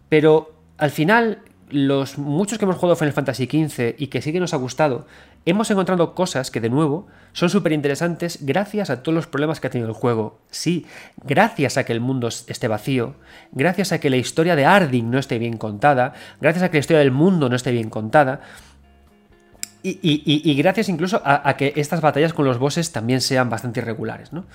Pero 0.09 0.55
al 0.77 0.91
final, 0.91 1.39
los 1.69 2.17
muchos 2.17 2.57
que 2.57 2.65
hemos 2.65 2.77
jugado 2.77 2.95
Final 2.95 3.13
Fantasy 3.13 3.45
XV 3.45 3.95
y 3.97 4.07
que 4.07 4.21
sí 4.21 4.31
que 4.31 4.39
nos 4.39 4.53
ha 4.53 4.57
gustado, 4.57 5.05
hemos 5.45 5.69
encontrado 5.69 6.15
cosas 6.15 6.51
que 6.51 6.61
de 6.61 6.69
nuevo 6.69 7.07
son 7.33 7.49
súper 7.49 7.73
interesantes 7.73 8.39
gracias 8.41 8.89
a 8.89 9.03
todos 9.03 9.15
los 9.15 9.27
problemas 9.27 9.59
que 9.59 9.67
ha 9.67 9.69
tenido 9.69 9.89
el 9.89 9.95
juego. 9.95 10.39
Sí, 10.49 10.85
gracias 11.23 11.77
a 11.77 11.83
que 11.83 11.93
el 11.93 11.99
mundo 11.99 12.27
esté 12.27 12.67
vacío, 12.67 13.15
gracias 13.51 13.91
a 13.91 13.99
que 13.99 14.09
la 14.09 14.17
historia 14.17 14.55
de 14.55 14.65
Arding 14.65 15.09
no 15.11 15.19
esté 15.19 15.37
bien 15.37 15.57
contada, 15.57 16.13
gracias 16.41 16.63
a 16.63 16.69
que 16.69 16.77
la 16.77 16.81
historia 16.81 16.99
del 16.99 17.11
mundo 17.11 17.49
no 17.49 17.55
esté 17.55 17.71
bien 17.71 17.89
contada, 17.89 18.41
y, 20.01 20.55
gracias 20.55 20.89
incluso 20.89 21.21
a, 21.23 21.55
que 21.57 21.73
estas 21.75 22.01
batallas 22.01 22.33
con 22.33 22.45
los 22.45 22.57
bosses 22.57 22.91
también 22.91 23.21
sean 23.21 23.49
bastante 23.49 23.79
irregulares, 23.79 24.33
¿no? 24.33 24.45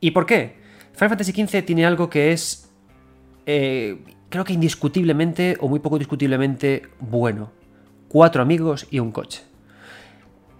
¿Y 0.00 0.12
por 0.12 0.26
qué? 0.26 0.56
Final 0.92 1.10
Fantasy 1.10 1.32
XV 1.32 1.64
tiene 1.64 1.86
algo 1.86 2.10
que 2.10 2.32
es, 2.32 2.70
eh, 3.46 3.98
creo 4.28 4.44
que 4.44 4.52
indiscutiblemente 4.52 5.56
o 5.60 5.68
muy 5.68 5.80
poco 5.80 5.98
discutiblemente 5.98 6.82
bueno. 7.00 7.50
Cuatro 8.08 8.42
amigos 8.42 8.86
y 8.90 8.98
un 8.98 9.10
coche. 9.10 9.42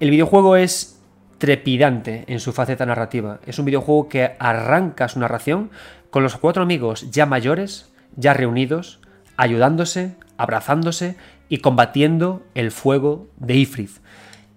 El 0.00 0.10
videojuego 0.10 0.56
es 0.56 1.00
trepidante 1.38 2.24
en 2.28 2.40
su 2.40 2.52
faceta 2.52 2.86
narrativa. 2.86 3.40
Es 3.46 3.58
un 3.58 3.64
videojuego 3.64 4.08
que 4.08 4.36
arranca 4.38 5.08
su 5.08 5.18
narración 5.18 5.70
con 6.10 6.22
los 6.22 6.36
cuatro 6.36 6.62
amigos 6.62 7.10
ya 7.10 7.26
mayores, 7.26 7.92
ya 8.16 8.32
reunidos, 8.32 9.00
ayudándose, 9.36 10.14
abrazándose 10.36 11.16
y 11.48 11.58
combatiendo 11.58 12.42
el 12.54 12.70
fuego 12.70 13.28
de 13.38 13.56
Ifrith. 13.56 14.01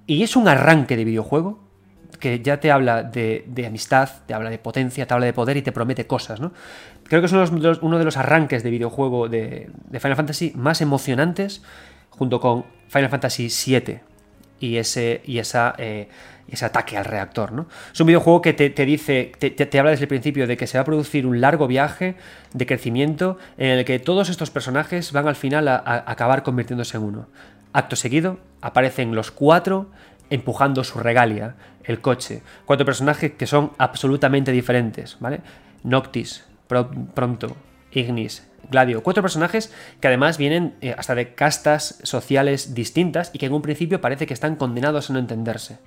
Y 0.07 0.23
es 0.23 0.35
un 0.35 0.47
arranque 0.47 0.97
de 0.97 1.03
videojuego 1.03 1.65
que 2.19 2.41
ya 2.41 2.59
te 2.59 2.71
habla 2.71 3.03
de, 3.03 3.65
amistad, 3.67 4.09
te 4.25 4.33
habla 4.33 4.49
de 4.49 4.57
potencia, 4.57 5.05
te 5.05 5.13
habla 5.13 5.25
de 5.25 5.33
poder 5.33 5.57
y 5.57 5.61
te 5.61 5.71
promete 5.71 6.07
cosas, 6.07 6.39
¿no? 6.39 6.53
Creo 7.03 7.21
que 7.21 7.27
es 7.27 7.33
uno 7.33 7.97
de 7.97 8.03
los, 8.03 8.17
arranques 8.17 8.63
de 8.63 8.69
videojuego 8.69 9.29
de, 9.29 9.69
Final 9.91 10.15
Fantasy 10.15 10.51
más 10.55 10.81
emocionantes, 10.81 11.61
junto 12.09 12.39
con 12.39 12.65
Final 12.87 13.09
Fantasy 13.09 13.49
VII 13.49 13.99
y 14.59 14.77
ese, 14.77 15.21
y 15.25 15.39
esa, 15.39 15.75
eh, 15.77 16.07
ese 16.47 16.65
ataque 16.65 16.97
al 16.97 17.05
reactor, 17.05 17.51
¿no? 17.51 17.67
Es 17.93 17.99
un 17.99 18.07
videojuego 18.07 18.41
que 18.41 18.53
te, 18.53 18.85
dice, 18.85 19.33
te, 19.37 19.51
te, 19.51 19.79
habla 19.79 19.91
desde 19.91 20.05
el 20.05 20.09
principio 20.09 20.47
de 20.47 20.55
que 20.57 20.67
se 20.67 20.77
va 20.77 20.83
a 20.83 20.85
producir 20.85 21.27
un 21.27 21.41
largo 21.41 21.67
viaje 21.67 22.15
de 22.53 22.65
crecimiento 22.65 23.37
en 23.57 23.79
el 23.79 23.85
que 23.85 23.99
todos 23.99 24.29
estos 24.29 24.49
personajes 24.49 25.11
van 25.11 25.27
al 25.27 25.35
final 25.35 25.67
a 25.67 26.03
acabar 26.07 26.43
convirtiéndose 26.43 26.97
en 26.97 27.03
uno. 27.03 27.27
Acto 27.73 27.97
seguido, 27.97 28.39
aparecen 28.65 29.13
los 29.13 29.29
cuatro 29.29 29.91
empujando 30.31 30.83
su 30.83 30.97
regalia, 30.97 31.55
el 31.83 32.01
coche. 32.01 32.41
Cuatro 32.65 32.83
personajes 32.83 33.33
que 33.33 33.45
son 33.45 33.73
absolutamente 33.77 34.51
diferentes, 34.51 35.17
¿vale? 35.19 35.41
Noctis, 35.83 36.45
Pronto, 36.67 37.55
Ignis, 37.91 38.47
Gladio. 38.71 39.03
Cuatro 39.03 39.21
personajes 39.21 39.71
que 40.01 40.07
además 40.07 40.39
vienen 40.39 40.73
eh, 40.81 40.95
hasta 40.97 41.13
de 41.13 41.35
castas 41.35 41.99
sociales 42.01 42.73
distintas 42.73 43.29
y 43.33 43.37
que 43.37 43.45
en 43.45 43.53
un 43.53 43.61
principio 43.61 44.01
parece 44.01 44.25
que 44.25 44.33
están 44.33 44.55
condenados 44.55 45.11
a 45.11 45.13
no 45.13 45.19
entenderse. 45.19 45.77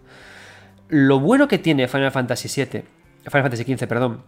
Lo 0.88 1.18
bueno 1.18 1.48
que 1.48 1.58
tiene 1.58 1.88
Final 1.88 2.12
Fantasy 2.12 2.48
VII, 2.48 2.84
Final 3.24 3.42
Fantasy 3.42 3.64
XV, 3.64 3.88
perdón, 3.88 4.22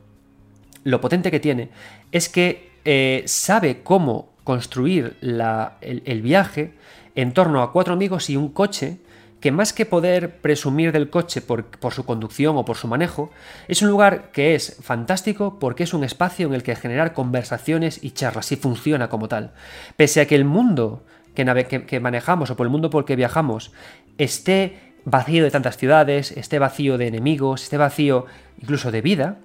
lo 0.82 1.00
potente 1.00 1.30
que 1.30 1.38
tiene, 1.38 1.70
es 2.10 2.28
que 2.28 2.72
eh, 2.84 3.22
sabe 3.26 3.84
cómo 3.84 4.34
construir 4.42 5.16
el 5.20 6.22
viaje 6.22 6.74
en 7.14 7.32
torno 7.32 7.62
a 7.62 7.72
cuatro 7.72 7.94
amigos 7.94 8.30
y 8.30 8.36
un 8.36 8.50
coche 8.50 8.98
que 9.40 9.52
más 9.52 9.72
que 9.72 9.86
poder 9.86 10.40
presumir 10.40 10.92
del 10.92 11.08
coche 11.08 11.40
por, 11.40 11.64
su 11.90 12.04
conducción 12.04 12.56
o 12.56 12.64
por 12.64 12.76
su 12.76 12.88
manejo, 12.88 13.30
es 13.68 13.80
un 13.80 13.88
lugar 13.88 14.30
que 14.32 14.54
es 14.54 14.76
fantástico 14.82 15.58
porque 15.58 15.84
es 15.84 15.94
un 15.94 16.04
espacio 16.04 16.46
en 16.46 16.54
el 16.54 16.62
que 16.62 16.76
generar 16.76 17.14
conversaciones 17.14 18.04
y 18.04 18.10
charlas 18.10 18.52
y 18.52 18.56
funciona 18.56 19.08
como 19.08 19.28
tal. 19.28 19.52
Pese 19.96 20.20
a 20.20 20.26
que 20.26 20.34
el 20.34 20.44
mundo 20.44 21.04
que, 21.34 21.86
que 21.86 22.00
manejamos 22.00 22.50
o 22.50 22.56
por 22.56 22.66
el 22.66 22.70
mundo 22.70 22.90
por 22.90 23.02
el 23.02 23.06
que 23.06 23.16
viajamos 23.16 23.72
esté 24.18 24.94
vacío 25.06 25.42
de 25.42 25.50
tantas 25.50 25.78
ciudades, 25.78 26.32
esté 26.32 26.58
vacío 26.58 26.98
de 26.98 27.06
enemigos, 27.06 27.62
esté 27.62 27.78
vacío 27.78 28.26
incluso 28.60 28.90
de 28.90 29.00
vida, 29.00 29.38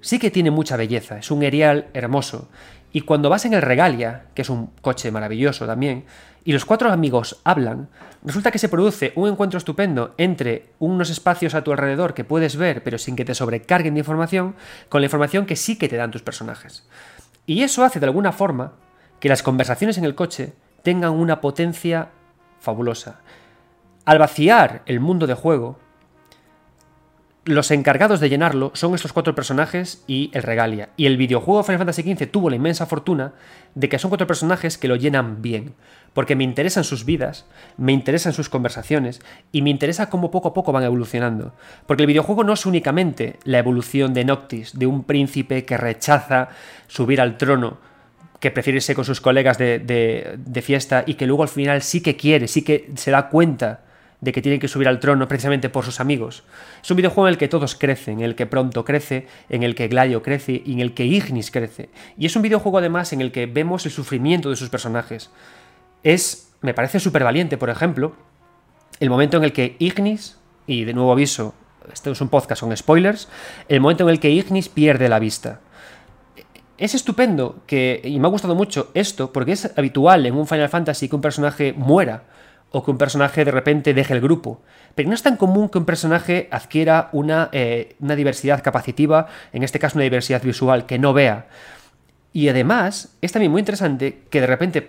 sí 0.00 0.18
que 0.18 0.30
tiene 0.30 0.50
mucha 0.50 0.76
belleza, 0.76 1.18
es 1.18 1.30
un 1.30 1.42
erial 1.42 1.88
hermoso. 1.92 2.48
Y 2.92 3.02
cuando 3.02 3.28
vas 3.28 3.44
en 3.44 3.54
el 3.54 3.62
Regalia, 3.62 4.26
que 4.34 4.42
es 4.42 4.50
un 4.50 4.68
coche 4.80 5.10
maravilloso 5.10 5.66
también, 5.66 6.04
y 6.44 6.52
los 6.52 6.64
cuatro 6.64 6.90
amigos 6.90 7.40
hablan, 7.44 7.88
resulta 8.24 8.50
que 8.50 8.58
se 8.58 8.70
produce 8.70 9.12
un 9.16 9.28
encuentro 9.28 9.58
estupendo 9.58 10.14
entre 10.16 10.70
unos 10.78 11.10
espacios 11.10 11.54
a 11.54 11.62
tu 11.62 11.72
alrededor 11.72 12.14
que 12.14 12.24
puedes 12.24 12.56
ver, 12.56 12.82
pero 12.82 12.96
sin 12.96 13.16
que 13.16 13.26
te 13.26 13.34
sobrecarguen 13.34 13.94
de 13.94 14.00
información, 14.00 14.54
con 14.88 15.02
la 15.02 15.06
información 15.06 15.44
que 15.44 15.56
sí 15.56 15.76
que 15.76 15.88
te 15.88 15.96
dan 15.96 16.10
tus 16.10 16.22
personajes. 16.22 16.88
Y 17.44 17.62
eso 17.62 17.84
hace 17.84 18.00
de 18.00 18.06
alguna 18.06 18.32
forma 18.32 18.72
que 19.20 19.28
las 19.28 19.42
conversaciones 19.42 19.98
en 19.98 20.04
el 20.04 20.14
coche 20.14 20.54
tengan 20.82 21.12
una 21.12 21.40
potencia 21.40 22.08
fabulosa. 22.60 23.20
Al 24.04 24.18
vaciar 24.18 24.82
el 24.86 25.00
mundo 25.00 25.26
de 25.26 25.34
juego, 25.34 25.78
los 27.48 27.70
encargados 27.70 28.20
de 28.20 28.28
llenarlo 28.28 28.70
son 28.74 28.94
estos 28.94 29.12
cuatro 29.12 29.34
personajes 29.34 30.04
y 30.06 30.30
el 30.34 30.42
Regalia. 30.42 30.90
Y 30.96 31.06
el 31.06 31.16
videojuego 31.16 31.64
Final 31.64 31.78
Fantasy 31.78 32.02
XV 32.02 32.30
tuvo 32.30 32.50
la 32.50 32.56
inmensa 32.56 32.86
fortuna 32.86 33.32
de 33.74 33.88
que 33.88 33.98
son 33.98 34.10
cuatro 34.10 34.26
personajes 34.26 34.78
que 34.78 34.88
lo 34.88 34.96
llenan 34.96 35.42
bien. 35.42 35.74
Porque 36.14 36.36
me 36.36 36.44
interesan 36.44 36.84
sus 36.84 37.04
vidas, 37.04 37.46
me 37.76 37.92
interesan 37.92 38.32
sus 38.32 38.48
conversaciones 38.48 39.20
y 39.52 39.62
me 39.62 39.70
interesa 39.70 40.08
cómo 40.10 40.30
poco 40.30 40.48
a 40.48 40.54
poco 40.54 40.72
van 40.72 40.84
evolucionando. 40.84 41.54
Porque 41.86 42.02
el 42.04 42.06
videojuego 42.08 42.44
no 42.44 42.52
es 42.52 42.66
únicamente 42.66 43.38
la 43.44 43.58
evolución 43.58 44.14
de 44.14 44.24
Noctis, 44.24 44.78
de 44.78 44.86
un 44.86 45.04
príncipe 45.04 45.64
que 45.64 45.76
rechaza 45.76 46.48
subir 46.86 47.20
al 47.20 47.36
trono, 47.36 47.78
que 48.40 48.50
prefiere 48.50 48.76
irse 48.76 48.94
con 48.94 49.04
sus 49.04 49.20
colegas 49.20 49.58
de, 49.58 49.78
de- 49.80 50.34
de 50.38 50.62
fiesta 50.62 51.02
y 51.06 51.14
que 51.14 51.26
luego 51.26 51.42
al 51.42 51.48
final 51.48 51.82
sí 51.82 52.00
que 52.00 52.16
quiere, 52.16 52.46
sí 52.48 52.62
que 52.62 52.90
se 52.96 53.10
da 53.10 53.28
cuenta 53.28 53.80
de 54.20 54.32
que 54.32 54.42
tiene 54.42 54.58
que 54.58 54.68
subir 54.68 54.88
al 54.88 55.00
trono 55.00 55.28
precisamente 55.28 55.68
por 55.68 55.84
sus 55.84 56.00
amigos. 56.00 56.44
Es 56.82 56.90
un 56.90 56.96
videojuego 56.96 57.28
en 57.28 57.32
el 57.32 57.38
que 57.38 57.48
todos 57.48 57.74
crecen, 57.76 58.18
en 58.18 58.24
el 58.24 58.34
que 58.34 58.46
Pronto 58.46 58.84
crece, 58.84 59.26
en 59.48 59.62
el 59.62 59.74
que 59.74 59.88
Gladio 59.88 60.22
crece 60.22 60.62
y 60.64 60.72
en 60.72 60.80
el 60.80 60.94
que 60.94 61.04
Ignis 61.04 61.50
crece. 61.50 61.90
Y 62.16 62.26
es 62.26 62.34
un 62.34 62.42
videojuego 62.42 62.78
además 62.78 63.12
en 63.12 63.20
el 63.20 63.30
que 63.30 63.46
vemos 63.46 63.86
el 63.86 63.92
sufrimiento 63.92 64.50
de 64.50 64.56
sus 64.56 64.70
personajes. 64.70 65.30
Es, 66.02 66.52
me 66.60 66.74
parece 66.74 67.00
súper 67.00 67.24
valiente, 67.24 67.58
por 67.58 67.70
ejemplo, 67.70 68.16
el 69.00 69.10
momento 69.10 69.36
en 69.36 69.44
el 69.44 69.52
que 69.52 69.76
Ignis, 69.78 70.38
y 70.66 70.84
de 70.84 70.94
nuevo 70.94 71.12
aviso, 71.12 71.54
este 71.92 72.10
es 72.10 72.20
un 72.20 72.28
podcast 72.28 72.62
con 72.62 72.76
spoilers, 72.76 73.28
el 73.68 73.80
momento 73.80 74.04
en 74.04 74.10
el 74.10 74.20
que 74.20 74.30
Ignis 74.30 74.68
pierde 74.68 75.08
la 75.08 75.18
vista. 75.18 75.60
Es 76.76 76.94
estupendo 76.94 77.62
que, 77.66 78.00
y 78.04 78.18
me 78.18 78.26
ha 78.26 78.30
gustado 78.30 78.54
mucho 78.54 78.90
esto, 78.94 79.32
porque 79.32 79.52
es 79.52 79.72
habitual 79.76 80.26
en 80.26 80.34
un 80.34 80.46
Final 80.46 80.68
Fantasy 80.68 81.08
que 81.08 81.16
un 81.16 81.22
personaje 81.22 81.72
muera 81.72 82.24
o 82.70 82.84
que 82.84 82.90
un 82.90 82.98
personaje 82.98 83.44
de 83.44 83.50
repente 83.50 83.94
deje 83.94 84.14
el 84.14 84.20
grupo. 84.20 84.60
Pero 84.94 85.08
no 85.08 85.14
es 85.14 85.22
tan 85.22 85.36
común 85.36 85.68
que 85.68 85.78
un 85.78 85.84
personaje 85.84 86.48
adquiera 86.50 87.08
una, 87.12 87.48
eh, 87.52 87.96
una 88.00 88.16
diversidad 88.16 88.62
capacitiva, 88.62 89.28
en 89.52 89.62
este 89.62 89.78
caso 89.78 89.96
una 89.96 90.04
diversidad 90.04 90.42
visual, 90.42 90.86
que 90.86 90.98
no 90.98 91.12
vea. 91.12 91.46
Y 92.32 92.48
además, 92.48 93.16
es 93.22 93.32
también 93.32 93.50
muy 93.50 93.60
interesante 93.60 94.20
que 94.28 94.40
de 94.40 94.46
repente, 94.46 94.86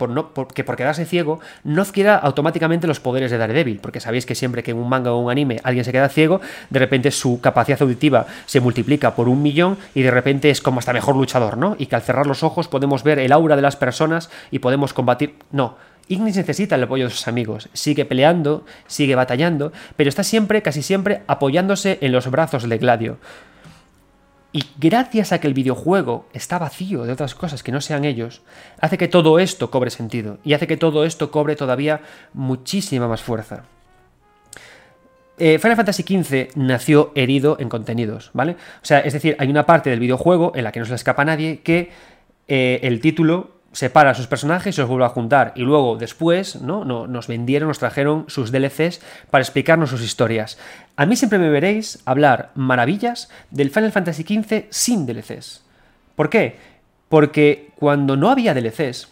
que 0.53 0.63
por 0.63 0.75
quedarse 0.75 1.05
ciego, 1.05 1.39
no 1.63 1.81
adquiera 1.81 2.15
automáticamente 2.15 2.85
los 2.85 2.99
poderes 2.99 3.31
de 3.31 3.37
Daredevil, 3.37 3.79
porque 3.79 4.01
sabéis 4.01 4.25
que 4.25 4.35
siempre 4.35 4.61
que 4.61 4.71
en 4.71 4.77
un 4.77 4.89
manga 4.89 5.13
o 5.13 5.19
un 5.19 5.31
anime 5.31 5.61
alguien 5.63 5.85
se 5.85 5.93
queda 5.93 6.09
ciego, 6.09 6.41
de 6.69 6.79
repente 6.79 7.11
su 7.11 7.39
capacidad 7.39 7.81
auditiva 7.81 8.27
se 8.45 8.59
multiplica 8.59 9.15
por 9.15 9.29
un 9.29 9.41
millón 9.41 9.77
y 9.95 10.01
de 10.01 10.11
repente 10.11 10.49
es 10.49 10.61
como 10.61 10.79
hasta 10.79 10.91
mejor 10.91 11.15
luchador, 11.15 11.57
¿no? 11.57 11.75
Y 11.79 11.85
que 11.85 11.95
al 11.95 12.01
cerrar 12.01 12.27
los 12.27 12.43
ojos 12.43 12.67
podemos 12.67 13.03
ver 13.03 13.19
el 13.19 13.31
aura 13.31 13.55
de 13.55 13.61
las 13.61 13.77
personas 13.77 14.29
y 14.51 14.59
podemos 14.59 14.93
combatir. 14.93 15.35
No. 15.51 15.77
Ignis 16.09 16.35
necesita 16.35 16.75
el 16.75 16.83
apoyo 16.83 17.05
de 17.05 17.11
sus 17.11 17.27
amigos, 17.27 17.69
sigue 17.73 18.03
peleando, 18.03 18.65
sigue 18.87 19.13
batallando, 19.13 19.71
pero 19.95 20.09
está 20.09 20.23
siempre, 20.23 20.63
casi 20.63 20.81
siempre, 20.81 21.21
apoyándose 21.27 21.99
en 22.01 22.11
los 22.11 22.29
brazos 22.31 22.67
de 22.67 22.77
Gladio. 22.79 23.19
Y 24.51 24.63
gracias 24.79 25.31
a 25.31 25.39
que 25.39 25.45
el 25.45 25.53
videojuego 25.53 26.27
está 26.33 26.57
vacío 26.57 27.03
de 27.03 27.13
otras 27.13 27.35
cosas 27.35 27.61
que 27.61 27.71
no 27.71 27.79
sean 27.79 28.05
ellos, 28.05 28.41
hace 28.81 28.97
que 28.97 29.07
todo 29.07 29.37
esto 29.37 29.69
cobre 29.69 29.91
sentido 29.91 30.39
y 30.43 30.53
hace 30.53 30.65
que 30.65 30.77
todo 30.77 31.05
esto 31.05 31.29
cobre 31.29 31.55
todavía 31.55 32.01
muchísima 32.33 33.07
más 33.07 33.21
fuerza. 33.21 33.65
Eh, 35.37 35.59
Final 35.59 35.77
Fantasy 35.77 36.01
XV 36.03 36.57
nació 36.57 37.11
herido 37.13 37.57
en 37.59 37.69
contenidos, 37.69 38.31
¿vale? 38.33 38.53
O 38.81 38.85
sea, 38.85 38.99
es 39.01 39.13
decir, 39.13 39.35
hay 39.37 39.47
una 39.49 39.67
parte 39.67 39.91
del 39.91 39.99
videojuego 39.99 40.53
en 40.55 40.63
la 40.63 40.71
que 40.71 40.79
no 40.79 40.85
se 40.85 40.91
le 40.91 40.95
escapa 40.95 41.21
a 41.21 41.25
nadie 41.25 41.61
que 41.61 41.91
eh, 42.47 42.79
el 42.81 42.99
título 42.99 43.58
separa 43.71 44.11
a 44.11 44.15
sus 44.15 44.27
personajes 44.27 44.77
y 44.77 44.81
los 44.81 44.89
vuelve 44.89 45.05
a 45.05 45.09
juntar. 45.09 45.53
Y 45.55 45.61
luego, 45.61 45.95
después, 45.97 46.61
¿no? 46.61 46.85
No- 46.85 47.07
nos 47.07 47.27
vendieron, 47.27 47.67
nos 47.67 47.79
trajeron 47.79 48.25
sus 48.27 48.51
DLCs 48.51 49.01
para 49.29 49.43
explicarnos 49.43 49.89
sus 49.91 50.01
historias. 50.01 50.57
A 50.95 51.05
mí 51.05 51.15
siempre 51.15 51.39
me 51.39 51.49
veréis 51.49 51.99
hablar 52.05 52.51
maravillas 52.55 53.29
del 53.51 53.69
Final 53.71 53.91
Fantasy 53.91 54.23
XV 54.23 54.65
sin 54.69 55.05
DLCs. 55.05 55.63
¿Por 56.15 56.29
qué? 56.29 56.57
Porque 57.09 57.69
cuando 57.75 58.15
no 58.17 58.29
había 58.29 58.53
DLCs, 58.53 59.07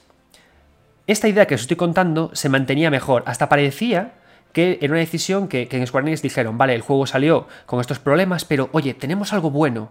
esta 1.07 1.27
idea 1.27 1.45
que 1.47 1.55
os 1.55 1.61
estoy 1.61 1.77
contando 1.77 2.31
se 2.33 2.49
mantenía 2.49 2.89
mejor. 2.91 3.23
Hasta 3.27 3.47
parecía 3.49 4.13
que 4.53 4.79
era 4.81 4.91
una 4.93 4.99
decisión 4.99 5.47
que, 5.47 5.67
que 5.67 5.77
en 5.77 5.85
Square 5.87 6.07
Enix 6.07 6.21
dijeron, 6.21 6.57
vale, 6.57 6.73
el 6.73 6.81
juego 6.81 7.05
salió 7.05 7.47
con 7.65 7.79
estos 7.79 7.99
problemas, 7.99 8.43
pero 8.43 8.69
oye, 8.73 8.93
tenemos 8.93 9.31
algo 9.33 9.51
bueno. 9.51 9.89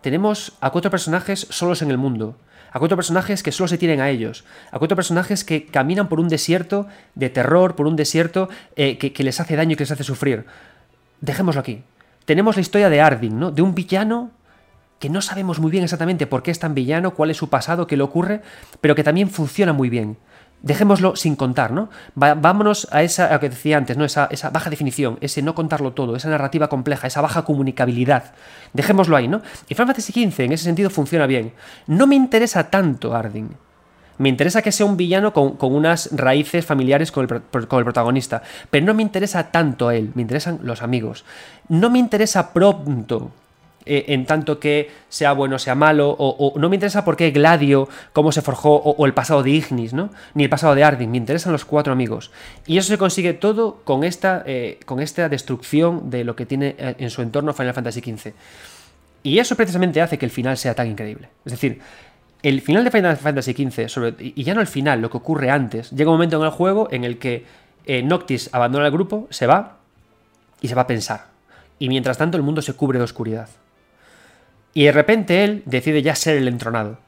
Tenemos 0.00 0.52
a 0.60 0.70
cuatro 0.70 0.90
personajes 0.90 1.46
solos 1.50 1.82
en 1.82 1.90
el 1.90 1.98
mundo. 1.98 2.36
A 2.72 2.78
cuatro 2.78 2.96
personajes 2.96 3.42
que 3.42 3.52
solo 3.52 3.68
se 3.68 3.78
tienen 3.78 4.00
a 4.00 4.08
ellos. 4.08 4.44
A 4.70 4.78
cuatro 4.78 4.96
personajes 4.96 5.44
que 5.44 5.66
caminan 5.66 6.08
por 6.08 6.20
un 6.20 6.28
desierto 6.28 6.86
de 7.14 7.28
terror, 7.28 7.76
por 7.76 7.86
un 7.86 7.96
desierto 7.96 8.48
eh, 8.76 8.96
que, 8.96 9.22
les 9.22 9.40
hace 9.40 9.56
daño 9.56 9.72
y 9.72 9.76
que 9.76 9.82
les 9.82 9.90
hace 9.90 10.04
sufrir. 10.04 10.46
Dejémoslo 11.20 11.60
aquí. 11.60 11.82
Tenemos 12.24 12.56
la 12.56 12.62
historia 12.62 12.88
de 12.88 13.00
Ardyn, 13.00 13.38
¿no? 13.38 13.50
De 13.50 13.60
un 13.60 13.74
villano 13.74 14.30
que 14.98 15.10
no 15.10 15.20
sabemos 15.20 15.58
muy 15.58 15.70
bien 15.70 15.84
exactamente 15.84 16.26
por 16.26 16.42
qué 16.42 16.50
es 16.50 16.60
tan 16.60 16.74
villano, 16.74 17.14
cuál 17.14 17.30
es 17.30 17.36
su 17.36 17.50
pasado, 17.50 17.86
qué 17.86 17.96
le 17.96 18.04
ocurre, 18.04 18.40
pero 18.80 18.94
que 18.94 19.04
también 19.04 19.28
funciona 19.28 19.72
muy 19.72 19.90
bien. 19.90 20.16
Dejémoslo 20.62 21.16
sin 21.16 21.34
contar, 21.34 21.72
¿no? 21.72 21.88
Vámonos 22.14 22.86
a 22.92 23.02
esa, 23.02 23.26
a 23.26 23.34
lo 23.34 23.40
que 23.40 23.48
decía 23.48 23.76
antes, 23.76 23.96
¿no? 23.96 24.04
Esa, 24.04 24.28
esa 24.30 24.50
baja 24.50 24.70
definición, 24.70 25.18
ese 25.20 25.42
no 25.42 25.56
contarlo 25.56 25.92
todo, 25.92 26.14
esa 26.14 26.30
narrativa 26.30 26.68
compleja, 26.68 27.08
esa 27.08 27.20
baja 27.20 27.44
comunicabilidad. 27.44 28.32
Dejémoslo 28.72 29.16
ahí, 29.16 29.26
¿no? 29.26 29.42
Y 29.68 29.74
Final 29.74 29.88
Fantasy 29.88 30.12
XV 30.12 30.40
en 30.44 30.52
ese 30.52 30.64
sentido 30.64 30.88
funciona 30.88 31.26
bien. 31.26 31.52
No 31.88 32.06
me 32.06 32.14
interesa 32.14 32.70
tanto 32.70 33.14
Ardyn. 33.14 33.56
Me 34.18 34.28
interesa 34.28 34.62
que 34.62 34.70
sea 34.70 34.86
un 34.86 34.96
villano 34.96 35.32
con, 35.32 35.56
con 35.56 35.74
unas 35.74 36.10
raíces 36.12 36.64
familiares 36.64 37.10
con 37.10 37.24
el, 37.28 37.66
con 37.66 37.78
el 37.78 37.84
protagonista. 37.84 38.42
Pero 38.70 38.86
no 38.86 38.94
me 38.94 39.02
interesa 39.02 39.50
tanto 39.50 39.90
él, 39.90 40.12
me 40.14 40.22
interesan 40.22 40.60
los 40.62 40.82
amigos. 40.82 41.24
No 41.68 41.90
me 41.90 41.98
interesa 41.98 42.52
pronto. 42.52 43.32
Eh, 43.84 44.04
en 44.08 44.26
tanto 44.26 44.60
que 44.60 44.90
sea 45.08 45.32
bueno 45.32 45.58
sea 45.58 45.74
malo, 45.74 46.14
o, 46.18 46.54
no 46.56 46.68
me 46.68 46.76
interesa 46.76 47.04
por 47.04 47.16
qué 47.16 47.30
Gladio, 47.32 47.88
cómo 48.12 48.30
se 48.30 48.40
forjó, 48.40 48.76
o, 48.76 49.06
el 49.06 49.14
pasado 49.14 49.42
de 49.42 49.50
Ignis, 49.50 49.92
¿no? 49.92 50.10
Ni 50.34 50.44
el 50.44 50.50
pasado 50.50 50.74
de 50.74 50.84
Ardyn, 50.84 51.10
me 51.10 51.16
interesan 51.16 51.52
los 51.52 51.64
cuatro 51.64 51.92
amigos. 51.92 52.30
Y 52.66 52.78
eso 52.78 52.88
se 52.88 52.98
consigue 52.98 53.32
todo 53.32 53.80
con 53.84 54.04
esta, 54.04 54.44
eh, 54.46 54.78
con 54.86 55.00
esta 55.00 55.28
destrucción 55.28 56.10
de 56.10 56.22
lo 56.22 56.36
que 56.36 56.46
tiene 56.46 56.76
eh, 56.78 56.94
en 56.98 57.10
su 57.10 57.22
entorno 57.22 57.52
Final 57.54 57.74
Fantasy 57.74 58.00
XV. 58.00 58.32
Y 59.24 59.38
eso 59.38 59.56
precisamente 59.56 60.00
hace 60.00 60.16
que 60.16 60.26
el 60.26 60.32
final 60.32 60.56
sea 60.56 60.74
tan 60.74 60.86
increíble. 60.86 61.28
Es 61.44 61.52
decir, 61.52 61.80
el 62.42 62.60
final 62.60 62.84
de 62.84 62.90
Final 62.90 63.16
Fantasy 63.16 63.52
XV, 63.52 64.14
y 64.20 64.44
ya 64.44 64.54
no 64.54 64.60
el 64.60 64.66
final, 64.66 65.00
lo 65.00 65.10
que 65.10 65.16
ocurre 65.16 65.50
antes, 65.50 65.90
llega 65.90 66.10
un 66.10 66.16
momento 66.16 66.38
en 66.38 66.44
el 66.44 66.50
juego 66.50 66.88
en 66.90 67.04
el 67.04 67.18
que 67.18 67.44
Noctis 68.04 68.50
abandona 68.52 68.86
el 68.86 68.92
grupo, 68.92 69.28
se 69.30 69.46
va 69.46 69.78
y 70.60 70.68
se 70.68 70.74
va 70.74 70.82
a 70.82 70.86
pensar. 70.86 71.26
Y 71.78 71.88
mientras 71.88 72.18
tanto 72.18 72.36
el 72.36 72.42
mundo 72.42 72.62
se 72.62 72.74
cubre 72.74 72.98
de 72.98 73.04
oscuridad. 73.04 73.48
Y 74.74 74.84
de 74.84 74.92
repente 74.92 75.44
él 75.44 75.62
decide 75.66 76.02
ya 76.02 76.14
ser 76.14 76.36
el 76.36 76.48
entronado. 76.48 76.98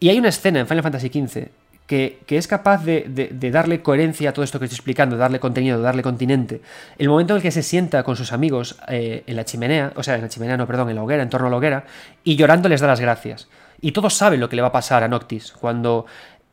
Y 0.00 0.10
hay 0.10 0.18
una 0.18 0.28
escena 0.28 0.60
en 0.60 0.66
Final 0.66 0.82
Fantasy 0.82 1.08
XV 1.08 1.48
que, 1.88 2.18
es 2.28 2.46
capaz 2.46 2.84
de, 2.84 3.30
darle 3.50 3.80
coherencia 3.80 4.30
a 4.30 4.32
todo 4.34 4.44
esto 4.44 4.58
que 4.58 4.66
estoy 4.66 4.76
explicando, 4.76 5.16
darle 5.16 5.40
contenido, 5.40 5.80
darle 5.80 6.02
continente. 6.02 6.60
El 6.98 7.08
momento 7.08 7.32
en 7.32 7.36
el 7.38 7.42
que 7.42 7.50
se 7.50 7.62
sienta 7.62 8.02
con 8.02 8.14
sus 8.14 8.32
amigos 8.32 8.78
eh, 8.88 9.24
en 9.26 9.36
la 9.36 9.46
chimenea, 9.46 9.92
o 9.96 10.02
sea, 10.02 10.16
en 10.16 10.20
la 10.20 10.28
chimenea, 10.28 10.58
no, 10.58 10.66
perdón, 10.66 10.90
en 10.90 10.96
la 10.96 11.02
hoguera, 11.02 11.22
en 11.22 11.30
torno 11.30 11.46
a 11.46 11.50
la 11.50 11.56
hoguera, 11.56 11.84
y 12.24 12.36
llorando 12.36 12.68
les 12.68 12.82
da 12.82 12.88
las 12.88 13.00
gracias. 13.00 13.48
Y 13.80 13.92
todos 13.92 14.12
saben 14.12 14.38
lo 14.38 14.50
que 14.50 14.56
le 14.56 14.62
va 14.62 14.68
a 14.68 14.72
pasar 14.72 15.02
a 15.02 15.08
Noctis 15.08 15.52
cuando 15.52 16.04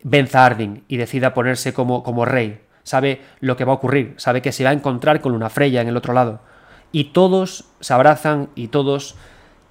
venza 0.04 0.42
a 0.42 0.46
Ardyn 0.46 0.86
y 0.88 0.96
decida 0.96 1.34
ponerse 1.34 1.74
como, 1.74 2.02
como 2.02 2.24
rey. 2.24 2.62
Sabe 2.84 3.22
lo 3.42 3.58
que 3.58 3.66
va 3.66 3.74
a 3.74 3.76
ocurrir, 3.76 4.14
sabe 4.16 4.42
que 4.42 4.54
se 4.54 4.64
va 4.64 4.70
a 4.70 4.74
encontrar 4.74 5.20
con 5.20 5.34
Luna 5.34 5.50
Freya 5.50 5.82
en 5.82 5.90
el 5.90 5.98
otro 5.98 6.14
lado. 6.14 6.40
Y 6.94 7.06
todos 7.06 7.66
se 7.82 7.94
abrazan 7.94 8.48
y 8.56 8.70
todos 8.70 9.16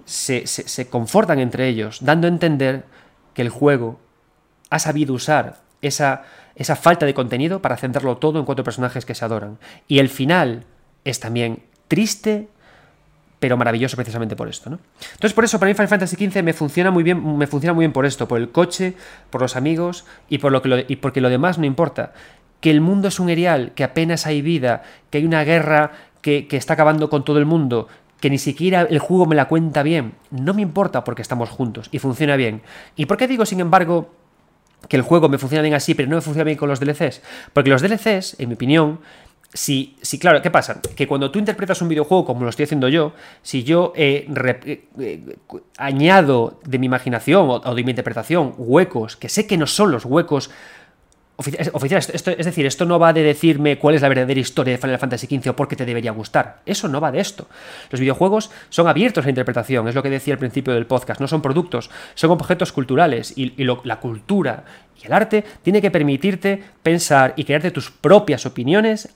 se, 0.05 0.47
se- 0.47 0.69
se 0.69 0.89
confortan 0.89 1.39
entre 1.39 1.69
ellos, 1.69 1.99
dando 2.03 2.27
a 2.27 2.31
entender 2.31 2.85
que 3.35 3.43
el 3.43 3.49
juego 3.49 3.99
ha 4.71 4.79
sabido 4.79 5.15
usar 5.15 5.61
esa, 5.83 6.23
esa 6.57 6.77
falta 6.77 7.07
de 7.07 7.15
contenido 7.15 7.61
para 7.63 7.77
centrarlo 7.77 8.17
todo 8.17 8.39
en 8.39 8.45
cuatro 8.45 8.65
personajes 8.65 9.05
que 9.05 9.15
se 9.15 9.25
adoran. 9.25 9.59
Y 9.89 9.99
el 9.99 10.09
final 10.09 10.65
es 11.05 11.21
también 11.21 11.63
triste, 11.89 12.49
pero 13.41 13.57
maravilloso 13.59 13.97
precisamente 13.97 14.37
por 14.37 14.49
esto, 14.49 14.71
¿no? 14.71 14.79
Entonces, 15.13 15.35
por 15.35 15.45
eso, 15.45 15.59
para 15.59 15.69
mí 15.69 15.75
Final 15.75 15.89
Fantasy 15.89 16.17
XV 16.17 16.43
me 16.43 16.55
funciona 16.55 16.91
muy 16.91 17.03
bien, 17.03 17.37
me 17.37 17.47
funciona 17.47 17.75
muy 17.75 17.83
bien 17.83 17.93
por 17.93 18.07
esto, 18.07 18.27
por 18.27 18.39
el 18.41 18.51
coche, 18.51 18.95
por 19.31 19.43
los 19.43 19.55
amigos 19.57 20.07
y 20.31 20.39
por 20.39 20.51
lo 20.53 20.63
que 20.63 20.69
lo- 20.69 20.79
y 20.79 20.97
porque 20.97 21.21
lo 21.21 21.29
demás 21.29 21.59
no 21.59 21.67
importa. 21.67 22.13
que 22.61 22.71
el 22.71 22.81
mundo 22.81 23.09
es 23.09 23.21
un 23.21 23.29
erial, 23.29 23.73
que 23.75 23.85
apenas 23.85 24.27
hay 24.27 24.41
vida, 24.41 24.83
que 25.11 25.19
hay 25.19 25.27
una 25.27 25.45
guerra 25.45 25.91
que, 26.23 26.49
que 26.49 26.57
está 26.57 26.73
acabando 26.73 27.11
con 27.11 27.23
todo 27.23 27.37
el 27.37 27.45
mundo, 27.45 27.89
que 28.21 28.31
ni 28.31 28.39
siquiera 28.39 28.83
el 28.83 28.99
juego 28.99 29.27
me 29.27 29.35
la 29.35 29.49
cuenta 29.49 29.83
bien. 29.83 30.15
No 30.31 30.55
me 30.55 30.63
importa 30.63 31.05
porque 31.05 31.23
estamos 31.23 31.51
juntos 31.51 31.89
y 31.93 31.99
funciona 31.99 32.37
bien. 32.37 32.63
¿Y 32.97 33.07
por 33.07 33.17
qué 33.17 33.29
digo, 33.29 33.45
sin 33.47 33.61
embargo, 33.61 34.11
que 34.89 34.97
el 34.97 35.03
juego 35.03 35.29
me 35.29 35.39
funciona 35.39 35.63
bien 35.63 35.75
así, 35.75 35.95
pero 35.95 36.09
no 36.09 36.17
me 36.17 36.23
funciona 36.23 36.45
bien 36.45 36.59
con 36.59 36.69
los 36.69 36.81
DLCs? 36.81 37.23
Porque 37.53 37.71
los 37.71 37.83
DLCs, 37.83 38.41
en 38.41 38.49
mi 38.49 38.55
opinión, 38.55 39.01
si, 39.53 39.97
si, 40.03 40.19
claro, 40.19 40.43
¿qué 40.43 40.51
pasa? 40.51 40.81
Que 40.97 41.07
cuando 41.07 41.31
tú 41.31 41.39
interpretas 41.39 41.81
un 41.81 41.89
videojuego 41.89 42.25
como 42.25 42.43
lo 42.43 42.51
estoy 42.51 42.65
haciendo 42.65 42.89
yo, 42.89 43.13
si 43.43 43.63
yo 43.63 43.93
eh, 43.95 44.27
eh, 44.67 44.89
eh, 44.99 45.37
añado 45.79 46.61
de 46.65 46.79
mi 46.81 46.87
imaginación 46.87 47.49
o 47.49 47.75
de 47.75 47.85
mi 47.85 47.91
interpretación 47.91 48.55
huecos, 48.59 49.17
que 49.17 49.29
sé 49.29 49.47
que 49.47 49.57
no 49.57 49.69
son 49.69 49.93
los 49.93 50.05
huecos 50.05 50.51
ofici- 51.37 51.57
es- 52.13 52.45
decir, 52.45 52.67
esto 52.67 52.85
no 52.85 52.99
va 52.99 53.13
de 53.13 53.23
decirme 53.23 53.79
cuál 53.79 53.95
es 53.95 54.03
la 54.03 54.09
verdadera 54.09 54.39
historia 54.41 54.73
de 54.73 54.79
Final 54.79 54.99
Fantasy 54.99 55.27
XV 55.27 55.51
o 55.51 55.57
por 55.57 55.69
qué 55.69 55.77
te 55.77 55.85
debería 55.85 56.13
gustar. 56.13 56.61
Eso 56.67 56.89
no 56.89 57.01
va 57.01 57.11
de 57.13 57.21
esto. 57.21 57.49
Los 57.91 58.01
videojuegos 58.01 58.51
son 58.69 58.87
abiertos 58.89 59.27
a 59.27 59.29
interpretación, 59.29 59.89
es 59.89 59.95
lo 59.95 60.03
que 60.03 60.11
decía 60.11 60.35
al 60.35 60.39
principio 60.39 60.75
del 60.75 60.87
podcast, 60.87 61.21
no 61.21 61.29
son 61.29 61.43
productos, 61.43 61.91
son 62.15 62.31
objetos 62.31 62.73
culturales 62.73 63.33
y, 63.37 63.53
la 63.85 64.01
cultura 64.01 64.65
y 65.03 65.07
el 65.07 65.13
arte 65.13 65.45
tiene 65.63 65.83
que 65.83 65.91
permitirte 65.91 66.63
pensar 66.83 67.35
y 67.37 67.45
crearte 67.45 67.71
tus 67.71 67.91
propias 67.91 68.47
opiniones 68.47 69.09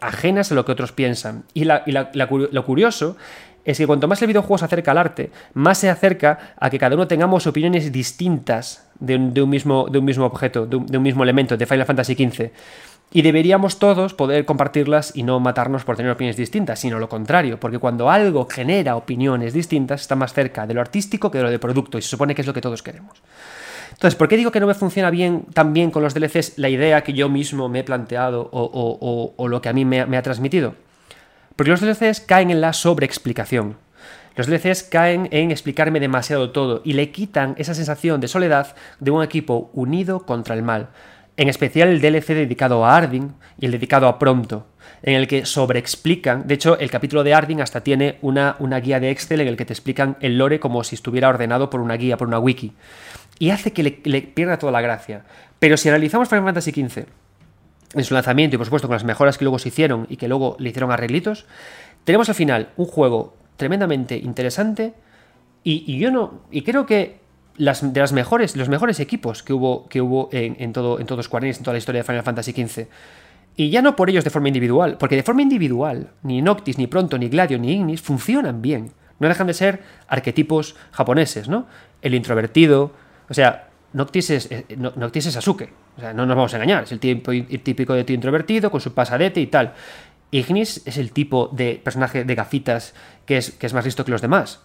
ajenas 0.00 0.50
a 0.52 0.54
lo 0.54 0.64
que 0.64 0.72
otros 0.72 0.92
piensan. 0.92 1.44
Y, 1.54 1.64
la- 1.64 1.82
lo 1.84 2.64
curioso 2.64 3.16
es 3.64 3.78
que 3.78 3.86
cuanto 3.86 4.08
más 4.08 4.20
el 4.22 4.26
videojuego 4.28 4.58
se 4.58 4.64
acerca 4.64 4.90
al 4.90 4.98
arte, 4.98 5.30
más 5.54 5.78
se 5.78 5.88
acerca 5.88 6.54
a 6.58 6.68
que 6.68 6.78
cada 6.78 6.96
uno 6.96 7.06
tengamos 7.06 7.46
opiniones 7.46 7.92
distintas 7.92 8.88
de 9.04 9.42
un, 9.42 9.50
mismo, 9.50 9.86
de 9.90 9.98
un 9.98 10.04
mismo 10.04 10.24
objeto, 10.26 10.66
de 10.66 10.76
un, 10.96 11.02
mismo 11.02 11.22
elemento, 11.22 11.56
de 11.56 11.66
Final 11.66 11.86
Fantasy 11.86 12.14
XV. 12.14 12.50
Y 13.14 13.20
deberíamos 13.22 13.78
todos 13.78 14.14
poder 14.14 14.44
compartirlas 14.46 15.12
y 15.14 15.22
no 15.22 15.38
matarnos 15.38 15.84
por 15.84 15.96
tener 15.96 16.10
opiniones 16.12 16.36
distintas, 16.36 16.78
sino 16.80 16.98
lo 16.98 17.08
contrario, 17.10 17.60
porque 17.60 17.78
cuando 17.78 18.10
algo 18.10 18.46
genera 18.48 18.96
opiniones 18.96 19.52
distintas, 19.52 20.00
está 20.00 20.16
más 20.16 20.32
cerca 20.32 20.66
de 20.66 20.72
lo 20.74 20.80
artístico 20.80 21.30
que 21.30 21.38
de 21.38 21.44
lo 21.44 21.50
de 21.50 21.58
producto, 21.58 21.98
y 21.98 22.02
se 22.02 22.08
supone 22.08 22.34
que 22.34 22.40
es 22.40 22.46
lo 22.46 22.54
que 22.54 22.62
todos 22.62 22.82
queremos. 22.82 23.20
Entonces, 23.90 24.16
¿por 24.16 24.28
qué 24.28 24.36
digo 24.38 24.50
que 24.50 24.60
no 24.60 24.66
me 24.66 24.72
funciona 24.74 25.10
bien 25.10 25.42
tan 25.52 25.74
bien 25.74 25.90
con 25.90 26.02
los 26.02 26.14
DLCs 26.14 26.54
la 26.56 26.70
idea 26.70 27.02
que 27.02 27.12
yo 27.12 27.28
mismo 27.28 27.68
me 27.68 27.80
he 27.80 27.84
planteado 27.84 28.48
o- 28.50 29.34
o 29.36 29.48
lo 29.48 29.60
que 29.60 29.68
a 29.68 29.72
mí 29.74 29.84
me, 29.84 30.06
me 30.06 30.16
ha 30.16 30.22
transmitido? 30.22 30.74
Porque 31.54 31.70
los 31.70 31.80
DLCs 31.82 32.20
caen 32.20 32.50
en 32.50 32.62
la 32.62 32.72
sobreexplicación. 32.72 33.76
Los 34.34 34.46
DLCs 34.46 34.84
caen 34.84 35.28
en 35.30 35.50
explicarme 35.50 36.00
demasiado 36.00 36.50
todo 36.50 36.80
y 36.84 36.94
le 36.94 37.10
quitan 37.10 37.54
esa 37.58 37.74
sensación 37.74 38.20
de 38.20 38.28
soledad 38.28 38.74
de 39.00 39.10
un 39.10 39.22
equipo 39.22 39.70
unido 39.74 40.24
contra 40.24 40.54
el 40.54 40.62
mal. 40.62 40.88
En 41.36 41.48
especial 41.48 41.88
el 41.88 42.00
DLC 42.00 42.28
dedicado 42.28 42.84
a 42.84 42.96
Ardyn 42.96 43.34
y 43.58 43.66
el 43.66 43.72
dedicado 43.72 44.06
a 44.06 44.18
Pronto, 44.18 44.66
en 45.02 45.14
el 45.14 45.26
que 45.26 45.46
sobreexplican. 45.46 46.46
De 46.46 46.54
hecho, 46.54 46.78
el 46.78 46.90
capítulo 46.90 47.24
de 47.24 47.34
Ardyn 47.34 47.62
hasta 47.62 47.82
tiene 47.82 48.18
una, 48.20 48.56
una 48.58 48.80
guía 48.80 49.00
de 49.00 49.10
Excel 49.10 49.40
en 49.40 49.48
el 49.48 49.56
que 49.56 49.64
te 49.64 49.72
explican 49.72 50.16
el 50.20 50.36
lore 50.36 50.60
como 50.60 50.84
si 50.84 50.94
estuviera 50.94 51.28
ordenado 51.28 51.70
por 51.70 51.80
una 51.80 51.94
guía, 51.94 52.16
por 52.16 52.28
una 52.28 52.38
wiki. 52.38 52.74
Y 53.38 53.50
hace 53.50 53.72
que 53.72 53.82
le, 53.82 54.00
le 54.04 54.22
pierda 54.22 54.58
toda 54.58 54.72
la 54.72 54.82
gracia. 54.82 55.24
Pero 55.58 55.76
si 55.76 55.88
analizamos 55.88 56.28
Final 56.28 56.44
Fantasy 56.44 56.70
XV 56.70 57.06
en 57.94 58.04
su 58.04 58.14
lanzamiento 58.14 58.56
y 58.56 58.58
por 58.58 58.66
supuesto 58.66 58.88
con 58.88 58.94
las 58.94 59.04
mejoras 59.04 59.38
que 59.38 59.44
luego 59.44 59.58
se 59.58 59.68
hicieron 59.68 60.06
y 60.10 60.16
que 60.16 60.28
luego 60.28 60.56
le 60.58 60.68
hicieron 60.68 60.92
arreglitos, 60.92 61.46
tenemos 62.04 62.28
al 62.28 62.34
final 62.34 62.68
un 62.76 62.86
juego 62.86 63.36
tremendamente 63.62 64.16
interesante 64.16 64.92
y, 65.62 65.96
yo 65.98 66.10
no 66.10 66.40
y 66.50 66.62
creo 66.62 66.84
que 66.86 67.20
las, 67.56 67.92
de 67.92 68.00
las 68.00 68.12
mejores 68.12 68.56
los 68.56 68.68
mejores 68.68 68.98
equipos 68.98 69.44
que 69.44 69.52
hubo 69.52 69.86
que 69.88 70.00
hubo 70.00 70.28
en, 70.32 70.56
en 70.58 70.72
todo 70.72 70.98
en 70.98 71.06
todo 71.06 71.22
Square 71.22 71.46
Enix, 71.46 71.58
en 71.58 71.62
toda 71.64 71.74
la 71.74 71.78
historia 71.78 72.00
de 72.00 72.04
Final 72.04 72.24
Fantasy 72.24 72.50
XV 72.52 72.86
y 73.56 73.70
ya 73.70 73.80
no 73.82 73.94
por 73.94 74.10
ellos 74.10 74.24
de 74.24 74.30
forma 74.30 74.48
individual 74.48 74.96
porque 74.98 75.14
de 75.14 75.22
forma 75.22 75.42
individual 75.42 76.08
ni 76.24 76.42
Noctis 76.42 76.76
ni 76.78 76.88
Pronto 76.88 77.16
ni 77.18 77.28
Gladio 77.28 77.56
ni 77.60 77.72
Ignis 77.74 78.02
funcionan 78.02 78.62
bien 78.62 78.90
no 79.20 79.28
dejan 79.28 79.46
de 79.46 79.54
ser 79.54 79.82
arquetipos 80.08 80.74
japoneses 80.90 81.48
no 81.48 81.66
el 82.00 82.14
introvertido 82.16 82.90
o 83.28 83.34
sea 83.34 83.68
Noctis 83.92 84.30
es, 84.30 84.50
eh, 84.50 84.64
No- 84.78 84.92
Noctis 84.96 85.26
es. 85.26 85.36
O 85.36 85.56
sea, 86.00 86.14
no 86.14 86.24
nos 86.24 86.34
vamos 86.34 86.54
a 86.54 86.56
engañar. 86.56 86.84
Es 86.84 86.92
el 86.92 86.98
tipo- 86.98 87.30
el 87.30 87.60
típico 87.60 87.92
de 87.92 88.04
tío 88.04 88.14
introvertido, 88.14 88.70
con 88.70 88.80
su 88.80 88.94
pasadete 88.94 89.38
y 89.38 89.48
tal. 89.48 89.74
Ignis 90.32 90.82
es 90.86 90.96
el 90.96 91.12
tipo 91.12 91.48
de 91.52 91.80
personaje 91.82 92.24
de 92.24 92.34
gafitas 92.34 92.94
que 93.26 93.36
es, 93.36 93.52
que 93.52 93.66
es 93.66 93.74
más 93.74 93.84
listo 93.84 94.04
que 94.04 94.10
los 94.10 94.22
demás. 94.22 94.60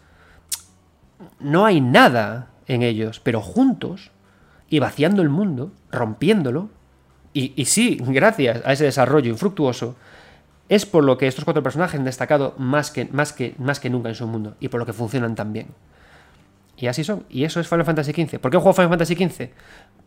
No 1.39 1.65
hay 1.65 1.81
nada 1.81 2.47
en 2.67 2.81
ellos, 2.81 3.19
pero 3.19 3.41
juntos 3.41 4.11
y 4.69 4.79
vaciando 4.79 5.21
el 5.21 5.29
mundo, 5.29 5.71
rompiéndolo, 5.91 6.69
y, 7.33 7.53
y 7.55 7.65
sí, 7.65 7.97
gracias 8.01 8.65
a 8.65 8.73
ese 8.73 8.85
desarrollo 8.85 9.29
infructuoso, 9.29 9.95
es 10.69 10.85
por 10.85 11.03
lo 11.03 11.17
que 11.17 11.27
estos 11.27 11.45
cuatro 11.45 11.63
personajes 11.63 11.99
han 11.99 12.05
destacado 12.05 12.55
más 12.57 12.89
que, 12.89 13.05
más 13.05 13.33
que, 13.33 13.53
más 13.57 13.79
que 13.79 13.89
nunca 13.89 14.09
en 14.09 14.15
su 14.15 14.25
mundo 14.25 14.55
y 14.59 14.69
por 14.69 14.79
lo 14.79 14.85
que 14.85 14.93
funcionan 14.93 15.35
tan 15.35 15.53
bien. 15.53 15.67
Y 16.77 16.87
así 16.87 17.03
son. 17.03 17.25
Y 17.29 17.43
eso 17.43 17.59
es 17.59 17.67
Final 17.67 17.85
Fantasy 17.85 18.11
XV. 18.13 18.39
¿Por 18.39 18.51
qué 18.51 18.57
juego 18.57 18.73
Final 18.73 18.89
Fantasy 18.89 19.15
XV? 19.15 19.49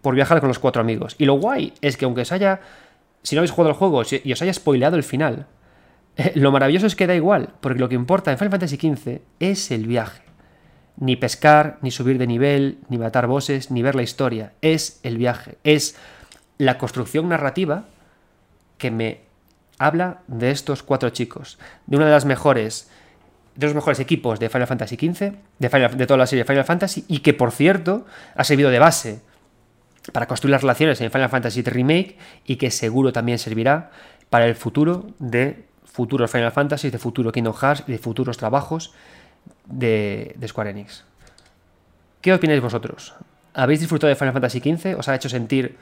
Por 0.00 0.14
viajar 0.14 0.40
con 0.40 0.48
los 0.48 0.58
cuatro 0.58 0.80
amigos. 0.80 1.16
Y 1.18 1.24
lo 1.24 1.34
guay 1.34 1.74
es 1.80 1.96
que 1.96 2.04
aunque 2.04 2.22
os 2.22 2.32
haya... 2.32 2.60
Si 3.22 3.34
no 3.34 3.40
habéis 3.40 3.50
jugado 3.52 3.70
al 3.70 3.76
juego 3.76 4.02
y 4.24 4.32
os 4.32 4.42
haya 4.42 4.52
spoileado 4.52 4.96
el 4.96 5.02
final, 5.02 5.46
eh, 6.16 6.32
lo 6.36 6.50
maravilloso 6.52 6.86
es 6.86 6.96
que 6.96 7.06
da 7.06 7.14
igual, 7.14 7.50
porque 7.60 7.78
lo 7.78 7.88
que 7.88 7.94
importa 7.94 8.30
en 8.32 8.38
Final 8.38 8.50
Fantasy 8.52 8.76
XV 8.76 9.20
es 9.40 9.70
el 9.70 9.86
viaje. 9.86 10.22
Ni 10.96 11.16
pescar, 11.16 11.78
ni 11.82 11.90
subir 11.90 12.18
de 12.18 12.26
nivel, 12.26 12.78
ni 12.88 12.98
matar 12.98 13.26
bosses, 13.26 13.70
ni 13.70 13.82
ver 13.82 13.94
la 13.94 14.02
historia. 14.02 14.52
Es 14.60 15.00
el 15.02 15.16
viaje. 15.16 15.56
Es 15.64 15.96
la 16.58 16.76
construcción 16.78 17.28
narrativa 17.28 17.84
que 18.76 18.90
me 18.90 19.20
habla 19.78 20.20
de 20.26 20.50
estos 20.50 20.82
cuatro 20.82 21.08
chicos. 21.10 21.58
De 21.86 21.96
una 21.96 22.06
de 22.06 22.12
las 22.12 22.24
mejores 22.26 22.90
de 23.56 23.66
los 23.66 23.74
mejores 23.74 24.00
equipos 24.00 24.38
de 24.40 24.48
Final 24.48 24.68
Fantasy 24.68 24.96
XV, 24.96 25.32
de, 25.58 25.68
Final- 25.68 25.96
de 25.96 26.06
toda 26.06 26.16
la 26.18 26.26
serie 26.26 26.44
Final 26.44 26.64
Fantasy, 26.64 27.04
y 27.08 27.18
que 27.18 27.34
por 27.34 27.50
cierto 27.50 28.06
ha 28.34 28.44
servido 28.44 28.70
de 28.70 28.78
base 28.78 29.20
para 30.12 30.26
construir 30.26 30.52
las 30.52 30.62
relaciones 30.62 31.00
en 31.00 31.10
Final 31.10 31.28
Fantasy 31.28 31.62
Remake 31.62 32.16
y 32.44 32.56
que 32.56 32.70
seguro 32.70 33.12
también 33.12 33.38
servirá 33.38 33.90
para 34.30 34.46
el 34.46 34.54
futuro 34.54 35.06
de 35.18 35.64
futuros 35.84 36.30
Final 36.30 36.52
Fantasy, 36.52 36.90
de 36.90 36.98
futuro 36.98 37.32
Kingdom 37.32 37.54
Hearts 37.54 37.84
y 37.86 37.92
de 37.92 37.98
futuros 37.98 38.38
trabajos 38.38 38.92
de, 39.66 40.34
de 40.36 40.48
Square 40.48 40.70
Enix. 40.70 41.04
¿Qué 42.20 42.32
opináis 42.32 42.60
vosotros? 42.60 43.14
¿Habéis 43.54 43.80
disfrutado 43.80 44.08
de 44.08 44.16
Final 44.16 44.32
Fantasy 44.32 44.60
XV? 44.60 44.98
¿Os 44.98 45.08
ha 45.08 45.14
hecho 45.14 45.28
sentir 45.28 45.76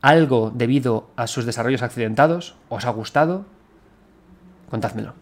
algo 0.00 0.52
debido 0.54 1.10
a 1.16 1.26
sus 1.26 1.44
desarrollos 1.44 1.82
accidentados? 1.82 2.54
¿Os 2.68 2.84
ha 2.84 2.90
gustado? 2.90 3.46
Contádmelo. 4.70 5.14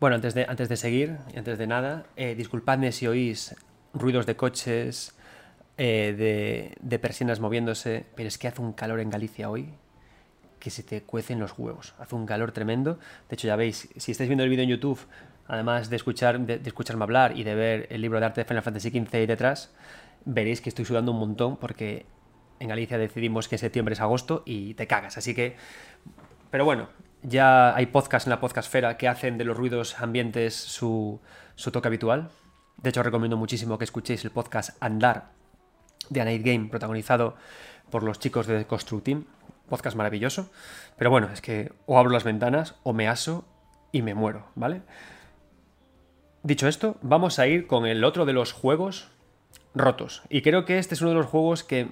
Bueno, 0.00 0.14
antes 0.14 0.32
de, 0.34 0.46
antes 0.48 0.68
de 0.68 0.76
seguir, 0.76 1.16
antes 1.36 1.58
de 1.58 1.66
nada, 1.66 2.06
eh, 2.14 2.36
disculpadme 2.36 2.92
si 2.92 3.08
oís 3.08 3.56
ruidos 3.92 4.26
de 4.26 4.36
coches, 4.36 5.16
eh, 5.76 6.14
de, 6.16 6.76
de 6.80 6.98
persianas 7.00 7.40
moviéndose, 7.40 8.06
pero 8.14 8.28
es 8.28 8.38
que 8.38 8.46
hace 8.46 8.62
un 8.62 8.72
calor 8.72 9.00
en 9.00 9.10
Galicia 9.10 9.50
hoy 9.50 9.70
que 10.60 10.70
se 10.70 10.84
te 10.84 11.02
cuecen 11.02 11.40
los 11.40 11.58
huevos. 11.58 11.94
Hace 11.98 12.14
un 12.14 12.26
calor 12.26 12.52
tremendo. 12.52 13.00
De 13.28 13.34
hecho, 13.34 13.48
ya 13.48 13.56
veis, 13.56 13.88
si 13.96 14.12
estáis 14.12 14.28
viendo 14.28 14.44
el 14.44 14.50
vídeo 14.50 14.62
en 14.62 14.70
YouTube, 14.70 15.00
además 15.48 15.90
de, 15.90 15.96
escuchar, 15.96 16.38
de, 16.40 16.58
de 16.58 16.68
escucharme 16.68 17.02
hablar 17.02 17.36
y 17.36 17.42
de 17.42 17.56
ver 17.56 17.86
el 17.90 18.00
libro 18.00 18.20
de 18.20 18.26
arte 18.26 18.42
de 18.42 18.44
Final 18.44 18.62
Fantasy 18.62 18.90
XV 18.90 19.16
ahí 19.16 19.26
detrás, 19.26 19.74
veréis 20.24 20.60
que 20.60 20.68
estoy 20.68 20.84
sudando 20.84 21.10
un 21.10 21.18
montón 21.18 21.56
porque 21.56 22.06
en 22.60 22.68
Galicia 22.68 22.98
decidimos 22.98 23.48
que 23.48 23.58
septiembre 23.58 23.94
es 23.94 24.00
agosto 24.00 24.44
y 24.46 24.74
te 24.74 24.86
cagas. 24.86 25.18
Así 25.18 25.34
que 25.34 25.56
pero 26.50 26.64
bueno, 26.64 26.88
ya 27.22 27.74
hay 27.74 27.86
podcasts 27.86 28.26
en 28.26 28.30
la 28.30 28.40
podcastfera 28.40 28.96
que 28.96 29.08
hacen 29.08 29.38
de 29.38 29.44
los 29.44 29.56
ruidos 29.56 30.00
ambientes 30.00 30.54
su, 30.54 31.20
su 31.54 31.70
toque 31.70 31.88
habitual. 31.88 32.30
De 32.76 32.90
hecho, 32.90 33.00
os 33.00 33.06
recomiendo 33.06 33.36
muchísimo 33.36 33.78
que 33.78 33.84
escuchéis 33.84 34.24
el 34.24 34.30
podcast 34.30 34.76
Andar 34.80 35.30
de 36.10 36.20
A 36.20 36.24
Night 36.24 36.44
Game, 36.44 36.68
protagonizado 36.68 37.36
por 37.90 38.02
los 38.02 38.18
chicos 38.18 38.46
de 38.46 38.66
Construct 38.66 39.04
Team. 39.04 39.24
Podcast 39.68 39.96
maravilloso. 39.96 40.50
Pero 40.96 41.10
bueno, 41.10 41.28
es 41.32 41.40
que 41.40 41.72
o 41.86 41.98
abro 41.98 42.10
las 42.10 42.24
ventanas 42.24 42.76
o 42.84 42.92
me 42.92 43.08
aso 43.08 43.44
y 43.92 44.02
me 44.02 44.14
muero, 44.14 44.46
¿vale? 44.54 44.82
Dicho 46.42 46.68
esto, 46.68 46.96
vamos 47.02 47.38
a 47.38 47.46
ir 47.46 47.66
con 47.66 47.84
el 47.84 48.04
otro 48.04 48.24
de 48.24 48.32
los 48.32 48.52
juegos 48.52 49.10
rotos. 49.74 50.22
Y 50.30 50.42
creo 50.42 50.64
que 50.64 50.78
este 50.78 50.94
es 50.94 51.02
uno 51.02 51.10
de 51.10 51.16
los 51.16 51.26
juegos 51.26 51.64
que 51.64 51.88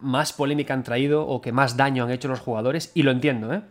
más 0.00 0.32
polémica 0.32 0.74
han 0.74 0.84
traído 0.84 1.26
o 1.26 1.40
que 1.40 1.52
más 1.52 1.76
daño 1.76 2.04
han 2.04 2.10
hecho 2.10 2.28
los 2.28 2.40
jugadores, 2.40 2.92
y 2.94 3.02
lo 3.02 3.10
entiendo, 3.10 3.52
¿eh? 3.52 3.62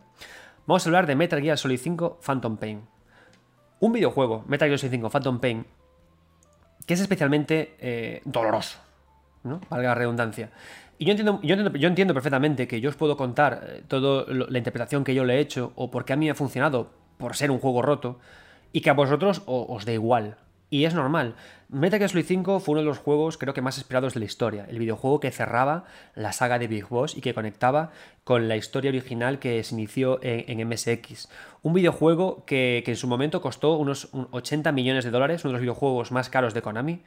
Vamos 0.67 0.85
a 0.85 0.89
hablar 0.89 1.05
de 1.05 1.15
Metal 1.15 1.41
Gear 1.41 1.57
Solid 1.57 1.77
5 1.77 2.19
Phantom 2.21 2.57
Pain. 2.57 2.81
Un 3.79 3.93
videojuego, 3.93 4.43
Metal 4.47 4.67
Gear 4.67 4.79
Solid 4.79 4.91
5 4.93 5.09
Phantom 5.09 5.39
Pain, 5.39 5.65
que 6.87 6.93
es 6.95 6.99
especialmente 6.99 7.75
eh, 7.79 8.21
doloroso. 8.25 8.79
¿no? 9.43 9.61
Valga 9.69 9.89
la 9.89 9.95
redundancia. 9.95 10.49
Y 10.97 11.05
yo 11.05 11.11
entiendo, 11.11 11.39
yo 11.43 11.53
entiendo, 11.53 11.77
yo 11.77 11.87
entiendo 11.87 12.13
perfectamente 12.13 12.67
que 12.67 12.81
yo 12.81 12.89
os 12.89 12.95
puedo 12.95 13.15
contar 13.15 13.63
eh, 13.67 13.83
toda 13.87 14.25
la 14.27 14.57
interpretación 14.57 15.03
que 15.03 15.13
yo 15.13 15.23
le 15.23 15.35
he 15.35 15.39
hecho 15.39 15.71
o 15.75 15.91
por 15.91 16.03
qué 16.03 16.13
a 16.13 16.15
mí 16.15 16.25
me 16.25 16.31
ha 16.31 16.35
funcionado 16.35 16.89
por 17.17 17.35
ser 17.35 17.51
un 17.51 17.59
juego 17.59 17.81
roto 17.81 18.19
y 18.71 18.81
que 18.81 18.89
a 18.89 18.93
vosotros 18.93 19.43
os 19.45 19.85
dé 19.85 19.93
igual. 19.93 20.37
Y 20.75 20.83
es 20.83 20.93
normal. 20.93 21.35
Metal 21.69 21.99
Gear 21.99 22.09
Solid 22.09 22.25
5 22.25 22.59
fue 22.59 22.73
uno 22.73 22.81
de 22.81 22.87
los 22.87 22.97
juegos 22.97 23.37
creo 23.37 23.53
que 23.53 23.61
más 23.61 23.77
esperados 23.77 24.13
de 24.13 24.19
la 24.19 24.25
historia. 24.25 24.65
El 24.69 24.77
videojuego 24.77 25.21
que 25.21 25.31
cerraba 25.31 25.85
la 26.15 26.33
saga 26.33 26.59
de 26.59 26.67
Big 26.67 26.89
Boss 26.89 27.15
y 27.15 27.21
que 27.21 27.33
conectaba 27.33 27.91
con 28.25 28.49
la 28.49 28.57
historia 28.57 28.89
original 28.89 29.39
que 29.39 29.63
se 29.63 29.73
inició 29.73 30.19
en, 30.21 30.67
MSX. 30.67 31.29
Un 31.63 31.71
videojuego 31.71 32.43
que, 32.43 32.83
en 32.85 32.95
su 32.97 33.07
momento 33.07 33.41
costó 33.41 33.77
unos 33.77 34.09
80 34.31 34.73
millones 34.73 35.05
de 35.05 35.11
dólares, 35.11 35.45
uno 35.45 35.51
de 35.51 35.53
los 35.53 35.61
videojuegos 35.61 36.11
más 36.11 36.29
caros 36.29 36.53
de 36.53 36.61
Konami 36.61 37.03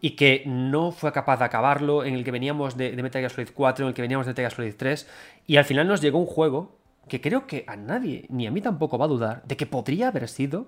y 0.00 0.16
que 0.16 0.42
no 0.44 0.90
fue 0.90 1.12
capaz 1.12 1.36
de 1.36 1.44
acabarlo, 1.44 2.02
en 2.02 2.14
el 2.14 2.24
que 2.24 2.32
veníamos 2.32 2.76
de, 2.76 2.90
de, 2.90 3.02
Metal 3.04 3.22
Gear 3.22 3.30
Solid 3.30 3.50
4, 3.54 3.84
en 3.84 3.88
el 3.90 3.94
que 3.94 4.02
veníamos 4.02 4.26
de 4.26 4.30
Metal 4.30 4.42
Gear 4.42 4.52
Solid 4.52 4.74
3, 4.76 5.08
y 5.46 5.58
al 5.58 5.64
final 5.64 5.86
nos 5.86 6.00
llegó 6.00 6.18
un 6.18 6.26
juego 6.26 6.76
que 7.08 7.20
creo 7.20 7.46
que 7.46 7.64
a 7.68 7.76
nadie, 7.76 8.26
ni 8.30 8.48
a 8.48 8.50
mí 8.50 8.60
tampoco 8.60 8.98
va 8.98 9.04
a 9.04 9.08
dudar, 9.08 9.42
de 9.44 9.56
que 9.56 9.66
podría 9.66 10.08
haber 10.08 10.26
sido 10.26 10.66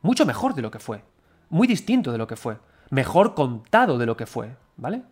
mucho 0.00 0.24
mejor 0.24 0.54
de 0.54 0.62
lo 0.62 0.70
que 0.70 0.78
fue 0.78 1.02
muy 1.48 1.66
distinto 1.66 2.12
de 2.12 2.18
lo 2.18 2.26
que 2.26 2.36
fue, 2.36 2.58
mejor 2.90 3.34
contado 3.34 3.98
de 3.98 4.06
lo 4.06 4.16
que 4.16 4.26
fue, 4.26 4.56
¿vale? 4.76 5.02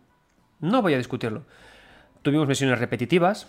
No 0.59 0.81
voy 0.81 0.93
a 0.93 0.97
discutirlo. 0.97 1.43
Tuvimos 2.21 2.47
misiones 2.47 2.79
repetitivas, 2.79 3.47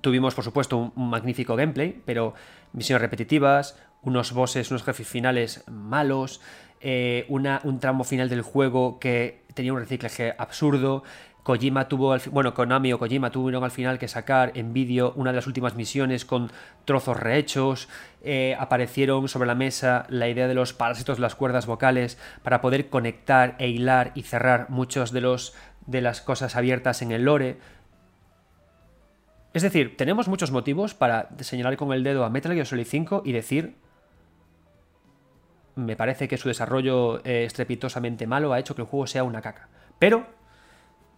tuvimos 0.00 0.34
por 0.34 0.44
supuesto 0.44 0.92
un, 0.94 1.10
magnífico 1.10 1.56
gameplay, 1.56 2.00
pero 2.04 2.34
misiones 2.72 3.02
repetitivas, 3.02 3.78
unos 4.02 4.32
bosses, 4.32 4.70
unos 4.70 4.84
jefes 4.84 5.06
finales 5.06 5.64
malos, 5.68 6.40
eh, 6.80 7.26
una, 7.28 7.60
un 7.64 7.78
tramo 7.78 8.04
final 8.04 8.28
del 8.28 8.42
juego 8.42 8.98
que 8.98 9.42
tenía 9.54 9.72
un 9.72 9.80
reciclaje 9.80 10.34
absurdo, 10.38 11.04
Kojima 11.42 11.88
tuvo, 11.88 12.14
Konami 12.54 12.92
o 12.92 12.98
Kojima 12.98 13.30
tuvieron 13.30 13.64
al 13.64 13.70
final 13.70 13.98
que 13.98 14.06
sacar 14.06 14.52
en 14.54 14.72
vídeo 14.72 15.12
una 15.16 15.30
de 15.32 15.36
las 15.36 15.46
últimas 15.46 15.74
misiones 15.74 16.24
con 16.24 16.52
trozos 16.84 17.18
rehechos, 17.18 17.88
eh, 18.22 18.56
aparecieron 18.58 19.28
sobre 19.28 19.48
la 19.48 19.56
mesa 19.56 20.06
la 20.08 20.28
idea 20.28 20.46
de 20.46 20.54
los 20.54 20.72
parásitos 20.72 21.16
de 21.16 21.22
las 21.22 21.34
cuerdas 21.34 21.66
vocales 21.66 22.16
para 22.42 22.60
poder 22.60 22.88
conectar 22.88 23.56
e 23.58 23.68
hilar 23.68 24.12
y 24.14 24.22
cerrar 24.22 24.70
muchos 24.70 25.10
de 25.10 25.22
de 25.86 26.00
las 26.00 26.20
cosas 26.20 26.54
abiertas 26.54 27.02
en 27.02 27.10
el 27.10 27.24
lore. 27.24 27.58
Es 29.52 29.62
decir, 29.62 29.96
tenemos 29.96 30.28
muchos 30.28 30.50
motivos 30.50 30.94
para 30.94 31.28
señalar 31.40 31.76
con 31.76 31.92
el 31.92 32.04
dedo 32.04 32.24
a 32.24 32.30
Metal 32.30 32.52
Gear 32.52 32.66
Solid 32.66 32.86
5 32.86 33.22
y 33.24 33.32
decir 33.32 33.76
me 35.74 35.96
parece 35.96 36.28
que 36.28 36.36
su 36.36 36.48
desarrollo 36.48 37.24
eh, 37.24 37.44
estrepitosamente 37.44 38.26
malo 38.26 38.52
ha 38.52 38.58
hecho 38.58 38.74
que 38.74 38.82
el 38.82 38.88
juego 38.88 39.06
sea 39.06 39.24
una 39.24 39.40
caca. 39.40 39.68
Pero 39.98 40.26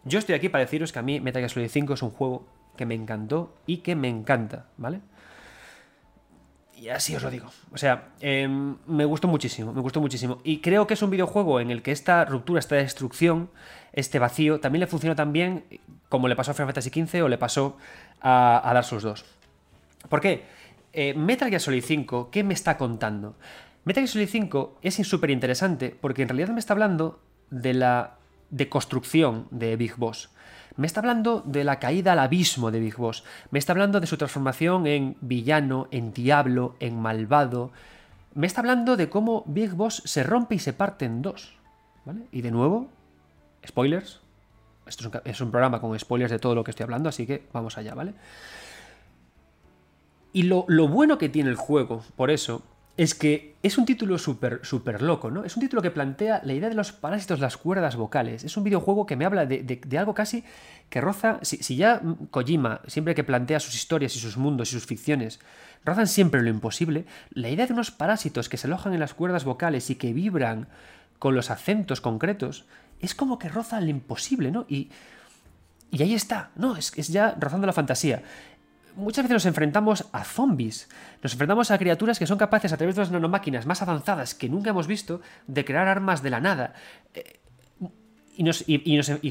yo 0.04 0.18
estoy 0.18 0.34
aquí 0.34 0.48
para 0.48 0.64
deciros 0.64 0.92
que 0.92 0.98
a 0.98 1.02
mí 1.02 1.20
Metal 1.20 1.40
Gear 1.40 1.50
Solid 1.50 1.68
5 1.68 1.94
es 1.94 2.02
un 2.02 2.10
juego 2.10 2.46
que 2.76 2.86
me 2.86 2.94
encantó 2.94 3.54
y 3.66 3.78
que 3.78 3.94
me 3.94 4.08
encanta, 4.08 4.66
¿vale? 4.76 5.00
Y 6.76 6.88
así 6.88 7.14
os 7.14 7.22
lo 7.22 7.30
digo. 7.30 7.50
O 7.72 7.78
sea, 7.78 8.08
em, 8.20 8.76
me 8.86 9.04
gustó 9.04 9.28
muchísimo, 9.28 9.72
me 9.72 9.80
gustó 9.80 10.00
muchísimo. 10.00 10.40
Y 10.42 10.60
creo 10.60 10.86
que 10.86 10.94
es 10.94 11.02
un 11.02 11.10
videojuego 11.10 11.60
en 11.60 11.70
el 11.70 11.82
que 11.82 11.92
esta 11.92 12.24
ruptura, 12.24 12.58
esta 12.58 12.74
destrucción, 12.74 13.48
este 13.92 14.18
vacío, 14.18 14.60
también 14.60 14.80
le 14.80 14.86
funciona 14.86 15.14
tan 15.14 15.32
bien 15.32 15.64
como 16.08 16.28
le 16.28 16.36
pasó 16.36 16.50
a 16.50 16.54
Final 16.54 16.68
Fantasy 16.68 16.90
XV 16.90 17.24
o 17.24 17.28
le 17.28 17.38
pasó 17.38 17.78
a, 18.20 18.68
a 18.68 18.74
Dark 18.74 18.86
Souls 18.86 19.04
2. 19.04 19.24
¿Por 20.08 20.20
qué? 20.20 20.44
Eh, 20.92 21.14
Metal 21.14 21.48
Gear 21.48 21.60
Solid 21.60 21.82
5, 21.82 22.30
¿qué 22.30 22.44
me 22.44 22.54
está 22.54 22.76
contando? 22.76 23.36
Metal 23.84 24.02
Gear 24.02 24.08
Solid 24.08 24.28
5 24.28 24.78
es 24.82 24.94
súper 24.94 25.30
interesante 25.30 25.96
porque 26.00 26.22
en 26.22 26.28
realidad 26.28 26.50
me 26.50 26.60
está 26.60 26.72
hablando 26.72 27.20
de 27.50 27.74
la 27.74 28.18
de 28.50 28.68
construcción 28.68 29.46
de 29.50 29.76
Big 29.76 29.96
Boss. 29.96 30.30
Me 30.76 30.86
está 30.86 31.00
hablando 31.00 31.42
de 31.46 31.62
la 31.62 31.78
caída 31.78 32.12
al 32.12 32.18
abismo 32.18 32.70
de 32.70 32.80
Big 32.80 32.96
Boss. 32.96 33.24
Me 33.50 33.58
está 33.58 33.72
hablando 33.72 34.00
de 34.00 34.06
su 34.06 34.16
transformación 34.16 34.86
en 34.86 35.16
villano, 35.20 35.86
en 35.92 36.12
diablo, 36.12 36.74
en 36.80 37.00
malvado. 37.00 37.70
Me 38.34 38.46
está 38.46 38.60
hablando 38.60 38.96
de 38.96 39.08
cómo 39.08 39.44
Big 39.46 39.70
Boss 39.72 40.02
se 40.04 40.24
rompe 40.24 40.56
y 40.56 40.58
se 40.58 40.72
parte 40.72 41.04
en 41.04 41.22
dos. 41.22 41.54
¿Vale? 42.04 42.22
Y 42.32 42.42
de 42.42 42.50
nuevo, 42.50 42.88
spoilers. 43.66 44.20
Esto 44.86 45.10
es 45.24 45.40
un, 45.40 45.50
programa 45.50 45.80
con 45.80 45.98
spoilers 45.98 46.30
de 46.30 46.38
todo 46.38 46.54
lo 46.54 46.64
que 46.64 46.72
estoy 46.72 46.84
hablando, 46.84 47.08
así 47.08 47.26
que 47.26 47.46
vamos 47.52 47.78
allá, 47.78 47.94
¿vale? 47.94 48.12
Y 50.34 50.42
lo, 50.42 50.66
lo 50.68 50.88
bueno 50.88 51.16
que 51.16 51.30
tiene 51.30 51.48
el 51.48 51.56
juego, 51.56 52.02
por 52.16 52.30
eso, 52.30 52.62
es 52.96 53.14
que 53.14 53.56
es 53.62 53.76
un 53.76 53.86
título 53.86 54.18
súper 54.18 54.60
super 54.62 55.02
loco, 55.02 55.30
¿no? 55.30 55.44
Es 55.44 55.56
un 55.56 55.60
título 55.60 55.82
que 55.82 55.90
plantea 55.90 56.40
la 56.44 56.52
idea 56.52 56.68
de 56.68 56.76
los 56.76 56.92
parásitos, 56.92 57.40
las 57.40 57.56
cuerdas 57.56 57.96
vocales. 57.96 58.44
Es 58.44 58.56
un 58.56 58.62
videojuego 58.62 59.04
que 59.04 59.16
me 59.16 59.24
habla 59.24 59.46
de, 59.46 59.80
algo 59.98 60.14
casi 60.14 60.44
que 60.90 61.00
roza. 61.00 61.40
Si, 61.42 61.76
ya 61.76 62.00
Kojima, 62.30 62.82
siempre 62.86 63.16
que 63.16 63.24
plantea 63.24 63.58
sus 63.58 63.74
historias 63.74 64.14
y 64.14 64.20
sus 64.20 64.36
mundos 64.36 64.68
y 64.68 64.72
sus 64.74 64.86
ficciones, 64.86 65.40
rozan 65.84 66.06
siempre 66.06 66.42
lo 66.42 66.50
imposible, 66.50 67.04
la 67.30 67.50
idea 67.50 67.66
de 67.66 67.72
unos 67.72 67.90
parásitos 67.90 68.48
que 68.48 68.56
se 68.56 68.68
alojan 68.68 68.94
en 68.94 69.00
las 69.00 69.14
cuerdas 69.14 69.44
vocales 69.44 69.90
y 69.90 69.96
que 69.96 70.12
vibran 70.12 70.68
con 71.18 71.34
los 71.34 71.50
acentos 71.50 72.00
concretos, 72.00 72.64
es 73.00 73.14
como 73.14 73.38
que 73.38 73.48
roza 73.48 73.80
lo 73.80 73.88
imposible, 73.88 74.52
¿no? 74.52 74.66
Y, 74.68 74.90
y 75.90 76.02
ahí 76.02 76.14
está, 76.14 76.50
¿no? 76.54 76.76
Es, 76.76 76.92
es 76.96 77.08
ya 77.08 77.34
rozando 77.40 77.66
la 77.66 77.72
fantasía 77.72 78.22
muchas 78.96 79.24
veces 79.24 79.34
nos 79.34 79.46
enfrentamos 79.46 80.06
a 80.12 80.24
zombies, 80.24 80.88
nos 81.22 81.32
enfrentamos 81.32 81.70
a 81.70 81.78
criaturas 81.78 82.18
que 82.18 82.26
son 82.26 82.38
capaces 82.38 82.72
a 82.72 82.76
través 82.76 82.94
de 82.96 83.02
las 83.02 83.10
nanomáquinas 83.10 83.66
más 83.66 83.82
avanzadas 83.82 84.34
que 84.34 84.48
nunca 84.48 84.70
hemos 84.70 84.86
visto 84.86 85.20
de 85.46 85.64
crear 85.64 85.88
armas 85.88 86.22
de 86.22 86.30
la 86.30 86.40
nada. 86.40 86.74
Eh, 87.14 87.40
y, 88.36 88.42
nos, 88.42 88.64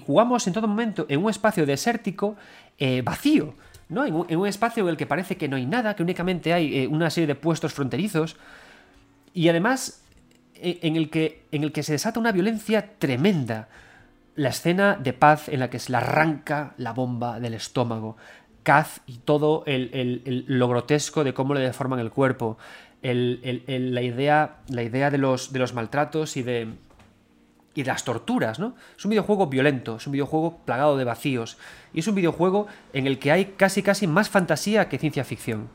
jugamos 0.05 0.47
en 0.47 0.53
todo 0.53 0.67
momento 0.67 1.05
en 1.09 1.21
un 1.21 1.29
espacio 1.29 1.65
desértico 1.65 2.37
eh, 2.77 3.01
vacío, 3.01 3.53
¿no? 3.89 4.05
En 4.05 4.15
un, 4.15 4.47
espacio 4.47 4.83
en 4.83 4.89
el 4.89 4.97
que 4.97 5.05
parece 5.05 5.35
que 5.35 5.49
no 5.49 5.57
hay 5.57 5.65
nada, 5.65 5.93
que 5.95 6.03
únicamente 6.03 6.53
hay 6.53 6.79
eh, 6.79 6.87
una 6.87 7.09
serie 7.09 7.27
de 7.27 7.35
puestos 7.35 7.73
fronterizos. 7.73 8.37
Y 9.33 9.49
además 9.49 10.03
en 10.63 10.95
el, 10.95 11.09
que, 11.09 11.45
en 11.51 11.63
el 11.63 11.71
que 11.71 11.83
se 11.83 11.93
desata 11.93 12.19
una 12.19 12.31
violencia 12.31 12.97
tremenda. 12.97 13.67
La 14.35 14.49
escena 14.49 14.95
de 14.95 15.13
paz 15.13 15.47
en 15.49 15.59
la 15.59 15.69
que 15.69 15.77
se 15.77 15.91
le 15.91 15.97
arranca 15.97 16.73
la 16.77 16.91
bomba 16.91 17.39
del 17.39 17.53
estómago, 17.53 18.17
Kaz 18.63 19.01
y 19.05 19.17
todo 19.17 19.63
el, 19.65 20.45
lo 20.47 20.67
grotesco 20.67 21.23
de 21.23 21.33
cómo 21.33 21.53
le 21.53 21.59
deforman 21.59 21.99
el 21.99 22.11
cuerpo, 22.11 22.57
la, 23.01 24.01
idea, 24.01 24.57
la 24.69 24.83
idea 24.83 25.11
de 25.11 25.17
los, 25.17 25.53
de 25.53 25.59
los 25.59 25.73
maltratos 25.73 26.37
y 26.37 26.43
de, 26.43 26.69
y 27.75 27.83
de 27.83 27.87
las 27.87 28.03
torturas, 28.03 28.59
¿no? 28.59 28.75
Es 28.97 29.03
un 29.05 29.09
videojuego 29.09 29.47
violento, 29.47 29.97
es 29.97 30.07
un 30.07 30.13
videojuego 30.13 30.59
plagado 30.65 30.97
de 30.97 31.03
vacíos, 31.03 31.57
y 31.93 31.99
es 31.99 32.07
un 32.07 32.15
videojuego 32.15 32.67
en 32.93 33.07
el 33.07 33.19
que 33.19 33.31
hay 33.31 33.45
casi 33.57 33.83
casi 33.83 34.07
más 34.07 34.29
fantasía 34.29 34.89
que 34.89 34.99
ciencia 34.99 35.23
ficción. 35.23 35.69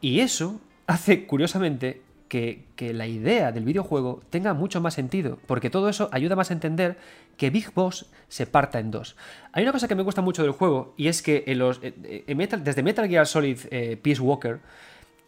Y 0.00 0.20
eso 0.20 0.60
hace, 0.86 1.26
curiosamente, 1.26 2.02
que, 2.28 2.64
la 2.92 3.06
idea 3.06 3.52
del 3.52 3.64
videojuego 3.64 4.20
tenga 4.30 4.54
mucho 4.54 4.80
más 4.80 4.94
sentido, 4.94 5.38
porque 5.46 5.70
todo 5.70 5.88
eso 5.88 6.08
ayuda 6.12 6.36
más 6.36 6.50
a 6.50 6.54
entender 6.54 6.96
que 7.36 7.50
Big 7.50 7.72
Boss 7.74 8.06
se 8.28 8.46
parta 8.46 8.78
en 8.78 8.90
dos. 8.90 9.16
Hay 9.52 9.62
una 9.62 9.72
cosa 9.72 9.88
que 9.88 9.94
me 9.94 10.02
gusta 10.02 10.22
mucho 10.22 10.42
del 10.42 10.52
juego, 10.52 10.94
y 10.96 11.08
es 11.08 11.22
que 11.22 11.44
en 11.46 11.58
los, 11.58 11.80
desde 11.80 12.82
Metal 12.82 13.08
Gear 13.08 13.26
Solid 13.26 13.58
eh, 13.70 13.98
Peace 14.02 14.20
Walker 14.20 14.60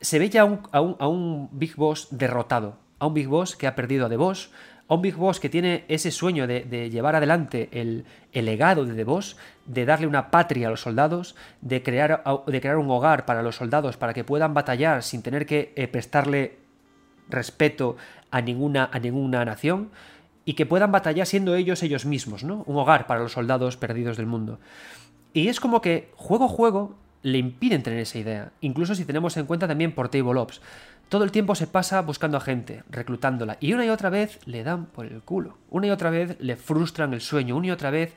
se 0.01 0.19
ve 0.19 0.29
ya 0.29 0.43
a, 0.73 0.81
un, 0.81 1.49
Big 1.53 1.77
Boss 1.77 2.09
derrotado, 2.11 2.77
a 2.99 3.07
un 3.07 3.15
Big 3.15 3.29
Boss 3.29 3.57
que 3.57 3.67
ha 3.67 3.75
perdido 3.75 4.07
a 4.07 4.09
The 4.09 4.17
Boss, 4.17 4.51
a 4.89 4.95
un 4.95 5.03
Big 5.03 5.17
Boss 5.17 5.41
que 5.41 5.49
tiene 5.49 5.85
ese 5.89 6.11
sueño 6.11 6.47
de, 6.47 6.91
llevar 6.91 7.17
adelante 7.17 7.69
el, 7.73 8.05
legado 8.33 8.85
de 8.85 8.95
The 8.95 9.05
Boss, 9.05 9.37
de 9.65 9.85
darle 9.85 10.07
una 10.07 10.31
patria 10.31 10.69
a 10.69 10.71
los 10.71 10.83
soldados, 10.83 11.35
de 11.61 11.83
crear, 11.83 12.23
de 12.47 12.61
crear 12.61 12.77
un 12.77 12.91
hogar 12.91 13.25
para 13.25 13.43
los 13.43 13.57
soldados 13.57 13.97
para 13.97 14.15
que 14.15 14.25
puedan 14.25 14.55
batallar 14.55 15.03
sin 15.03 15.23
tener 15.23 15.47
que 15.47 15.73
eh, 15.75 15.89
prestarle 15.89 16.66
respeto 17.29 17.97
a 18.31 18.41
ninguna, 18.41 18.89
a 18.93 18.99
ninguna 18.99 19.45
nación 19.45 19.91
y 20.45 20.55
que 20.55 20.67
puedan 20.67 20.93
batallar 20.93 21.27
siendo 21.27 21.55
ellos 21.57 21.83
ellos 21.83 22.07
mismos, 22.07 22.45
¿no? 22.45 22.63
Un 22.67 22.77
hogar 22.77 23.07
para 23.07 23.21
los 23.21 23.33
soldados 23.33 23.77
perdidos 23.77 24.17
del 24.17 24.27
mundo. 24.27 24.59
Y 25.33 25.49
es 25.49 25.61
como 25.61 25.81
que 25.81 26.11
juego 26.15 26.47
a 26.47 26.49
juego 26.49 26.95
le 27.23 27.39
impiden 27.39 27.83
tener 27.83 27.99
esa 27.99 28.19
idea, 28.19 28.53
incluso 28.61 28.95
si 28.95 29.05
tenemos 29.05 29.37
en 29.37 29.47
cuenta 29.47 29.67
también 29.67 29.93
por 29.93 30.09
Table 30.09 30.39
Ops. 30.39 30.61
Todo 31.09 31.25
el 31.25 31.33
tiempo 31.33 31.57
se 31.57 31.67
pasa 31.67 32.01
buscando 32.03 32.37
a 32.37 32.41
gente, 32.41 32.85
reclutándola, 32.89 33.57
y 33.61 33.73
una 33.73 33.85
y 33.85 33.89
otra 33.89 34.11
vez 34.11 34.39
le 34.47 34.63
dan 34.63 34.87
por 34.87 35.07
el 35.07 35.23
culo, 35.23 35.59
una 35.69 35.89
y 35.89 35.91
otra 35.91 36.11
vez 36.11 36.37
le 36.41 36.57
frustran 36.57 37.13
el 37.15 37.21
sueño, 37.21 37.57
una 37.57 37.67
y 37.67 37.71
otra 37.73 37.91
vez 37.91 38.15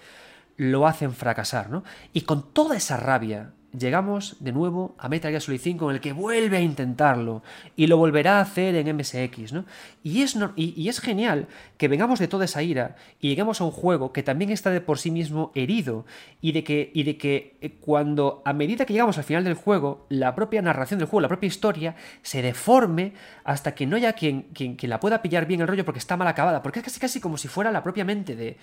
lo 0.58 0.86
hacen 0.86 1.14
fracasar, 1.14 1.70
¿no? 1.70 1.84
Y 2.14 2.22
con 2.22 2.54
toda 2.54 2.78
esa 2.78 2.98
rabia 2.98 3.52
llegamos 3.78 4.38
de 4.40 4.52
nuevo 4.52 4.96
a 4.98 5.10
Metal 5.10 5.32
Gear 5.32 5.42
Solid 5.42 5.60
5 5.62 5.90
en 5.90 5.96
el 5.96 6.02
que 6.02 6.14
vuelve 6.14 6.58
a 6.58 6.62
intentarlo 6.62 7.44
y 7.76 7.88
lo 7.88 7.98
volverá 7.98 8.40
a 8.40 8.42
hacer 8.42 8.76
en 8.76 8.96
MSX, 8.96 9.54
¿no? 9.54 9.66
Y 10.04 10.22
es, 10.22 10.38
y, 10.56 10.90
es 10.90 11.00
genial 11.00 11.48
que 11.78 11.88
vengamos 11.88 12.20
de 12.20 12.28
toda 12.28 12.46
esa 12.46 12.64
ira 12.64 12.96
y 13.20 13.30
lleguemos 13.30 13.62
a 13.62 13.66
un 13.66 13.72
juego 13.72 14.12
que 14.12 14.24
también 14.24 14.50
está 14.50 14.70
de 14.70 14.82
por 14.82 14.98
sí 14.98 15.12
mismo 15.12 15.52
herido 15.56 16.06
y 16.42 16.52
de 16.52 16.64
que, 16.64 16.92
y 16.94 17.04
de 17.04 17.18
que 17.18 17.58
eh, 17.62 17.78
cuando 17.80 18.42
a 18.46 18.54
medida 18.54 18.86
que 18.86 18.94
llegamos 18.94 19.18
al 19.18 19.24
final 19.24 19.44
del 19.44 19.54
juego, 19.54 20.06
la 20.10 20.36
propia 20.36 20.62
narración 20.62 21.00
del 21.00 21.08
juego, 21.08 21.22
la 21.22 21.28
propia 21.28 21.48
historia, 21.48 21.96
se 22.22 22.42
deforme 22.42 23.14
hasta 23.44 23.76
que 23.76 23.86
no 23.86 23.96
haya 23.96 24.14
quien, 24.14 24.44
quien, 24.54 24.76
quien 24.76 24.90
la 24.90 25.00
pueda 25.00 25.22
pillar 25.22 25.46
bien 25.46 25.62
el 25.62 25.68
rollo 25.68 25.86
porque 25.86 26.00
está 26.00 26.18
mal 26.18 26.28
acabada, 26.28 26.64
porque 26.64 26.80
es 26.80 26.86
casi 26.86 27.00
casi 27.00 27.20
como 27.20 27.38
si 27.38 27.48
fuera 27.48 27.72
la 27.72 27.84
propia 27.84 28.06
mente 28.06 28.36
de 28.36 28.58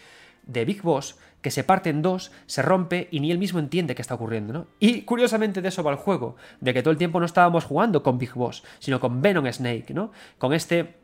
de 0.46 0.64
Big 0.64 0.82
Boss 0.82 1.16
que 1.42 1.50
se 1.52 1.62
parte 1.62 1.90
en 1.90 2.02
dos, 2.02 2.32
se 2.46 2.60
rompe 2.60 3.06
y 3.12 3.20
ni 3.20 3.30
él 3.30 3.38
mismo 3.38 3.60
entiende 3.60 3.94
qué 3.94 4.02
está 4.02 4.14
ocurriendo, 4.14 4.52
¿no? 4.52 4.66
Y 4.80 5.02
curiosamente 5.02 5.62
de 5.62 5.68
eso 5.68 5.84
va 5.84 5.92
el 5.92 5.96
juego, 5.96 6.34
de 6.60 6.74
que 6.74 6.82
todo 6.82 6.90
el 6.90 6.98
tiempo 6.98 7.20
no 7.20 7.26
estábamos 7.26 7.64
jugando 7.64 8.02
con 8.02 8.18
Big 8.18 8.34
Boss, 8.34 8.64
sino 8.80 8.98
con 8.98 9.22
Venom 9.22 9.46
Snake, 9.52 9.94
¿no? 9.94 10.10
Con 10.38 10.52
este 10.52 10.96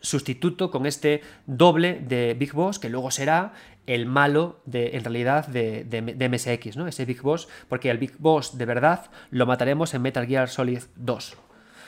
sustituto, 0.00 0.70
con 0.70 0.86
este 0.86 1.22
doble 1.46 1.98
de 1.98 2.34
Big 2.34 2.52
Boss, 2.52 2.78
que 2.78 2.88
luego 2.88 3.10
será 3.10 3.52
el 3.86 4.06
malo 4.06 4.60
de, 4.64 4.96
en 4.96 5.02
realidad 5.02 5.48
de, 5.48 5.84
de, 5.84 6.28
MSX, 6.28 6.76
¿no? 6.76 6.86
Ese 6.86 7.04
Big 7.04 7.20
Boss, 7.22 7.48
porque 7.68 7.90
el 7.90 7.98
Big 7.98 8.16
Boss 8.18 8.56
de 8.56 8.66
verdad 8.66 9.10
lo 9.30 9.46
mataremos 9.46 9.92
en 9.94 10.02
Metal 10.02 10.26
Gear 10.26 10.48
Solid 10.48 10.82
2. 10.96 11.36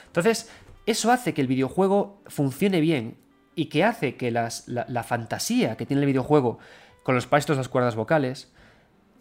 Entonces, 0.06 0.50
eso 0.86 1.12
hace 1.12 1.34
que 1.34 1.40
el 1.40 1.46
videojuego 1.46 2.20
funcione 2.26 2.80
bien 2.80 3.16
y 3.56 3.66
que 3.66 3.82
hace 3.82 4.16
que 4.16 4.30
la, 4.30 4.50
fantasía 5.02 5.76
que 5.76 5.86
tiene 5.86 6.02
el 6.02 6.06
videojuego 6.06 6.58
con 7.02 7.14
los 7.14 7.26
pastos, 7.26 7.56
las 7.56 7.70
cuerdas 7.70 7.96
vocales, 7.96 8.52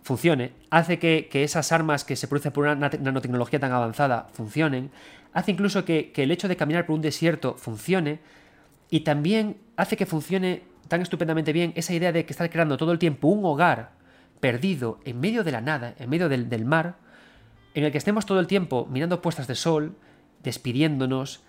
funcione, 0.04 0.52
hace 0.70 1.00
que, 1.00 1.30
esas 1.32 1.72
armas 1.72 2.04
que 2.04 2.18
se 2.18 2.28
producen 2.28 2.52
por 2.52 2.68
una 2.68 2.76
nanotecnología 2.76 3.60
tan 3.60 3.72
avanzada 3.72 4.28
funcionen, 4.34 4.92
hace 5.34 5.52
incluso 5.52 5.86
que, 5.86 6.12
el 6.16 6.32
hecho 6.32 6.50
de 6.50 6.58
caminar 6.58 6.86
por 6.86 6.96
un 6.96 7.02
desierto 7.02 7.56
funcione, 7.56 8.20
y 8.90 9.00
también 9.00 9.58
hace 9.78 9.96
que 9.98 10.06
funcione 10.06 10.64
tan 10.90 11.02
estupendamente 11.02 11.54
bien 11.54 11.72
esa 11.76 11.94
idea 11.94 12.12
de 12.12 12.26
que 12.26 12.34
estar 12.34 12.50
creando 12.50 12.78
todo 12.78 12.92
el 12.92 13.00
tiempo 13.00 13.30
un 13.30 13.44
hogar 13.46 13.92
perdido 14.42 15.00
en 15.06 15.20
medio 15.20 15.44
de 15.44 15.52
la 15.52 15.62
nada, 15.62 15.96
en 15.98 16.10
medio 16.10 16.30
del, 16.30 16.66
mar, 16.66 16.98
en 17.74 17.86
el 17.86 17.92
que 17.92 17.98
estemos 17.98 18.26
todo 18.26 18.42
el 18.42 18.48
tiempo 18.48 18.86
mirando 18.92 19.22
puestas 19.22 19.48
de 19.48 19.56
sol, 19.56 19.96
despidiéndonos, 20.44 21.42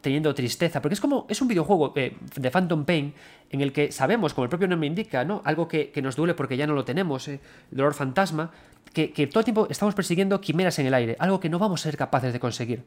teniendo 0.00 0.34
tristeza, 0.34 0.80
porque 0.80 0.94
es 0.94 1.00
como, 1.00 1.26
es 1.28 1.40
un 1.42 1.48
videojuego 1.48 1.92
eh, 1.96 2.16
de 2.36 2.50
Phantom 2.50 2.84
Pain 2.84 3.14
en 3.50 3.60
el 3.60 3.72
que 3.72 3.90
sabemos, 3.92 4.34
como 4.34 4.44
el 4.44 4.50
propio 4.50 4.68
nombre 4.68 4.86
indica, 4.86 5.24
¿no? 5.24 5.42
Algo 5.44 5.68
que, 5.68 5.92
nos 6.02 6.16
duele 6.16 6.34
porque 6.34 6.56
ya 6.56 6.66
no 6.66 6.74
lo 6.74 6.84
tenemos, 6.84 7.28
eh, 7.28 7.40
el 7.70 7.76
dolor 7.76 7.94
fantasma, 7.94 8.50
que, 8.92 9.12
que, 9.12 9.26
todo 9.26 9.40
el 9.40 9.44
tiempo 9.44 9.66
estamos 9.70 9.94
persiguiendo 9.94 10.40
quimeras 10.40 10.78
en 10.78 10.86
el 10.86 10.94
aire, 10.94 11.16
algo 11.18 11.40
que 11.40 11.48
no 11.48 11.58
vamos 11.58 11.80
a 11.80 11.84
ser 11.84 11.96
capaces 11.96 12.32
de 12.32 12.40
conseguir 12.40 12.84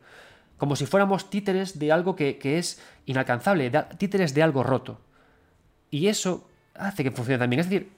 como 0.61 0.75
si 0.75 0.85
fuéramos 0.85 1.31
títeres 1.31 1.79
de 1.79 1.91
algo 1.91 2.15
que, 2.15 2.37
es 2.43 2.79
inalcanzable, 3.07 3.71
títeres 3.97 4.35
de 4.35 4.43
algo 4.43 4.61
roto. 4.61 5.01
Y 5.89 6.05
eso 6.05 6.47
hace 6.75 7.03
que 7.03 7.09
funcione 7.09 7.39
también. 7.39 7.61
Es 7.61 7.67
decir, 7.67 7.89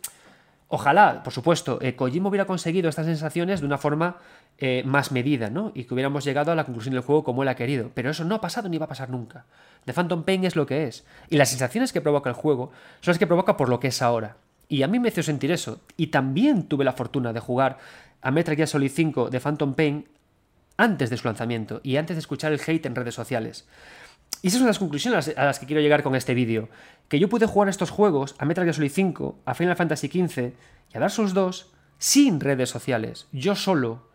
ojalá, 0.73 1.21
por 1.21 1.31
supuesto, 1.31 1.77
eh, 1.81 1.95
Kojima 1.95 2.29
hubiera 2.29 2.45
conseguido 2.45 2.89
estas 2.89 3.05
sensaciones 3.05 3.59
de 3.59 3.67
una 3.67 3.77
forma 3.77 4.17
eh, 4.57 4.81
más 4.83 5.11
medida, 5.11 5.51
¿no? 5.51 5.71
Y 5.75 5.83
que 5.83 5.93
hubiéramos 5.93 6.25
llegado 6.25 6.51
a 6.51 6.55
la 6.55 6.63
conclusión 6.63 6.93
del 6.93 7.03
juego 7.03 7.23
como 7.23 7.43
él 7.43 7.49
ha 7.49 7.55
querido. 7.55 7.91
Pero 7.93 8.09
eso 8.09 8.23
no 8.23 8.33
ha 8.33 8.41
pasado 8.41 8.69
ni 8.69 8.79
va 8.79 8.85
a 8.85 8.89
pasar 8.89 9.11
nunca. 9.11 9.45
The 9.85 9.93
Phantom 9.93 10.23
Pain 10.23 10.45
es 10.45 10.55
lo 10.55 10.65
que 10.65 10.87
es. 10.87 11.05
Y 11.29 11.37
las 11.37 11.49
sensaciones 11.49 11.93
que 11.93 12.01
provoca 12.01 12.31
el 12.31 12.35
juego 12.35 12.71
son 13.01 13.11
las 13.11 13.19
que 13.19 13.27
provoca 13.27 13.55
por 13.55 13.69
lo 13.69 13.79
que 13.79 13.89
es 13.89 14.01
ahora. 14.01 14.37
Y 14.67 14.81
a 14.81 14.87
mí 14.87 14.97
me 14.97 15.09
hizo 15.09 15.21
sentir 15.21 15.51
eso. 15.51 15.79
Y 15.95 16.07
también 16.07 16.63
tuve 16.63 16.83
la 16.83 16.93
fortuna 16.93 17.33
de 17.33 17.39
jugar 17.39 17.77
a 18.23 18.31
Metal 18.31 18.55
Gear 18.55 18.67
Solid 18.67 18.91
5 18.91 19.29
de 19.29 19.39
Phantom 19.39 19.75
Pain 19.75 20.07
antes 20.77 21.11
de 21.11 21.17
su 21.17 21.27
lanzamiento 21.27 21.81
y 21.83 21.97
antes 21.97 22.15
de 22.15 22.21
escuchar 22.21 22.51
el 22.51 22.61
hate 22.65 22.87
en 22.87 22.95
redes 22.95 23.13
sociales. 23.13 23.67
Y 24.43 24.47
esas 24.47 24.59
son 24.59 24.67
las 24.67 24.77
conclusiones 24.77 25.33
a 25.37 25.45
las 25.45 25.57
que 25.57 25.65
quiero 25.65 25.81
llegar 25.81 26.03
con 26.03 26.15
este 26.15 26.33
vídeo. 26.33 26.67
Que 27.07 27.17
yo 27.17 27.29
pude 27.29 27.45
jugar 27.45 27.69
estos 27.69 27.89
juegos, 27.89 28.35
a 28.37 28.45
Metal 28.45 28.65
Gear 28.65 28.75
Solid 28.75 28.91
5, 28.91 29.39
a 29.45 29.53
Final 29.53 29.77
Fantasy 29.77 30.07
XV 30.09 30.51
y 30.93 30.97
a 30.97 30.99
Dark 30.99 31.11
Souls 31.11 31.33
2 31.33 31.71
sin 31.97 32.41
redes 32.41 32.69
sociales, 32.69 33.29
yo 33.31 33.55
solo, 33.55 34.09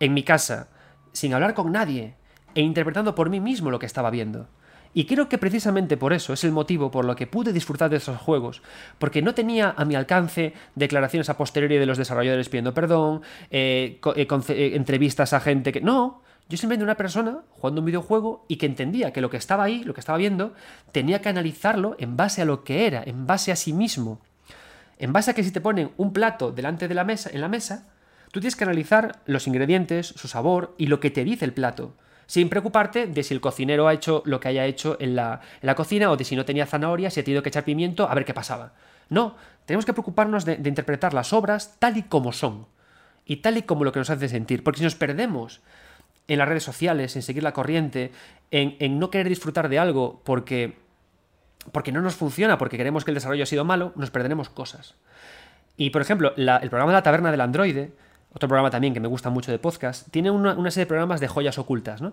en 0.00 0.14
mi 0.14 0.24
casa, 0.24 0.68
sin 1.12 1.32
hablar 1.32 1.54
con 1.54 1.70
nadie 1.70 2.16
e 2.56 2.60
interpretando 2.60 3.14
por 3.14 3.30
mí 3.30 3.38
mismo 3.38 3.70
lo 3.70 3.78
que 3.78 3.86
estaba 3.86 4.10
viendo. 4.10 4.48
Y 4.94 5.04
creo 5.04 5.28
que 5.28 5.38
precisamente 5.38 5.96
por 5.96 6.12
eso 6.12 6.32
es 6.32 6.42
el 6.42 6.50
motivo 6.50 6.90
por 6.90 7.04
lo 7.04 7.14
que 7.14 7.28
pude 7.28 7.52
disfrutar 7.52 7.88
de 7.88 7.98
esos 7.98 8.16
juegos, 8.18 8.62
porque 8.98 9.22
no 9.22 9.32
tenía 9.32 9.74
a 9.76 9.84
mi 9.84 9.94
alcance 9.94 10.54
declaraciones 10.74 11.28
a 11.28 11.36
posteriori 11.36 11.78
de 11.78 11.86
los 11.86 11.98
desarrolladores 11.98 12.48
pidiendo 12.48 12.74
perdón, 12.74 13.22
eh, 13.52 14.00
eh, 14.16 14.26
eh, 14.48 14.70
entrevistas 14.74 15.32
a 15.34 15.38
gente 15.38 15.70
que... 15.70 15.80
No, 15.80 16.22
yo 16.48 16.56
simplemente 16.56 16.84
una 16.84 16.96
persona 16.96 17.40
jugando 17.50 17.80
un 17.80 17.86
videojuego 17.86 18.44
y 18.48 18.56
que 18.56 18.66
entendía 18.66 19.12
que 19.12 19.20
lo 19.20 19.30
que 19.30 19.36
estaba 19.36 19.64
ahí, 19.64 19.84
lo 19.84 19.94
que 19.94 20.00
estaba 20.00 20.18
viendo, 20.18 20.54
tenía 20.92 21.20
que 21.20 21.28
analizarlo 21.28 21.96
en 21.98 22.16
base 22.16 22.42
a 22.42 22.44
lo 22.44 22.64
que 22.64 22.86
era, 22.86 23.02
en 23.04 23.26
base 23.26 23.52
a 23.52 23.56
sí 23.56 23.72
mismo. 23.72 24.20
En 24.98 25.12
base 25.12 25.30
a 25.30 25.34
que 25.34 25.44
si 25.44 25.50
te 25.50 25.60
ponen 25.60 25.92
un 25.96 26.12
plato 26.12 26.50
delante 26.50 26.88
de 26.88 26.94
la 26.94 27.04
mesa, 27.04 27.30
en 27.32 27.40
la 27.40 27.48
mesa, 27.48 27.88
tú 28.32 28.40
tienes 28.40 28.56
que 28.56 28.64
analizar 28.64 29.20
los 29.26 29.46
ingredientes, 29.46 30.06
su 30.06 30.26
sabor 30.26 30.74
y 30.78 30.86
lo 30.86 31.00
que 31.00 31.10
te 31.10 31.24
dice 31.24 31.44
el 31.44 31.52
plato 31.52 31.94
sin 32.28 32.50
preocuparte 32.50 33.06
de 33.06 33.22
si 33.22 33.34
el 33.34 33.40
cocinero 33.40 33.88
ha 33.88 33.94
hecho 33.94 34.22
lo 34.26 34.38
que 34.38 34.48
haya 34.48 34.66
hecho 34.66 34.98
en 35.00 35.16
la, 35.16 35.40
cocina 35.74 36.10
o 36.10 36.16
de 36.16 36.24
si 36.24 36.36
no 36.36 36.44
tenía 36.44 36.66
zanahoria, 36.66 37.10
si 37.10 37.20
ha 37.20 37.24
tenido 37.24 37.42
que 37.42 37.48
echar 37.48 37.64
pimiento, 37.64 38.08
a 38.08 38.14
ver 38.14 38.26
qué 38.26 38.34
pasaba. 38.34 38.74
No, 39.08 39.34
tenemos 39.64 39.86
que 39.86 39.94
preocuparnos 39.94 40.44
de, 40.44 40.60
interpretar 40.62 41.14
las 41.14 41.32
obras 41.32 41.76
tal 41.78 41.96
y 41.96 42.02
como 42.02 42.32
son 42.32 42.66
y 43.24 43.36
tal 43.36 43.56
y 43.56 43.62
como 43.62 43.82
lo 43.82 43.92
que 43.92 43.98
nos 43.98 44.10
hace 44.10 44.28
sentir, 44.28 44.62
porque 44.62 44.78
si 44.78 44.84
nos 44.84 44.94
perdemos 44.94 45.62
en 46.28 46.38
las 46.38 46.48
redes 46.48 46.62
sociales, 46.62 47.16
en 47.16 47.22
seguir 47.22 47.42
la 47.42 47.52
corriente, 47.52 48.12
en, 48.50 48.98
no 48.98 49.10
querer 49.10 49.28
disfrutar 49.28 49.68
de 49.68 49.78
algo 49.78 50.22
porque, 50.24 50.76
porque 51.72 51.90
no 51.90 52.00
nos 52.00 52.14
funciona, 52.14 52.58
porque 52.58 52.76
queremos 52.76 53.04
que 53.04 53.10
el 53.10 53.16
desarrollo 53.16 53.42
ha 53.42 53.46
sido 53.46 53.64
malo, 53.64 53.92
nos 53.96 54.10
perderemos 54.10 54.48
cosas. 54.50 54.94
Y 55.76 55.90
por 55.90 56.02
ejemplo, 56.02 56.34
el 56.36 56.70
programa 56.70 56.92
de 56.92 56.98
la 56.98 57.02
taberna 57.02 57.30
del 57.30 57.40
androide 57.40 57.92
otro 58.32 58.48
programa 58.48 58.70
también 58.70 58.92
que 58.94 59.00
me 59.00 59.08
gusta 59.08 59.30
mucho 59.30 59.50
de 59.50 59.58
podcast, 59.58 60.08
tiene 60.10 60.30
una, 60.30 60.54
serie 60.70 60.84
de 60.84 60.88
programas 60.88 61.20
de 61.20 61.28
joyas 61.28 61.58
ocultas, 61.58 62.02
¿no? 62.02 62.12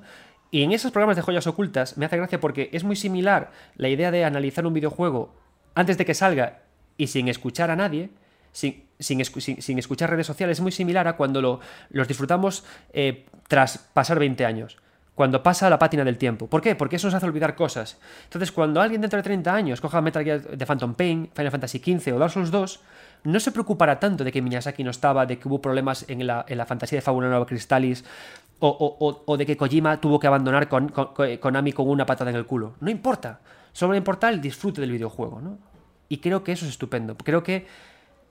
Y 0.50 0.64
en 0.64 0.72
esos 0.72 0.92
programas 0.92 1.18
de 1.18 1.22
joyas 1.22 1.46
ocultas 1.48 1.98
me 1.98 2.06
hace 2.06 2.18
gracia 2.18 2.40
porque 2.40 2.70
es 2.72 2.84
muy 2.84 2.96
similar 2.96 3.52
la 3.76 3.90
idea 3.90 4.12
de 4.12 4.24
analizar 4.24 4.66
un 4.66 4.74
videojuego 4.74 5.36
antes 5.74 5.98
de 5.98 6.06
que 6.06 6.14
salga 6.14 6.62
y 6.98 7.08
sin 7.08 7.28
escuchar 7.28 7.70
a 7.70 7.76
nadie, 7.76 8.12
sin, 8.54 8.85
sin, 9.00 9.20
escuchar 9.22 10.10
redes 10.10 10.28
sociales, 10.28 10.58
es 10.58 10.62
muy 10.62 10.72
similar 10.72 11.08
a 11.08 11.18
cuando 11.18 11.42
lo, 11.42 11.60
los 11.90 12.08
disfrutamos 12.08 12.64
eh, 12.94 13.26
tras 13.48 13.78
pasar 13.78 14.20
20 14.20 14.46
años 14.46 14.78
cuando 15.16 15.42
pasa 15.42 15.70
la 15.70 15.80
pátina 15.80 16.04
del 16.04 16.18
tiempo. 16.18 16.48
¿Por 16.48 16.62
qué? 16.62 16.76
Porque 16.76 16.98
eso 16.98 17.08
nos 17.08 17.14
hace 17.14 17.26
olvidar 17.26 17.56
cosas. 17.56 17.98
Entonces, 18.26 18.52
cuando 18.52 18.82
alguien 18.82 19.00
dentro 19.00 19.18
de 19.18 19.24
30 19.24 19.54
años 19.54 19.82
coja 19.82 20.02
Metal 20.02 20.24
Gear 20.24 20.42
de 20.42 20.66
Phantom 20.66 20.94
Pain, 20.94 21.30
Final 21.34 21.52
Fantasy 21.52 21.80
XV 21.80 22.14
o 22.14 22.20
Dark 22.20 22.34
Souls 22.34 22.52
2, 22.52 22.80
no 23.24 23.40
se 23.40 23.52
preocupará 23.52 24.00
tanto 24.00 24.24
de 24.24 24.32
que 24.32 24.42
Miyazaki 24.42 24.84
no 24.84 24.92
estaba, 24.92 25.26
de 25.26 25.40
que 25.40 25.48
hubo 25.48 25.62
problemas 25.62 26.06
en 26.10 26.28
la, 26.28 26.66
fantasía 26.68 26.98
de 26.98 27.02
Fabula 27.02 27.30
Nova 27.30 27.46
Crystallis, 27.46 28.04
o, 28.60 29.36
de 29.38 29.46
que 29.46 29.58
Kojima 29.58 30.00
tuvo 30.00 30.20
que 30.20 30.28
abandonar 30.28 30.68
con, 30.68 30.90
Konami 31.40 31.72
con 31.72 31.90
una 31.90 32.06
patada 32.06 32.30
en 32.30 32.36
el 32.36 32.46
culo. 32.46 32.76
No 32.82 32.90
importa. 32.90 33.40
Solo 33.72 33.96
importa 33.96 34.30
el 34.30 34.42
disfrute 34.42 34.80
del 34.82 34.92
videojuego, 34.92 35.42
¿no? 35.42 35.58
Y 36.08 36.18
creo 36.18 36.44
que 36.44 36.52
eso 36.52 36.66
es 36.66 36.72
estupendo. 36.72 37.18
Creo 37.18 37.44
que, 37.44 37.68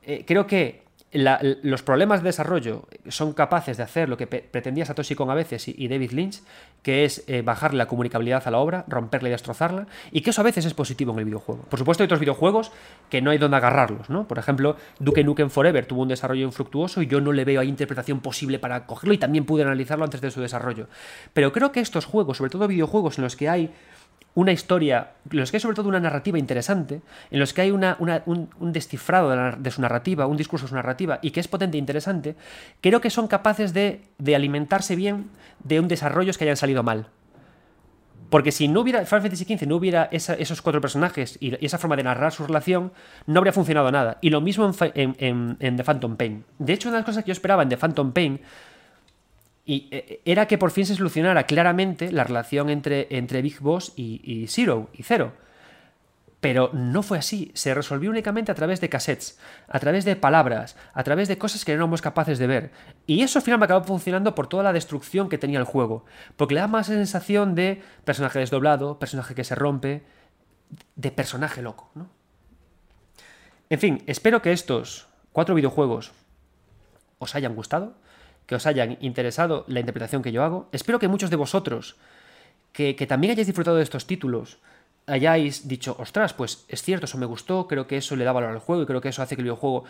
eh, 0.07 0.25
creo 0.27 0.47
que 0.47 0.85
los 1.15 1.83
problemas 1.83 2.23
de 2.23 2.29
desarrollo 2.29 2.89
son 3.09 3.35
capaces 3.35 3.77
de 3.77 3.85
hacer 3.85 4.09
lo 4.09 4.17
que 4.17 4.27
pretendía 4.27 4.85
Satoshi 4.85 5.15
Kon 5.15 5.31
a 5.31 5.35
veces 5.35 5.69
y, 5.69 5.87
David 5.87 6.11
Lynch, 6.11 6.43
que 6.83 7.05
es 7.05 7.23
eh, 7.29 7.43
bajarle 7.43 7.79
la 7.79 7.87
comunicabilidad 7.87 8.43
a 8.45 8.51
la 8.51 8.59
obra, 8.59 8.85
romperla 8.89 9.29
y 9.29 9.33
destrozarla, 9.33 9.87
y 10.11 10.23
que 10.23 10.31
eso 10.31 10.41
a 10.41 10.45
veces 10.45 10.65
es 10.65 10.75
positivo 10.75 11.13
en 11.13 11.21
el 11.21 11.25
videojuego. 11.25 11.63
Por 11.63 11.79
supuesto, 11.79 12.03
hay 12.03 12.07
otros 12.07 12.19
videojuegos 12.19 12.73
que 13.11 13.23
no 13.23 13.31
hay 13.31 13.39
donde 13.39 13.57
agarrarlos, 13.57 14.11
¿no? 14.11 14.27
Por 14.27 14.39
ejemplo, 14.39 14.77
Duke 14.99 15.23
Nukem 15.23 15.51
Forever 15.51 15.87
tuvo 15.87 16.03
un 16.03 16.09
desarrollo 16.09 16.45
infructuoso 16.45 17.01
y 17.01 17.07
yo 17.07 17.21
no 17.21 17.31
le 17.33 17.45
veo 17.45 17.61
ahí 17.61 17.69
interpretación 17.69 18.19
posible 18.19 18.59
para 18.59 18.85
cogerlo 18.85 19.15
y 19.15 19.19
también 19.19 19.45
pude 19.45 19.63
analizarlo 19.63 20.05
antes 20.05 20.21
de 20.21 20.33
su 20.33 20.41
desarrollo. 20.41 20.89
Pero 21.33 21.53
creo 21.53 21.71
que 21.71 21.79
estos 21.79 22.07
juegos, 22.07 22.39
sobre 22.39 22.51
todo 22.51 22.67
videojuegos 22.67 23.19
en 23.19 23.25
los 23.25 23.37
que 23.37 23.49
hay 23.49 23.73
una 24.35 24.53
historia, 24.53 25.13
en 25.31 25.39
los 25.39 25.51
que 25.51 25.59
hay 25.59 25.61
sobre 25.61 25.77
todo 25.77 25.89
una 25.89 26.01
narrativa 26.01 26.39
interesante, 26.39 27.03
en 27.31 27.39
los 27.39 27.53
que 27.55 27.63
hay 27.63 27.71
un, 27.71 28.73
descifrado 28.73 29.53
de, 29.57 29.71
su 29.71 29.81
narrativa, 29.81 30.27
un 30.27 30.37
discurso 30.37 30.67
de 30.67 30.71
su 30.71 30.75
narrativa, 30.75 31.21
y 31.23 31.31
que 31.31 31.41
es 31.41 31.49
potente 31.49 31.77
e 31.77 31.81
interesante, 31.81 32.35
creo 32.81 33.01
que 33.01 33.11
son 33.11 33.29
capaces 33.29 33.73
de, 33.73 34.03
alimentarse 34.35 34.97
bien 34.97 35.31
de 35.63 35.79
un 35.79 35.89
desarrollos 35.89 36.37
que 36.37 36.45
hayan 36.45 36.57
salido 36.57 36.83
mal. 36.83 37.07
Porque 38.29 38.51
si 38.51 38.67
no 38.67 38.81
hubiera 38.81 39.05
Final 39.07 39.23
Fantasy 39.23 39.45
XV, 39.45 39.69
no 39.69 39.77
hubiera 39.77 40.09
esos 40.11 40.61
cuatro 40.61 40.81
personajes 40.81 41.39
y, 41.41 41.65
esa 41.65 41.79
forma 41.79 41.95
de 41.95 42.03
narrar 42.03 42.33
su 42.33 42.45
relación, 42.45 42.93
no 43.27 43.39
habría 43.39 43.53
funcionado 43.53 43.93
nada. 43.93 44.19
Y 44.21 44.31
lo 44.31 44.41
mismo 44.41 44.69
en, 44.95 45.57
en 45.61 45.77
The 45.77 45.85
Phantom 45.85 46.17
Pain. 46.17 46.45
De 46.59 46.73
hecho, 46.73 46.89
una 46.89 46.97
de 46.97 47.03
las 47.03 47.07
cosas 47.07 47.23
que 47.23 47.29
yo 47.29 47.33
esperaba 47.33 47.63
en 47.63 47.69
The 47.69 47.77
Phantom 47.77 48.11
Pain 48.11 48.41
y 49.65 49.89
eh, 49.91 50.21
era 50.25 50.47
que 50.47 50.59
por 50.59 50.71
fin 50.71 50.87
se 50.87 50.95
solucionara 50.95 51.45
claramente 51.45 52.13
la 52.13 52.25
relación 52.25 52.69
entre, 52.69 53.43
Big 53.43 53.61
Boss 53.61 53.93
y, 53.97 54.47
Zero, 54.49 54.91
y 54.93 55.03
Zero. 55.03 55.33
Pero 56.41 56.69
no 56.75 57.03
fue 57.03 57.17
así, 57.17 57.51
se 57.55 57.73
resolvió 57.73 58.11
únicamente 58.11 58.53
a 58.53 58.55
través 58.55 58.79
de 58.83 58.91
cassettes, 58.91 59.39
a 59.67 59.81
través 59.81 60.05
de 60.05 60.15
palabras, 60.15 60.77
a 60.93 61.03
través 61.03 61.27
de 61.27 61.39
cosas 61.39 61.65
que 61.65 61.73
no 61.73 61.77
éramos 61.77 62.03
capaces 62.03 62.39
de 62.39 62.47
ver. 62.47 62.71
Y 63.07 63.23
eso 63.23 63.39
al 63.39 63.45
final 63.45 63.59
me 63.59 63.65
acabó 63.65 63.83
funcionando 63.87 64.35
por 64.35 64.47
toda 64.47 64.63
la 64.63 64.75
destrucción 64.75 65.31
que 65.31 65.39
tenía 65.39 65.59
el 65.59 65.65
juego, 65.65 66.05
porque 66.37 66.55
le 66.55 66.61
da 66.61 66.69
más 66.69 66.89
sensación 66.89 67.55
de 67.55 67.83
personaje 68.05 68.41
desdoblado, 68.41 68.99
personaje 68.99 69.35
que 69.35 69.45
se 69.45 69.55
rompe, 69.55 70.03
de 70.97 71.11
personaje 71.11 71.63
loco, 71.63 71.91
¿no? 71.95 72.11
En 73.71 73.79
fin, 73.79 74.03
espero 74.07 74.43
que 74.43 74.53
estos 74.53 75.09
cuatro 75.33 75.55
videojuegos 75.55 76.13
os 77.19 77.35
hayan 77.35 77.55
gustado 77.55 77.97
que 78.47 78.55
os 78.55 78.67
hayan 78.67 78.99
interesado 79.01 79.65
la 79.69 79.81
interpretación 79.81 80.23
que 80.23 80.33
yo 80.33 80.43
hago. 80.43 80.69
Espero 80.73 80.99
que 80.99 81.09
muchos 81.09 81.31
de 81.31 81.37
vosotros, 81.37 81.97
que, 82.73 82.95
también 83.07 83.33
hayáis 83.33 83.47
disfrutado 83.47 83.77
de 83.77 83.83
estos 83.83 84.07
títulos, 84.07 84.59
hayáis 85.07 85.69
dicho, 85.69 85.97
ostras, 85.99 86.33
pues 86.33 86.65
es 86.69 86.83
cierto, 86.83 87.07
eso 87.07 87.19
me 87.19 87.27
gustó, 87.27 87.69
creo 87.69 87.87
que 87.87 87.99
eso 87.99 88.17
le 88.17 88.25
da 88.25 88.33
valor 88.33 88.51
al 88.51 88.59
juego 88.59 88.83
y 88.83 88.87
creo 88.87 89.01
que 89.01 89.11
eso 89.11 89.23
hace 89.23 89.37
que 89.37 89.43
el 89.43 89.45
videojuego 89.45 89.85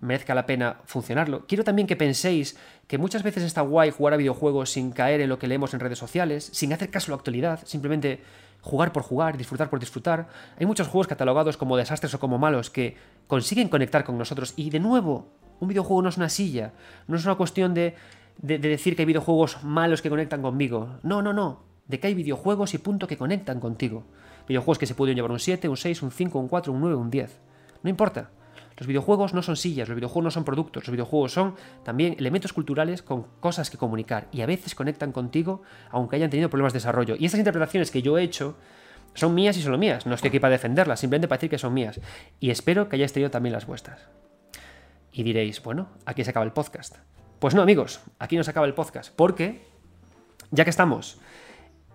merezca 0.00 0.34
la 0.34 0.46
pena 0.46 0.76
funcionarlo. 0.84 1.46
Quiero 1.46 1.64
también 1.64 1.88
que 1.88 1.96
penséis 1.96 2.56
que 2.86 2.98
muchas 2.98 3.22
veces 3.22 3.42
está 3.42 3.62
guay 3.62 3.90
jugar 3.90 4.14
a 4.14 4.16
videojuegos 4.16 4.70
sin 4.70 4.92
caer 4.92 5.20
en 5.20 5.28
lo 5.28 5.38
que 5.38 5.48
leemos 5.48 5.74
en 5.74 5.80
redes 5.80 5.98
sociales, 5.98 6.50
sin 6.52 6.72
hacer 6.72 6.90
caso 6.90 7.10
a 7.10 7.12
la 7.12 7.16
actualidad, 7.16 7.60
simplemente 7.64 8.20
jugar 8.60 8.92
por 8.92 9.02
jugar, 9.02 9.36
disfrutar 9.36 9.70
por 9.70 9.80
disfrutar. 9.80 10.28
Hay 10.58 10.66
muchos 10.66 10.88
juegos 10.88 11.08
catalogados 11.08 11.56
como 11.56 11.76
desastres 11.76 12.14
o 12.14 12.20
como 12.20 12.38
malos 12.38 12.70
que 12.70 12.96
consiguen 13.26 13.68
conectar 13.68 14.04
con 14.04 14.18
nosotros. 14.18 14.52
Y 14.56 14.70
de 14.70 14.80
nuevo, 14.80 15.28
un 15.60 15.68
videojuego 15.68 16.02
no 16.02 16.08
es 16.08 16.16
una 16.16 16.28
silla, 16.28 16.72
no 17.06 17.16
es 17.16 17.24
una 17.24 17.34
cuestión 17.34 17.74
de, 17.74 17.94
de, 18.38 18.58
decir 18.58 18.94
que 18.96 19.02
hay 19.02 19.06
videojuegos 19.06 19.62
malos 19.64 20.02
que 20.02 20.10
conectan 20.10 20.42
conmigo. 20.42 20.98
No, 21.02 21.22
no, 21.22 21.32
no. 21.32 21.60
De 21.86 21.98
que 21.98 22.08
hay 22.08 22.14
videojuegos 22.14 22.74
y 22.74 22.78
punto 22.78 23.06
que 23.06 23.16
conectan 23.16 23.60
contigo. 23.60 24.04
Videojuegos 24.46 24.78
que 24.78 24.86
se 24.86 24.94
pueden 24.94 25.16
llevar 25.16 25.30
un 25.30 25.38
7, 25.38 25.68
un 25.68 25.76
6, 25.76 26.02
un 26.02 26.10
5, 26.10 26.38
un 26.38 26.48
4, 26.48 26.72
un 26.72 26.80
9, 26.80 26.96
un 26.96 27.10
10. 27.10 27.40
No 27.82 27.90
importa. 27.90 28.30
Los 28.76 28.86
videojuegos 28.86 29.34
no 29.34 29.42
son 29.42 29.56
sillas, 29.56 29.88
los 29.88 29.96
videojuegos 29.96 30.24
no 30.24 30.30
son 30.30 30.44
productos, 30.44 30.84
los 30.84 30.92
videojuegos 30.92 31.32
son 31.32 31.56
también 31.82 32.14
elementos 32.16 32.52
culturales 32.52 33.02
con 33.02 33.24
cosas 33.40 33.70
que 33.70 33.76
comunicar 33.76 34.28
y 34.30 34.40
a 34.42 34.46
veces 34.46 34.76
conectan 34.76 35.10
contigo 35.10 35.62
aunque 35.90 36.14
hayan 36.14 36.30
tenido 36.30 36.48
problemas 36.48 36.72
de 36.72 36.76
desarrollo. 36.76 37.16
Y 37.18 37.24
estas 37.24 37.40
interpretaciones 37.40 37.90
que 37.90 38.02
yo 38.02 38.16
he 38.18 38.22
hecho 38.22 38.56
son 39.14 39.34
mías 39.34 39.56
y 39.56 39.62
solo 39.62 39.78
mías, 39.78 40.06
no 40.06 40.14
estoy 40.14 40.28
aquí 40.28 40.38
para 40.38 40.52
defenderlas, 40.52 41.00
simplemente 41.00 41.26
para 41.26 41.38
decir 41.38 41.50
que 41.50 41.58
son 41.58 41.74
mías. 41.74 42.00
Y 42.38 42.50
espero 42.50 42.88
que 42.88 42.94
hayáis 42.94 43.12
tenido 43.12 43.32
también 43.32 43.52
las 43.52 43.66
vuestras. 43.66 44.06
Y 45.18 45.24
diréis, 45.24 45.60
bueno, 45.64 45.88
aquí 46.06 46.22
se 46.22 46.30
acaba 46.30 46.46
el 46.46 46.52
podcast. 46.52 46.94
Pues 47.40 47.52
no, 47.52 47.60
amigos, 47.60 48.00
aquí 48.20 48.36
no 48.36 48.44
se 48.44 48.52
acaba 48.52 48.68
el 48.68 48.74
podcast, 48.74 49.12
porque 49.16 49.62
ya 50.52 50.62
que 50.62 50.70
estamos 50.70 51.18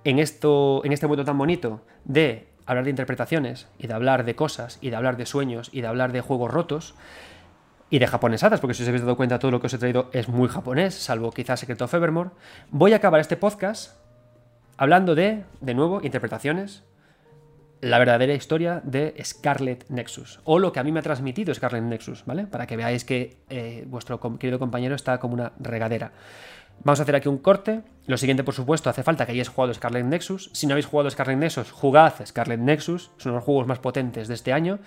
en, 0.03 0.19
esto, 0.19 0.81
en 0.83 0.91
este 0.91 1.07
momento 1.07 1.23
tan 1.23 1.37
bonito 1.37 1.85
de 2.03 2.49
hablar 2.65 2.83
de 2.83 2.89
interpretaciones 2.89 3.69
y 3.79 3.87
de 3.87 3.93
hablar 3.93 4.25
de 4.25 4.35
cosas 4.35 4.77
y 4.81 4.89
de 4.89 4.97
hablar 4.97 5.15
de 5.15 5.25
sueños 5.25 5.69
y 5.71 5.79
de 5.79 5.87
hablar 5.87 6.11
de 6.11 6.19
juegos 6.19 6.51
rotos 6.51 6.95
y 7.89 7.99
de 7.99 8.07
japonesadas, 8.07 8.59
porque 8.59 8.73
si 8.73 8.83
os 8.83 8.89
habéis 8.89 9.03
dado 9.03 9.15
cuenta 9.15 9.39
todo 9.39 9.51
lo 9.51 9.61
que 9.61 9.67
os 9.67 9.73
he 9.73 9.77
traído 9.77 10.09
es 10.11 10.27
muy 10.27 10.49
japonés, 10.49 10.93
salvo 10.93 11.31
quizás 11.31 11.61
Secreto 11.61 11.85
of 11.85 11.93
Evermore, 11.93 12.31
voy 12.71 12.91
a 12.91 12.97
acabar 12.97 13.21
este 13.21 13.37
podcast 13.37 13.95
hablando 14.75 15.15
de, 15.15 15.45
de 15.61 15.73
nuevo, 15.73 16.01
interpretaciones, 16.03 16.83
la 17.83 17.99
verdadera 17.99 18.33
historia 18.33 18.81
de 18.83 19.13
Scarlet 19.23 19.85
Nexus, 19.89 20.39
o 20.45 20.57
lo 20.57 20.71
que 20.71 20.79
a 20.79 20.83
mí 20.83 20.91
me 20.91 20.99
ha 20.99 21.03
transmitido 21.03 21.53
Scarlet 21.53 21.83
Nexus, 21.83 22.23
¿vale? 22.25 22.47
Para 22.47 22.65
que 22.65 22.77
veáis 22.77 23.03
que 23.03 23.37
eh, 23.49 23.83
vuestro 23.87 24.19
querido 24.37 24.57
compañero 24.57 24.95
está 24.95 25.19
como 25.19 25.33
una 25.33 25.51
regadera. 25.59 26.13
Vamos 26.83 26.99
a 26.99 27.03
hacer 27.03 27.15
aquí 27.15 27.27
un 27.27 27.37
corte. 27.37 27.81
Lo 28.07 28.17
siguiente, 28.17 28.43
por 28.43 28.53
supuesto, 28.53 28.89
hace 28.89 29.03
falta 29.03 29.25
que 29.25 29.33
hayáis 29.33 29.49
jugado 29.49 29.73
Scarlet 29.73 30.05
Nexus. 30.05 30.49
Si 30.53 30.65
no 30.65 30.73
habéis 30.73 30.85
jugado 30.85 31.09
Scarlet 31.09 31.37
Nexus, 31.37 31.71
jugad 31.71 32.13
Scarlet 32.25 32.59
Nexus. 32.59 33.11
Son 33.17 33.33
los 33.33 33.43
juegos 33.43 33.67
más 33.67 33.79
potentes 33.79 34.27
de 34.27 34.33
este 34.33 34.53
año. 34.53 34.79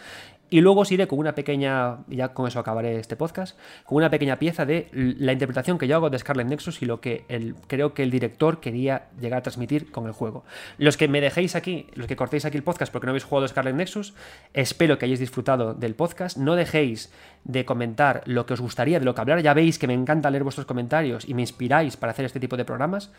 Y 0.48 0.60
luego 0.60 0.82
os 0.82 0.92
iré 0.92 1.08
con 1.08 1.18
una 1.18 1.34
pequeña, 1.34 1.98
ya 2.06 2.28
con 2.28 2.46
eso 2.46 2.60
acabaré 2.60 3.00
este 3.00 3.16
podcast, 3.16 3.58
con 3.84 3.96
una 3.96 4.10
pequeña 4.10 4.38
pieza 4.38 4.64
de 4.64 4.88
la 4.92 5.32
interpretación 5.32 5.76
que 5.76 5.88
yo 5.88 5.96
hago 5.96 6.08
de 6.08 6.18
Scarlet 6.18 6.46
Nexus 6.46 6.82
y 6.82 6.86
lo 6.86 7.00
que 7.00 7.24
el, 7.28 7.56
creo 7.66 7.94
que 7.94 8.04
el 8.04 8.12
director 8.12 8.60
quería 8.60 9.08
llegar 9.20 9.40
a 9.40 9.42
transmitir 9.42 9.90
con 9.90 10.06
el 10.06 10.12
juego. 10.12 10.44
Los 10.78 10.96
que 10.96 11.08
me 11.08 11.20
dejéis 11.20 11.56
aquí, 11.56 11.88
los 11.94 12.06
que 12.06 12.14
cortéis 12.14 12.44
aquí 12.44 12.56
el 12.56 12.62
podcast 12.62 12.92
porque 12.92 13.06
no 13.06 13.10
habéis 13.10 13.24
jugado 13.24 13.48
Scarlet 13.48 13.74
Nexus, 13.74 14.14
espero 14.54 14.98
que 14.98 15.06
hayáis 15.06 15.18
disfrutado 15.18 15.74
del 15.74 15.96
podcast. 15.96 16.36
No 16.36 16.54
dejéis 16.54 17.12
de 17.42 17.64
comentar 17.64 18.22
lo 18.26 18.46
que 18.46 18.54
os 18.54 18.60
gustaría, 18.60 19.00
de 19.00 19.04
lo 19.04 19.16
que 19.16 19.20
hablar. 19.20 19.42
Ya 19.42 19.52
veis 19.52 19.80
que 19.80 19.88
me 19.88 19.94
encanta 19.94 20.30
leer 20.30 20.44
vuestros 20.44 20.66
comentarios 20.66 21.28
y 21.28 21.34
me 21.34 21.42
inspiráis 21.42 21.96
para 21.96 22.12
hacer 22.12 22.24
este 22.24 22.38
tipo 22.38 22.56
de 22.56 22.64
programas. 22.64 23.10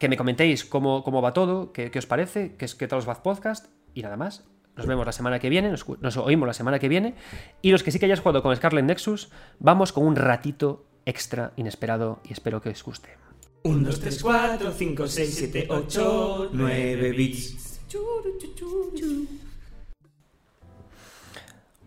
Que 0.00 0.08
me 0.08 0.16
comentéis 0.16 0.64
cómo, 0.64 1.04
cómo 1.04 1.22
va 1.22 1.32
todo, 1.32 1.72
qué, 1.72 1.92
os 1.96 2.06
parece, 2.06 2.56
qué, 2.56 2.66
qué 2.76 2.88
tal 2.88 2.98
os 2.98 3.08
va 3.08 3.22
podcast 3.22 3.68
y 3.94 4.02
nada 4.02 4.16
más. 4.16 4.42
Nos 4.76 4.86
vemos 4.86 5.04
la 5.04 5.12
semana 5.12 5.38
que 5.38 5.50
viene, 5.50 5.70
nos, 5.70 6.16
oímos 6.16 6.46
la 6.46 6.54
semana 6.54 6.78
que 6.78 6.88
viene. 6.88 7.14
Y 7.60 7.72
los 7.72 7.82
que 7.82 7.90
sí 7.90 7.98
que 7.98 8.06
hayáis 8.06 8.20
jugado 8.20 8.42
con 8.42 8.56
Scarlet 8.56 8.84
Nexus, 8.84 9.30
vamos 9.58 9.92
con 9.92 10.06
un 10.06 10.16
ratito 10.16 10.86
extra 11.04 11.52
inesperado 11.56 12.20
y 12.24 12.32
espero 12.32 12.62
que 12.62 12.70
os 12.70 12.82
guste. 12.82 13.10
1, 13.64 13.86
2, 13.86 14.00
3, 14.00 14.22
4, 14.22 14.72
5, 14.72 15.06
6, 15.06 15.34
7, 15.34 15.66
8, 15.68 16.50
9 16.52 17.10
bits. 17.12 17.80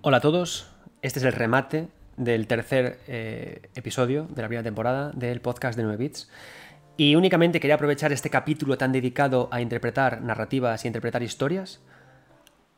Hola 0.01 0.17
a 0.17 0.21
todos, 0.21 0.67
este 1.01 1.17
es 1.17 1.25
el 1.25 1.33
remate 1.33 1.87
del 2.17 2.45
tercer 2.45 2.99
eh, 3.07 3.69
episodio 3.73 4.27
de 4.29 4.41
la 4.43 4.47
primera 4.47 4.63
temporada 4.63 5.11
del 5.11 5.41
podcast 5.41 5.75
de 5.75 5.83
9 5.83 5.97
bits. 5.97 6.29
Y 6.97 7.15
únicamente 7.15 7.59
quería 7.59 7.75
aprovechar 7.75 8.13
este 8.13 8.29
capítulo 8.29 8.77
tan 8.77 8.91
dedicado 8.91 9.49
a 9.51 9.59
interpretar 9.59 10.21
narrativas 10.21 10.85
y 10.85 10.87
interpretar 10.87 11.23
historias 11.23 11.81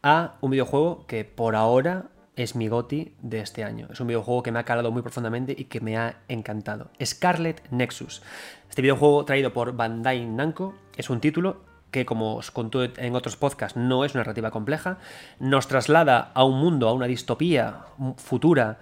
a 0.07 0.37
un 0.39 0.51
videojuego 0.51 1.05
que 1.05 1.25
por 1.25 1.57
ahora 1.57 2.05
es 2.37 2.55
mi 2.55 2.69
goti 2.69 3.13
de 3.21 3.41
este 3.41 3.65
año. 3.65 3.89
Es 3.91 3.99
un 3.99 4.07
videojuego 4.07 4.41
que 4.41 4.53
me 4.53 4.59
ha 4.59 4.63
calado 4.63 4.89
muy 4.89 5.01
profundamente 5.01 5.53
y 5.57 5.65
que 5.65 5.81
me 5.81 5.97
ha 5.97 6.21
encantado. 6.29 6.91
Scarlet 7.03 7.61
Nexus. 7.71 8.21
Este 8.69 8.81
videojuego 8.81 9.25
traído 9.25 9.51
por 9.51 9.75
Bandai 9.75 10.25
Namco 10.25 10.75
es 10.95 11.09
un 11.09 11.19
título 11.19 11.57
que, 11.91 12.05
como 12.05 12.35
os 12.35 12.51
conté 12.51 12.93
en 12.95 13.15
otros 13.15 13.35
podcasts, 13.35 13.77
no 13.77 14.05
es 14.05 14.13
una 14.13 14.21
narrativa 14.21 14.49
compleja. 14.49 14.97
Nos 15.39 15.67
traslada 15.67 16.31
a 16.33 16.45
un 16.45 16.57
mundo, 16.57 16.87
a 16.87 16.93
una 16.93 17.07
distopía 17.07 17.81
futura 18.15 18.79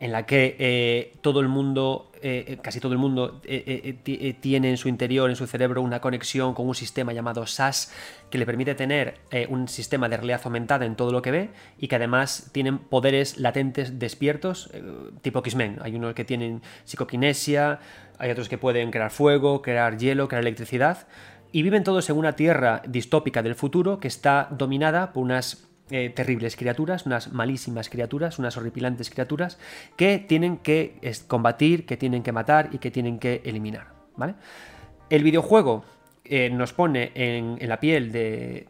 en 0.00 0.10
la 0.10 0.26
que 0.26 0.56
eh, 0.58 1.16
todo 1.20 1.38
el 1.38 1.48
mundo, 1.48 2.10
eh, 2.28 2.44
eh, 2.48 2.58
casi 2.60 2.80
todo 2.80 2.92
el 2.92 2.98
mundo, 2.98 3.40
tiene 4.40 4.70
en 4.70 4.76
su 4.76 4.88
interior, 4.88 5.30
en 5.30 5.36
su 5.36 5.46
cerebro, 5.46 5.80
una 5.80 6.00
conexión 6.00 6.54
con 6.54 6.66
un 6.66 6.74
sistema 6.74 7.12
llamado 7.12 7.46
SAS 7.46 7.92
que 8.30 8.38
le 8.38 8.44
permite 8.44 8.74
tener 8.74 9.20
un 9.48 9.68
sistema 9.68 10.08
de 10.08 10.16
realidad 10.16 10.40
aumentada 10.42 10.86
en 10.86 10.96
todo 10.96 11.12
lo 11.12 11.22
que 11.22 11.30
ve 11.30 11.50
y 11.78 11.86
que 11.86 11.94
además 11.94 12.50
tienen 12.50 12.78
poderes 12.78 13.38
latentes 13.38 14.00
despiertos, 14.00 14.72
tipo 15.22 15.38
X-Men. 15.38 15.78
Hay 15.82 15.94
unos 15.94 16.14
que 16.14 16.24
tienen 16.24 16.62
psicoquinesia, 16.82 17.78
hay 18.18 18.32
otros 18.32 18.48
que 18.48 18.58
pueden 18.58 18.90
crear 18.90 19.12
fuego, 19.12 19.62
crear 19.62 19.96
hielo, 19.96 20.26
crear 20.26 20.42
electricidad. 20.42 21.06
Y 21.52 21.62
viven 21.62 21.84
todos 21.84 22.10
en 22.10 22.16
una 22.16 22.32
tierra 22.32 22.82
distópica 22.88 23.40
del 23.44 23.54
futuro 23.54 24.00
que 24.00 24.08
está 24.08 24.48
dominada 24.50 25.12
por 25.12 25.22
unas 25.22 25.65
eh, 25.90 26.10
terribles 26.10 26.56
criaturas, 26.56 27.06
unas 27.06 27.32
malísimas 27.32 27.88
criaturas, 27.88 28.38
unas 28.38 28.56
horripilantes 28.56 29.10
criaturas 29.10 29.58
que 29.96 30.18
tienen 30.18 30.58
que 30.58 30.98
combatir, 31.28 31.86
que 31.86 31.96
tienen 31.96 32.22
que 32.22 32.32
matar 32.32 32.70
y 32.72 32.78
que 32.78 32.90
tienen 32.90 33.18
que 33.18 33.42
eliminar. 33.44 33.88
¿vale? 34.16 34.34
El 35.10 35.22
videojuego 35.22 35.84
eh, 36.28 36.50
nos 36.50 36.72
pone 36.72 37.12
en, 37.14 37.56
la 37.68 37.78
piel 37.78 38.10
de, 38.10 38.66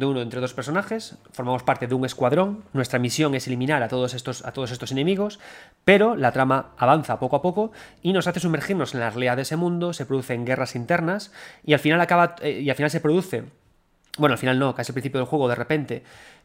uno 0.00 0.22
entre 0.22 0.40
dos 0.40 0.54
personajes, 0.54 1.18
formamos 1.30 1.62
parte 1.62 1.86
de 1.86 1.94
un 1.94 2.06
escuadrón, 2.06 2.64
nuestra 2.72 2.98
misión 2.98 3.34
es 3.34 3.46
eliminar 3.46 3.82
a 3.82 3.88
todos, 3.88 4.14
estos, 4.14 4.46
a 4.46 4.52
todos 4.52 4.70
estos 4.70 4.90
enemigos, 4.90 5.40
pero 5.84 6.16
la 6.16 6.32
trama 6.32 6.70
avanza 6.78 7.18
poco 7.18 7.36
a 7.36 7.42
poco 7.42 7.72
y 8.00 8.14
nos 8.14 8.26
hace 8.28 8.40
sumergirnos 8.40 8.94
en 8.94 9.00
la 9.00 9.10
realidad 9.10 9.36
de 9.36 9.42
ese 9.42 9.56
mundo, 9.56 9.92
se 9.92 10.06
producen 10.06 10.46
guerras 10.46 10.74
internas 10.74 11.32
y 11.66 11.74
al 11.74 11.80
final, 11.80 12.00
acaba, 12.00 12.36
eh, 12.40 12.62
y 12.62 12.70
al 12.70 12.76
final 12.76 12.90
se 12.90 13.00
produce 13.00 13.44
bueno, 14.18 14.34
al 14.34 14.38
final 14.38 14.58
no, 14.58 14.74
casi 14.74 14.92
al 14.92 14.94
principio 14.94 15.18
del 15.18 15.26
juego, 15.26 15.48
de 15.48 15.54
repente, 15.54 16.02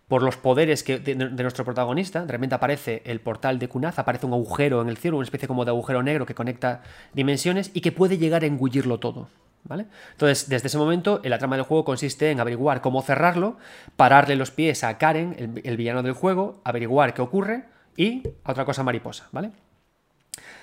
por 0.08 0.24
los 0.24 0.38
poderes 0.38 0.84
que, 0.84 0.98
de, 0.98 1.16
nuestro 1.16 1.64
protagonista, 1.64 2.26
de 2.26 2.32
repente 2.32 2.56
aparece 2.56 3.04
el 3.06 3.22
portal 3.22 3.60
de 3.60 3.70
Kunaz, 3.70 4.00
aparece 4.00 4.26
un 4.26 4.34
agujero 4.34 4.82
en 4.82 4.90
el 4.90 4.98
cielo, 4.98 5.18
una 5.18 5.26
especie 5.26 5.48
como 5.48 5.66
de 5.66 5.72
agujero 5.72 6.02
negro 6.02 6.26
que 6.26 6.34
conecta 6.34 6.82
dimensiones 7.14 7.70
y 7.74 7.82
que 7.82 7.92
puede 7.92 8.18
llegar 8.18 8.44
a 8.44 8.48
engullirlo 8.48 9.00
todo. 9.00 9.30
¿Vale? 9.66 9.88
Entonces, 10.12 10.48
desde 10.48 10.68
ese 10.68 10.78
momento, 10.78 11.20
la 11.24 11.38
trama 11.38 11.58
del 11.58 11.66
juego 11.66 11.84
consiste 11.84 12.32
en 12.32 12.40
averiguar 12.40 12.80
cómo 12.80 13.02
cerrarlo, 13.02 13.58
pararle 13.98 14.38
los 14.38 14.52
pies 14.52 14.86
a 14.86 14.98
Karen, 14.98 15.36
el, 15.38 15.62
el 15.66 15.78
villano 15.78 16.02
del 16.02 16.14
juego, 16.14 16.62
averiguar 16.64 17.14
qué 17.14 17.22
ocurre 17.22 17.66
y 17.98 18.24
a 18.46 18.52
otra 18.54 18.64
cosa 18.64 18.84
mariposa, 18.84 19.28
¿vale? 19.34 19.52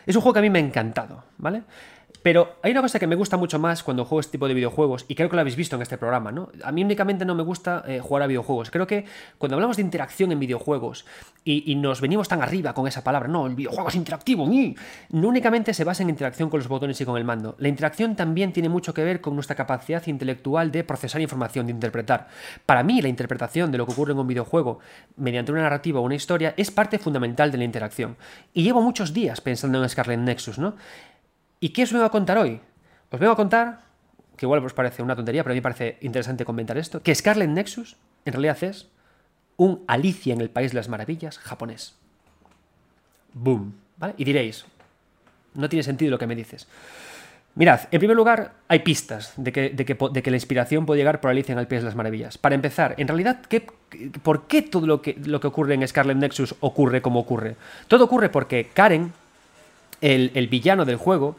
Es 0.07 0.17
un 0.17 0.23
juego 0.23 0.33
que 0.33 0.39
a 0.39 0.43
mí 0.43 0.51
me 0.51 0.61
ha 0.61 0.63
encantado, 0.63 1.25
¿vale? 1.37 1.65
Pero 2.27 2.57
hay 2.61 2.73
una 2.73 2.83
cosa 2.83 2.99
que 2.99 3.07
me 3.07 3.15
gusta 3.15 3.37
mucho 3.37 3.61
más 3.61 3.85
cuando 3.85 4.05
juego 4.05 4.19
este 4.19 4.33
tipo 4.33 4.49
de 4.49 4.55
videojuegos, 4.55 5.05
y 5.07 5.15
creo 5.15 5.31
que 5.31 5.37
lo 5.37 5.41
habéis 5.43 5.55
visto 5.55 5.77
en 5.77 5.83
este 5.83 5.97
programa, 5.97 6.33
¿no? 6.33 6.49
A 6.65 6.73
mí 6.73 6.83
únicamente 6.83 7.25
no 7.25 7.37
me 7.37 7.45
gusta 7.45 7.85
eh, 7.87 8.01
jugar 8.01 8.25
a 8.25 8.27
videojuegos. 8.27 8.73
Creo 8.73 8.85
que 8.85 9.05
cuando 9.39 9.55
hablamos 9.55 9.77
de 9.77 9.83
interacción 9.83 10.33
en 10.33 10.41
videojuegos 10.41 11.07
y, 11.45 11.77
nos 11.77 12.01
venimos 12.01 12.27
tan 12.27 12.43
arriba 12.43 12.75
con 12.75 12.89
esa 12.89 13.05
palabra, 13.05 13.29
no, 13.29 13.47
el 13.47 13.55
videojuego 13.55 13.91
es 13.91 13.95
interactivo, 13.95 14.45
no 15.11 15.29
únicamente 15.29 15.73
se 15.73 15.85
basa 15.85 16.03
en 16.03 16.11
interacción 16.11 16.51
con 16.51 16.59
los 16.59 16.67
botones 16.67 17.01
y 17.01 17.05
con 17.05 17.17
el 17.17 17.23
mando. 17.23 17.55
La 17.61 17.69
interacción 17.69 18.17
también 18.17 18.53
tiene 18.53 18.69
mucho 18.69 18.93
que 18.93 19.05
ver 19.05 19.21
con 19.21 19.37
nuestra 19.37 19.55
capacidad 19.55 20.05
intelectual 20.09 20.73
de 20.73 20.83
procesar 20.83 21.21
información, 21.21 21.67
de 21.67 21.75
interpretar. 21.75 22.27
Para 22.65 22.83
mí, 22.83 23.01
la 23.03 23.09
interpretación 23.09 23.71
de 23.71 23.79
lo 23.79 23.87
que 23.87 23.93
ocurre 23.93 24.15
en 24.15 24.19
un 24.19 24.27
videojuego 24.27 24.81
mediante 25.17 25.53
una 25.53 25.63
narrativa 25.63 26.01
o 26.01 26.03
una 26.03 26.17
historia 26.17 26.55
es 26.57 26.73
parte 26.73 26.99
fundamental 26.99 27.53
de 27.53 27.59
la 27.59 27.65
interacción. 27.65 28.17
Y 28.53 28.65
llevo 28.65 28.83
muchos 28.83 29.15
días 29.15 29.41
pensando 29.41 29.81
en 29.81 29.89
Scarlet 29.89 30.19
Nexus, 30.19 30.59
¿no? 30.59 30.75
¿Y 31.61 31.71
qué 31.71 31.85
os 31.85 31.93
vengo 31.93 32.05
a 32.05 32.11
contar 32.11 32.39
hoy? 32.39 32.61
Os 33.11 33.21
vengo 33.21 33.33
a 33.33 33.37
contar, 33.37 33.83
que 34.37 34.47
igual 34.47 34.65
os 34.65 34.75
parece 34.75 35.03
una 35.03 35.17
tontería, 35.17 35.43
pero 35.43 35.53
a 35.53 35.55
mí 35.55 35.59
me 35.59 35.63
parece 35.63 35.99
interesante 36.03 36.45
comentar 36.45 36.77
esto, 36.77 37.03
que 37.03 37.15
Scarlet 37.15 37.49
Nexus 37.49 37.97
en 38.25 38.33
realidad 38.33 38.63
es 38.65 38.89
un 39.57 39.85
Alicia 39.87 40.35
en 40.35 40.41
el 40.41 40.51
País 40.51 40.73
de 40.73 40.77
las 40.77 40.89
Maravillas 40.89 41.39
japonés. 41.39 41.95
Boom. 43.33 43.75
¿Vale? 43.97 44.15
Y 44.19 44.25
diréis, 44.25 44.67
no 45.55 45.69
tiene 45.69 45.83
sentido 45.83 46.11
lo 46.11 46.19
que 46.19 46.27
me 46.27 46.35
dices. 46.35 46.67
Mirad, 47.55 47.81
en 47.91 47.99
primer 47.99 48.15
lugar, 48.15 48.53
hay 48.69 48.81
pistas 48.81 49.33
de 49.39 49.51
que 49.51 50.31
la 50.31 50.37
inspiración 50.37 50.85
puede 50.85 51.01
llegar 51.01 51.23
por 51.23 51.31
Alicia 51.31 51.55
en 51.55 51.59
el 51.59 51.67
País 51.67 51.81
de 51.81 51.87
las 51.87 51.95
Maravillas. 51.95 52.37
Para 52.37 52.55
empezar, 52.55 52.95
en 52.99 53.09
realidad, 53.09 53.41
¿qué, 53.49 53.67
¿por 54.23 54.47
qué 54.47 54.61
todo 54.61 54.87
lo 54.87 55.01
que, 55.01 55.15
lo 55.25 55.41
que 55.41 55.47
ocurre 55.47 55.73
en 55.73 55.89
Scarlet 55.89 56.19
Nexus 56.19 56.55
ocurre 56.61 57.01
como 57.01 57.21
ocurre? 57.21 57.57
Todo 57.89 58.05
ocurre 58.05 58.29
porque 58.29 58.69
Karen, 58.75 59.15
el, 60.01 60.31
el 60.35 60.49
villano 60.49 60.85
del 60.85 60.97
juego, 60.97 61.37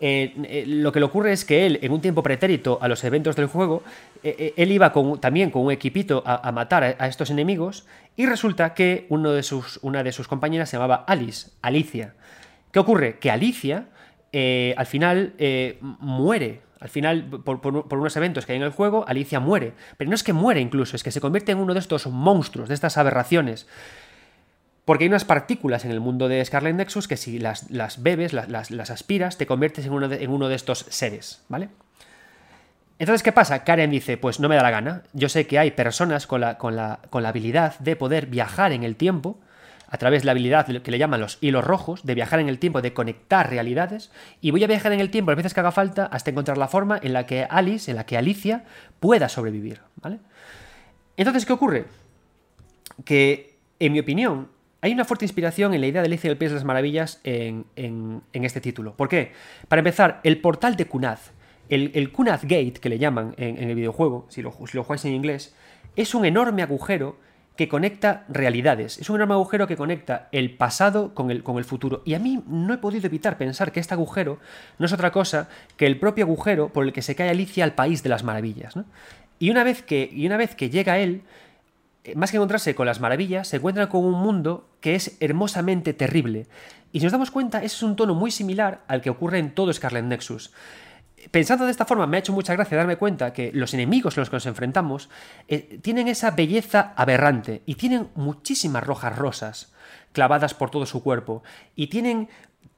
eh, 0.00 0.34
eh, 0.44 0.64
lo 0.66 0.92
que 0.92 1.00
le 1.00 1.06
ocurre 1.06 1.32
es 1.32 1.44
que 1.44 1.64
él, 1.66 1.78
en 1.82 1.90
un 1.92 2.00
tiempo 2.02 2.22
pretérito 2.22 2.78
a 2.82 2.88
los 2.88 3.02
eventos 3.04 3.34
del 3.34 3.46
juego, 3.46 3.82
eh, 4.22 4.52
él 4.56 4.70
iba 4.72 4.92
con- 4.92 5.20
también 5.20 5.50
con 5.50 5.62
un 5.64 5.72
equipito 5.72 6.22
a, 6.26 6.46
a 6.46 6.52
matar 6.52 6.96
a, 6.98 7.06
estos 7.08 7.30
enemigos 7.30 7.86
y 8.16 8.26
resulta 8.26 8.74
que 8.74 9.06
uno 9.08 9.32
de 9.32 9.42
sus, 9.42 9.78
una 9.82 10.02
de 10.02 10.12
sus 10.12 10.28
compañeras 10.28 10.68
se 10.68 10.76
llamaba 10.76 11.04
Alice, 11.06 11.50
Alicia. 11.62 12.14
¿Qué 12.72 12.78
ocurre? 12.78 13.18
Que 13.18 13.30
Alicia 13.30 13.86
al 14.76 14.86
final 14.86 15.32
muere. 15.80 16.60
Al 16.78 16.90
final, 16.90 17.24
por, 17.42 17.62
por- 17.62 17.88
por 17.88 17.98
unos 17.98 18.14
eventos 18.18 18.44
que 18.44 18.52
hay 18.52 18.58
en 18.58 18.62
el 18.64 18.70
juego, 18.70 19.06
Alicia 19.08 19.40
muere. 19.40 19.72
Pero 19.96 20.10
no 20.10 20.14
es 20.14 20.22
que 20.22 20.34
muere 20.34 20.60
incluso, 20.60 20.94
es 20.94 21.02
que 21.02 21.10
se 21.10 21.22
convierte 21.22 21.52
en 21.52 21.58
uno 21.58 21.72
de 21.72 21.80
estos 21.80 22.06
monstruos, 22.06 22.68
de 22.68 22.74
estas 22.74 22.98
aberraciones. 22.98 23.66
Porque 24.86 25.04
hay 25.04 25.08
unas 25.08 25.26
partículas 25.26 25.84
en 25.84 25.90
el 25.90 26.00
mundo 26.00 26.28
de 26.28 26.42
Scarlet 26.42 26.74
Nexus 26.74 27.08
que 27.08 27.18
si 27.18 27.38
las, 27.38 27.68
bebes, 28.02 28.32
las, 28.32 28.90
aspiras, 28.90 29.36
te 29.36 29.46
conviertes 29.46 29.84
en 29.84 29.92
uno, 29.92 30.08
de, 30.08 30.54
estos 30.54 30.86
seres, 30.88 31.42
¿vale? 31.48 31.68
Entonces, 32.98 33.22
¿qué 33.22 33.32
pasa? 33.32 33.64
Karen 33.64 33.90
dice, 33.90 34.16
pues 34.16 34.40
no 34.40 34.48
me 34.48 34.56
da 34.56 34.62
la 34.62 34.70
gana. 34.70 35.02
Yo 35.12 35.28
sé 35.28 35.46
que 35.46 35.58
hay 35.58 35.72
personas 35.72 36.26
con 36.26 36.40
la, 36.40 36.56
con 36.56 36.76
la, 36.76 37.00
habilidad 37.12 37.78
de 37.80 37.96
poder 37.96 38.26
viajar 38.26 38.72
en 38.72 38.84
el 38.84 38.96
tiempo, 38.96 39.38
a 39.88 39.98
través 39.98 40.22
de 40.22 40.26
la 40.26 40.32
habilidad 40.32 40.66
que 40.66 40.90
le 40.90 40.98
llaman 40.98 41.20
los 41.20 41.38
hilos 41.40 41.64
rojos, 41.64 42.06
de 42.06 42.14
viajar 42.14 42.40
en 42.40 42.48
el 42.48 42.58
tiempo, 42.58 42.80
de 42.80 42.94
conectar 42.94 43.50
realidades, 43.50 44.10
y 44.40 44.50
voy 44.52 44.64
a 44.64 44.66
viajar 44.66 44.92
en 44.92 45.00
el 45.00 45.10
tiempo 45.10 45.30
las 45.32 45.36
veces 45.36 45.52
que 45.52 45.60
haga 45.60 45.72
falta 45.72 46.06
hasta 46.06 46.30
encontrar 46.30 46.58
la 46.58 46.68
forma 46.68 46.98
en 47.02 47.12
la 47.12 47.26
que 47.26 47.44
Alice, 47.48 47.90
en 47.90 47.96
la 47.96 48.06
que 48.06 48.16
Alicia 48.16 48.64
pueda 48.98 49.28
sobrevivir, 49.28 49.80
¿vale? 49.96 50.18
Entonces, 51.16 51.44
¿qué 51.44 51.52
ocurre? 51.52 51.86
que, 53.04 53.58
en 53.78 53.92
mi 53.92 54.00
opinión, 54.00 54.48
hay 54.80 54.92
una 54.92 55.04
fuerte 55.04 55.24
inspiración 55.24 55.74
en 55.74 55.80
la 55.80 55.86
idea 55.86 56.02
de 56.02 56.06
Alicia 56.06 56.28
del 56.28 56.38
País 56.38 56.50
de 56.50 56.56
las 56.56 56.64
Maravillas 56.64 57.20
en, 57.24 57.64
este 58.32 58.60
título. 58.60 58.94
¿Por 58.96 59.08
qué? 59.08 59.32
Para 59.68 59.80
empezar, 59.80 60.20
el 60.22 60.40
portal 60.40 60.76
de 60.76 60.86
Kunaz, 60.86 61.32
el, 61.68 61.90
el 61.94 62.12
Gate, 62.12 62.74
que 62.80 62.88
le 62.88 62.98
llaman 62.98 63.34
en, 63.38 63.56
el 63.56 63.74
videojuego, 63.74 64.26
si 64.28 64.42
lo, 64.42 64.52
si 64.66 64.78
jugáis 64.78 65.04
en 65.04 65.14
inglés, 65.14 65.54
es 65.96 66.14
un 66.14 66.24
enorme 66.24 66.62
agujero 66.62 67.16
que 67.56 67.68
conecta 67.68 68.24
realidades. 68.28 68.98
Es 68.98 69.08
un 69.08 69.16
enorme 69.16 69.34
agujero 69.34 69.66
que 69.66 69.76
conecta 69.76 70.28
el 70.30 70.54
pasado 70.56 71.14
con 71.14 71.30
el, 71.30 71.64
futuro. 71.64 72.02
Y 72.04 72.14
a 72.14 72.18
mí 72.18 72.42
no 72.46 72.74
he 72.74 72.78
podido 72.78 73.06
evitar 73.06 73.38
pensar 73.38 73.72
que 73.72 73.80
este 73.80 73.94
agujero 73.94 74.38
no 74.78 74.86
es 74.86 74.92
otra 74.92 75.10
cosa 75.10 75.48
que 75.76 75.86
el 75.86 75.98
propio 75.98 76.26
agujero 76.26 76.68
por 76.68 76.84
el 76.84 76.92
que 76.92 77.02
se 77.02 77.14
cae 77.14 77.30
Alicia 77.30 77.64
al 77.64 77.74
País 77.74 78.02
de 78.02 78.10
las 78.10 78.24
Maravillas. 78.24 78.74
Y, 79.38 79.50
una 79.50 79.64
vez 79.64 79.82
que, 79.82 80.08
y 80.12 80.26
una 80.26 80.36
vez 80.36 80.54
que 80.54 80.68
llega 80.68 80.98
él, 80.98 81.22
más 82.14 82.30
que 82.30 82.36
encontrarse 82.36 82.74
con 82.74 82.86
las 82.86 83.00
maravillas, 83.00 83.48
se 83.48 83.56
encuentra 83.56 83.88
con 83.88 84.04
un 84.04 84.14
mundo 84.14 84.68
que 84.80 84.94
es 84.94 85.16
hermosamente 85.20 85.94
terrible. 85.94 86.46
Y 86.92 87.00
si 87.00 87.04
nos 87.04 87.12
damos 87.12 87.30
cuenta, 87.30 87.58
ese 87.58 87.76
es 87.76 87.82
un 87.82 87.96
tono 87.96 88.14
muy 88.14 88.30
similar 88.30 88.84
al 88.88 89.00
que 89.00 89.10
ocurre 89.10 89.38
en 89.38 89.54
todo 89.54 89.72
Scarlet 89.72 90.04
Nexus. 90.04 90.52
Pensando 91.30 91.64
de 91.64 91.70
esta 91.70 91.86
forma, 91.86 92.06
me 92.06 92.16
ha 92.16 92.20
hecho 92.20 92.32
mucha 92.32 92.52
gracia 92.52 92.76
darme 92.76 92.96
cuenta 92.96 93.32
que 93.32 93.50
los 93.52 93.74
enemigos 93.74 94.14
con 94.14 94.22
los 94.22 94.30
que 94.30 94.36
nos 94.36 94.46
enfrentamos 94.46 95.08
eh, 95.48 95.78
tienen 95.82 96.08
esa 96.08 96.30
belleza 96.30 96.92
aberrante 96.96 97.62
y 97.66 97.74
tienen 97.74 98.08
muchísimas 98.14 98.84
rojas 98.84 99.16
rosas 99.16 99.72
clavadas 100.12 100.54
por 100.54 100.70
todo 100.70 100.86
su 100.86 101.02
cuerpo 101.02 101.42
y 101.74 101.88
tienen 101.88 102.28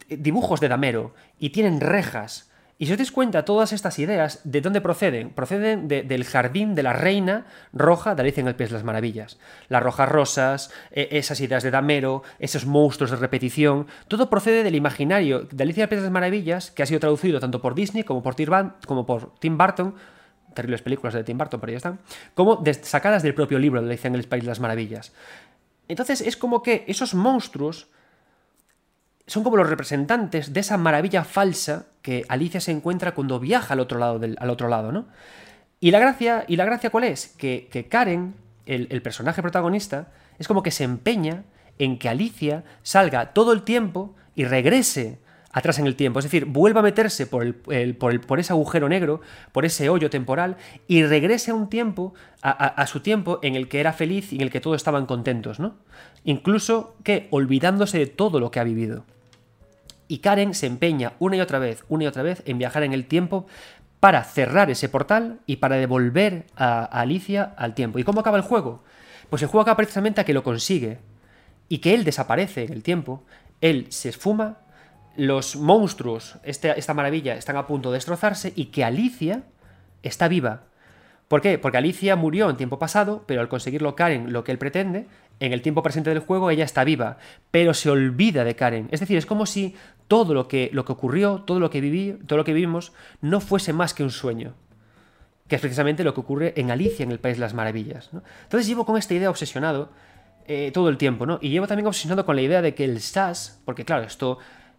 eh, 0.09 0.17
dibujos 0.17 0.61
de 0.61 0.69
damero 0.69 1.15
y 1.39 1.51
tienen 1.51 1.81
rejas. 1.81 2.48
Y 2.81 2.87
si 2.87 2.93
os 2.93 2.99
dais 2.99 3.11
cuenta, 3.11 3.45
todas 3.45 3.73
estas 3.73 3.99
ideas, 3.99 4.41
¿de 4.45 4.61
dónde 4.61 4.81
proceden? 4.81 5.31
Proceden 5.31 5.89
de- 5.89 6.05
del 6.05 6.23
jardín 6.25 6.77
de 6.77 6.85
la 6.85 6.93
reina 6.93 7.47
roja 7.73 8.15
de 8.15 8.23
Alicia 8.23 8.41
en 8.41 8.47
el 8.47 8.55
País 8.55 8.71
de 8.71 8.75
las 8.75 8.85
Maravillas. 8.85 9.37
Las 9.69 9.83
rojas 9.83 10.09
rosas, 10.09 10.71
eh, 10.93 11.09
esas 11.11 11.41
ideas 11.41 11.65
de 11.65 11.73
damero, 11.73 12.23
esos 12.39 12.67
monstruos 12.67 13.11
de 13.11 13.17
repetición, 13.17 13.89
todo 14.07 14.31
procede 14.31 14.63
del 14.63 14.77
imaginario 14.77 15.41
de 15.51 15.63
Alicia 15.65 15.81
en 15.81 15.85
el 15.85 15.89
País 15.89 16.01
de 16.03 16.07
las 16.07 16.13
Maravillas, 16.13 16.71
que 16.71 16.85
ha 16.85 16.87
sido 16.87 17.01
traducido 17.01 17.41
tanto 17.41 17.61
por 17.61 17.75
Disney 17.75 18.05
como 18.05 18.23
por 18.23 18.37
como 18.87 19.05
por 19.05 19.35
Tim 19.41 19.59
Burton, 19.59 19.97
terribles 20.55 20.81
películas 20.81 21.15
de 21.15 21.25
Tim 21.25 21.37
Burton, 21.37 21.59
pero 21.59 21.73
ya 21.73 21.79
están, 21.79 21.99
como 22.35 22.63
sacadas 22.83 23.25
del 23.25 23.35
propio 23.35 23.59
libro 23.59 23.81
de 23.83 23.89
Alicia 23.89 24.07
en 24.07 24.15
el 24.15 24.23
País 24.29 24.45
de 24.45 24.49
las 24.51 24.61
Maravillas. 24.61 25.13
Entonces 25.89 26.21
es 26.21 26.37
como 26.37 26.63
que 26.63 26.85
esos 26.87 27.15
monstruos 27.15 27.89
son 29.29 29.45
como 29.45 29.57
los 29.57 29.71
representantes 29.71 30.53
de 30.53 30.59
esa 30.61 30.77
maravilla 30.77 31.23
falsa 31.23 31.87
que 32.03 32.25
Alicia 32.29 32.61
se 32.61 32.73
encuentra 32.73 33.15
cuando 33.15 33.39
viaja 33.39 33.75
al 33.75 33.81
otro 33.81 33.99
lado, 34.01 34.19
del, 34.19 34.37
al 34.41 34.51
otro 34.51 34.67
lado 34.69 34.91
¿no? 34.91 35.07
Y 35.81 35.93
la 35.93 36.01
gracia, 36.01 36.45
¿y 36.49 36.57
la 36.57 36.65
gracia 36.65 36.91
cuál 36.91 37.05
es? 37.05 37.29
Que, 37.39 37.69
que 37.71 37.87
Karen, 37.87 38.35
el, 38.67 38.89
el 38.91 39.01
personaje 39.01 39.41
protagonista, 39.43 40.09
es 40.41 40.49
como 40.49 40.65
que 40.65 40.73
se 40.73 40.83
empeña 40.83 41.45
en 41.79 41.99
que 42.01 42.09
Alicia 42.09 42.65
salga 42.83 43.33
todo 43.33 43.53
el 43.53 43.63
tiempo 43.63 44.17
y 44.35 44.45
regrese 44.45 45.21
atrás 45.53 45.79
en 45.79 45.87
el 45.87 45.95
tiempo. 45.95 46.19
Es 46.19 46.25
decir, 46.25 46.45
vuelva 46.47 46.81
a 46.81 46.83
meterse 46.83 47.27
por, 47.27 47.43
el- 47.45 47.55
por, 47.97 48.11
el- 48.13 48.21
por 48.21 48.41
ese 48.41 48.53
agujero 48.53 48.89
negro, 48.89 49.21
por 49.53 49.65
ese 49.65 49.89
hoyo 49.89 50.11
temporal, 50.11 50.57
y 50.89 51.05
regrese 51.05 51.53
a 51.53 51.55
un 51.55 51.69
tiempo, 51.69 52.13
a, 52.43 52.51
a- 52.51 52.67
a 52.83 52.87
su 52.89 53.01
tiempo 53.01 53.39
en 53.43 53.55
el 53.55 53.69
que 53.69 53.79
era 53.81 53.93
feliz 53.93 54.33
y 54.33 54.37
en 54.37 54.43
el 54.43 54.51
que 54.51 54.61
todos 54.61 54.77
estaban 54.77 55.07
contentos, 55.07 55.61
¿no? 55.61 55.77
Incluso 56.25 56.97
que 57.05 57.29
olvidándose 57.31 57.99
de 57.99 58.07
todo 58.07 58.41
lo 58.41 58.51
que 58.51 58.59
ha 58.61 58.65
vivido. 58.65 59.05
Y 60.09 60.19
Karen 60.19 60.55
se 60.55 60.67
empeña 60.67 61.13
una 61.19 61.37
y 61.37 61.41
otra 61.41 61.59
vez, 61.59 61.85
una 61.89 62.05
y 62.05 62.07
otra 62.07 62.23
vez, 62.23 62.43
en 62.47 62.59
viajar 62.59 62.83
en 62.83 62.93
el 62.95 63.07
tiempo 63.07 63.47
para 64.01 64.25
cerrar 64.25 64.71
ese 64.71 64.89
portal 64.89 65.41
y 65.47 65.57
para 65.57 65.77
devolver 65.77 66.47
a, 66.57 66.85
Alicia 66.85 67.53
al 67.57 67.75
tiempo. 67.75 67.99
¿Y 67.99 68.05
cómo 68.05 68.21
acaba 68.21 68.37
el 68.37 68.43
juego? 68.43 68.83
Pues 69.29 69.43
el 69.43 69.49
juego 69.49 69.63
acaba 69.63 69.77
precisamente 69.77 70.21
a 70.21 70.25
que 70.25 70.33
lo 70.33 70.43
consigue 70.43 70.99
y 71.69 71.79
que 71.79 71.95
él 71.95 72.05
desaparece 72.05 72.65
en 72.65 72.73
el 72.73 72.83
tiempo, 72.83 73.23
él 73.61 73.87
se 73.91 74.09
esfuma, 74.09 74.59
los 75.17 75.57
monstruos, 75.57 76.39
este- 76.45 76.79
esta 76.79 76.95
maravilla, 76.95 77.35
están 77.35 77.57
a 77.57 77.67
punto 77.67 77.91
de 77.91 77.97
destrozarse 77.97 78.53
y 78.55 78.67
que 78.67 78.85
Alicia 78.85 79.43
está 80.03 80.29
viva. 80.29 80.63
¿Por 81.27 81.43
qué? 81.43 81.59
Porque 81.59 81.77
Alicia 81.77 82.17
murió 82.17 82.49
en 82.49 82.57
tiempo 82.57 82.79
pasado, 82.79 83.25
pero 83.27 83.43
al 83.43 83.49
conseguirlo 83.49 83.97
Karen 83.97 84.33
lo 84.33 84.45
que 84.45 84.53
él 84.53 84.59
pretende, 84.59 85.07
en 85.41 85.53
el 85.53 85.61
tiempo 85.61 85.83
presente 85.83 86.11
del 86.11 86.21
juego 86.21 86.51
ella 86.51 86.65
está 86.65 86.85
viva, 86.85 87.19
pero 87.51 87.75
se 87.75 87.91
olvida 87.91 88.45
de 88.45 88.57
Karen. 88.57 88.89
Es 88.91 89.01
decir, 89.01 89.19
es 89.19 89.27
como 89.27 89.45
si 89.45 89.75
todo 90.09 90.35
lo 90.35 90.49
que, 90.49 90.71
lo 90.73 90.85
que 90.85 90.93
ocurrió, 90.93 91.43
todo 91.47 91.61
lo 91.61 91.71
que 91.71 91.81
viví, 91.81 92.19
todo 92.27 92.39
lo 92.39 92.45
que 92.45 92.53
vivimos, 92.53 92.93
no 93.21 93.41
fuese 93.41 93.73
más 93.73 93.95
que 93.95 94.03
un 94.03 94.11
sueño. 94.11 94.55
Que 95.47 95.55
es 95.57 95.61
precisamente 95.61 96.05
lo 96.05 96.13
que 96.13 96.21
ocurre 96.21 96.53
en 96.57 96.71
Alicia 96.71 97.05
en 97.05 97.13
el 97.13 97.21
País 97.21 97.37
de 97.37 97.41
las 97.43 97.55
Maravillas. 97.55 98.11
Entonces 98.43 98.67
llevo 98.67 98.85
con 98.85 98.97
esta 98.99 99.15
idea 99.15 99.31
obsesionado 99.31 99.91
eh, 100.47 100.71
todo 100.73 100.89
el 100.89 100.97
tiempo, 100.99 101.25
¿no? 101.27 101.39
Y 101.41 101.51
llevo 101.51 101.67
también 101.67 101.87
obsesionado 101.87 102.27
con 102.27 102.37
la 102.37 102.43
idea 102.43 102.63
de 102.63 102.75
que 102.75 102.85
el 102.85 103.01
SAS, 103.01 103.61
porque 103.65 103.85
claro, 103.85 104.05
esto 104.05 104.39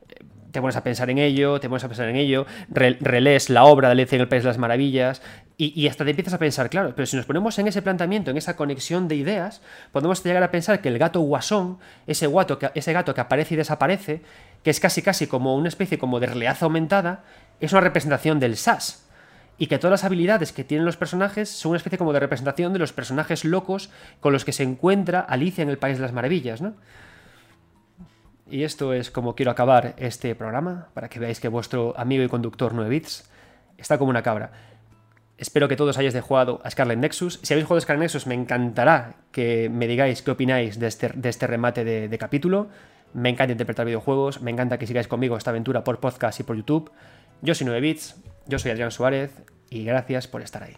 eh, 0.10 0.16
te 0.52 0.62
pones 0.62 0.76
a 0.76 0.84
pensar 0.84 1.10
en 1.10 1.20
ello, 1.20 1.60
te 1.60 1.70
pones 1.70 1.84
a 1.84 1.88
pensar 1.88 2.10
en 2.10 2.16
ello, 2.16 2.46
re- 2.70 2.98
relees 3.00 3.50
la 3.50 3.64
obra 3.66 3.88
de 3.90 3.92
Alicia 3.94 4.16
en 4.16 4.22
el 4.22 4.28
País 4.28 4.44
de 4.44 4.50
las 4.50 4.58
Maravillas 4.58 5.22
y, 5.62 5.90
hasta 5.90 6.06
te 6.06 6.12
empiezas 6.12 6.34
a 6.34 6.38
pensar, 6.38 6.70
claro, 6.70 6.94
pero 6.96 7.06
si 7.06 7.18
nos 7.18 7.26
ponemos 7.26 7.60
en 7.60 7.68
ese 7.68 7.82
planteamiento, 7.82 8.32
en 8.32 8.38
esa 8.38 8.56
conexión 8.56 9.10
de 9.10 9.16
ideas, 9.16 9.62
podemos 9.92 10.24
llegar 10.24 10.42
a 10.42 10.52
pensar 10.52 10.80
que 10.80 10.88
el 10.88 10.98
gato 10.98 11.20
guasón, 11.20 11.80
ese 12.08 12.30
que, 12.58 12.72
ese 12.76 12.94
gato 12.94 13.14
que 13.14 13.20
aparece 13.20 13.56
y 13.56 13.58
desaparece, 13.58 14.22
que 14.64 14.70
es 14.70 14.80
casi 14.80 15.02
casi 15.02 15.28
como 15.28 15.58
una 15.58 15.68
especie 15.68 16.00
como 16.00 16.22
de 16.22 16.28
realidad 16.28 16.56
aumentada, 16.62 17.26
es 17.60 17.74
una 17.74 17.82
representación 17.82 18.40
del 18.40 18.56
SAS. 18.56 19.06
Y 19.58 19.68
que 19.68 19.78
todas 19.78 19.92
las 19.92 20.06
habilidades 20.06 20.54
que 20.54 20.64
tienen 20.64 20.86
los 20.86 20.96
personajes 20.96 21.50
son 21.50 21.72
una 21.72 21.78
especie 21.78 21.98
como 21.98 22.14
de 22.14 22.22
representación 22.22 22.72
de 22.72 22.80
los 22.80 22.94
personajes 22.94 23.44
locos 23.44 23.90
con 24.22 24.32
los 24.32 24.46
que 24.46 24.54
se 24.54 24.64
encuentra 24.64 25.20
Alicia 25.20 25.62
en 25.62 25.70
el 25.70 25.78
País 25.78 25.98
de 25.98 26.04
las 26.04 26.14
Maravillas, 26.14 26.62
¿no? 26.62 26.76
Y 28.50 28.64
esto 28.64 28.94
es 28.94 29.12
como 29.12 29.36
quiero 29.36 29.52
acabar 29.52 29.94
este 29.98 30.34
programa, 30.36 30.88
para 30.94 31.10
que 31.10 31.20
veáis 31.20 31.42
que 31.42 31.50
vuestro 31.50 31.94
amigo 31.98 32.24
y 32.24 32.30
conductor 32.30 32.74
9 32.74 32.90
bits 32.90 33.30
está 33.78 33.98
como 33.98 34.10
una 34.10 34.24
cabra. 34.24 34.69
Espero 35.40 35.70
que 35.70 35.78
todos 35.78 35.98
hayáis 35.98 36.20
jugado 36.22 36.60
a 36.66 36.70
Scarlet 36.70 37.00
Nexus. 37.00 37.40
Si 37.42 37.54
habéis 37.54 37.66
jugado 37.66 37.78
a 37.78 37.82
Scarlet 37.82 38.02
Nexus, 38.02 38.28
me 38.28 38.36
encantará 38.36 39.16
que 39.32 39.70
me 39.70 39.88
digáis 39.88 40.22
qué 40.22 40.32
opináis 40.32 40.80
de 40.80 40.88
este, 40.88 41.10
de 41.16 41.30
este 41.30 41.48
remate 41.48 41.86
de, 41.86 42.10
de 42.10 42.18
capítulo. 42.18 42.68
Me 43.14 43.30
encanta 43.30 43.54
interpretar 43.54 43.86
videojuegos, 43.86 44.42
me 44.42 44.52
encanta 44.52 44.78
que 44.78 44.86
sigáis 44.86 45.08
conmigo 45.08 45.38
esta 45.38 45.52
aventura 45.52 45.86
por 45.86 46.02
podcast 46.02 46.42
y 46.42 46.44
por 46.44 46.58
YouTube. 46.58 46.92
Yo 47.42 47.56
soy 47.56 47.66
9 47.66 47.80
bits, 47.80 48.22
yo 48.48 48.60
soy 48.60 48.72
Adrián 48.72 48.92
Suárez 48.92 49.32
y 49.70 49.86
gracias 49.86 50.28
por 50.28 50.42
estar 50.42 50.62
ahí. 50.62 50.76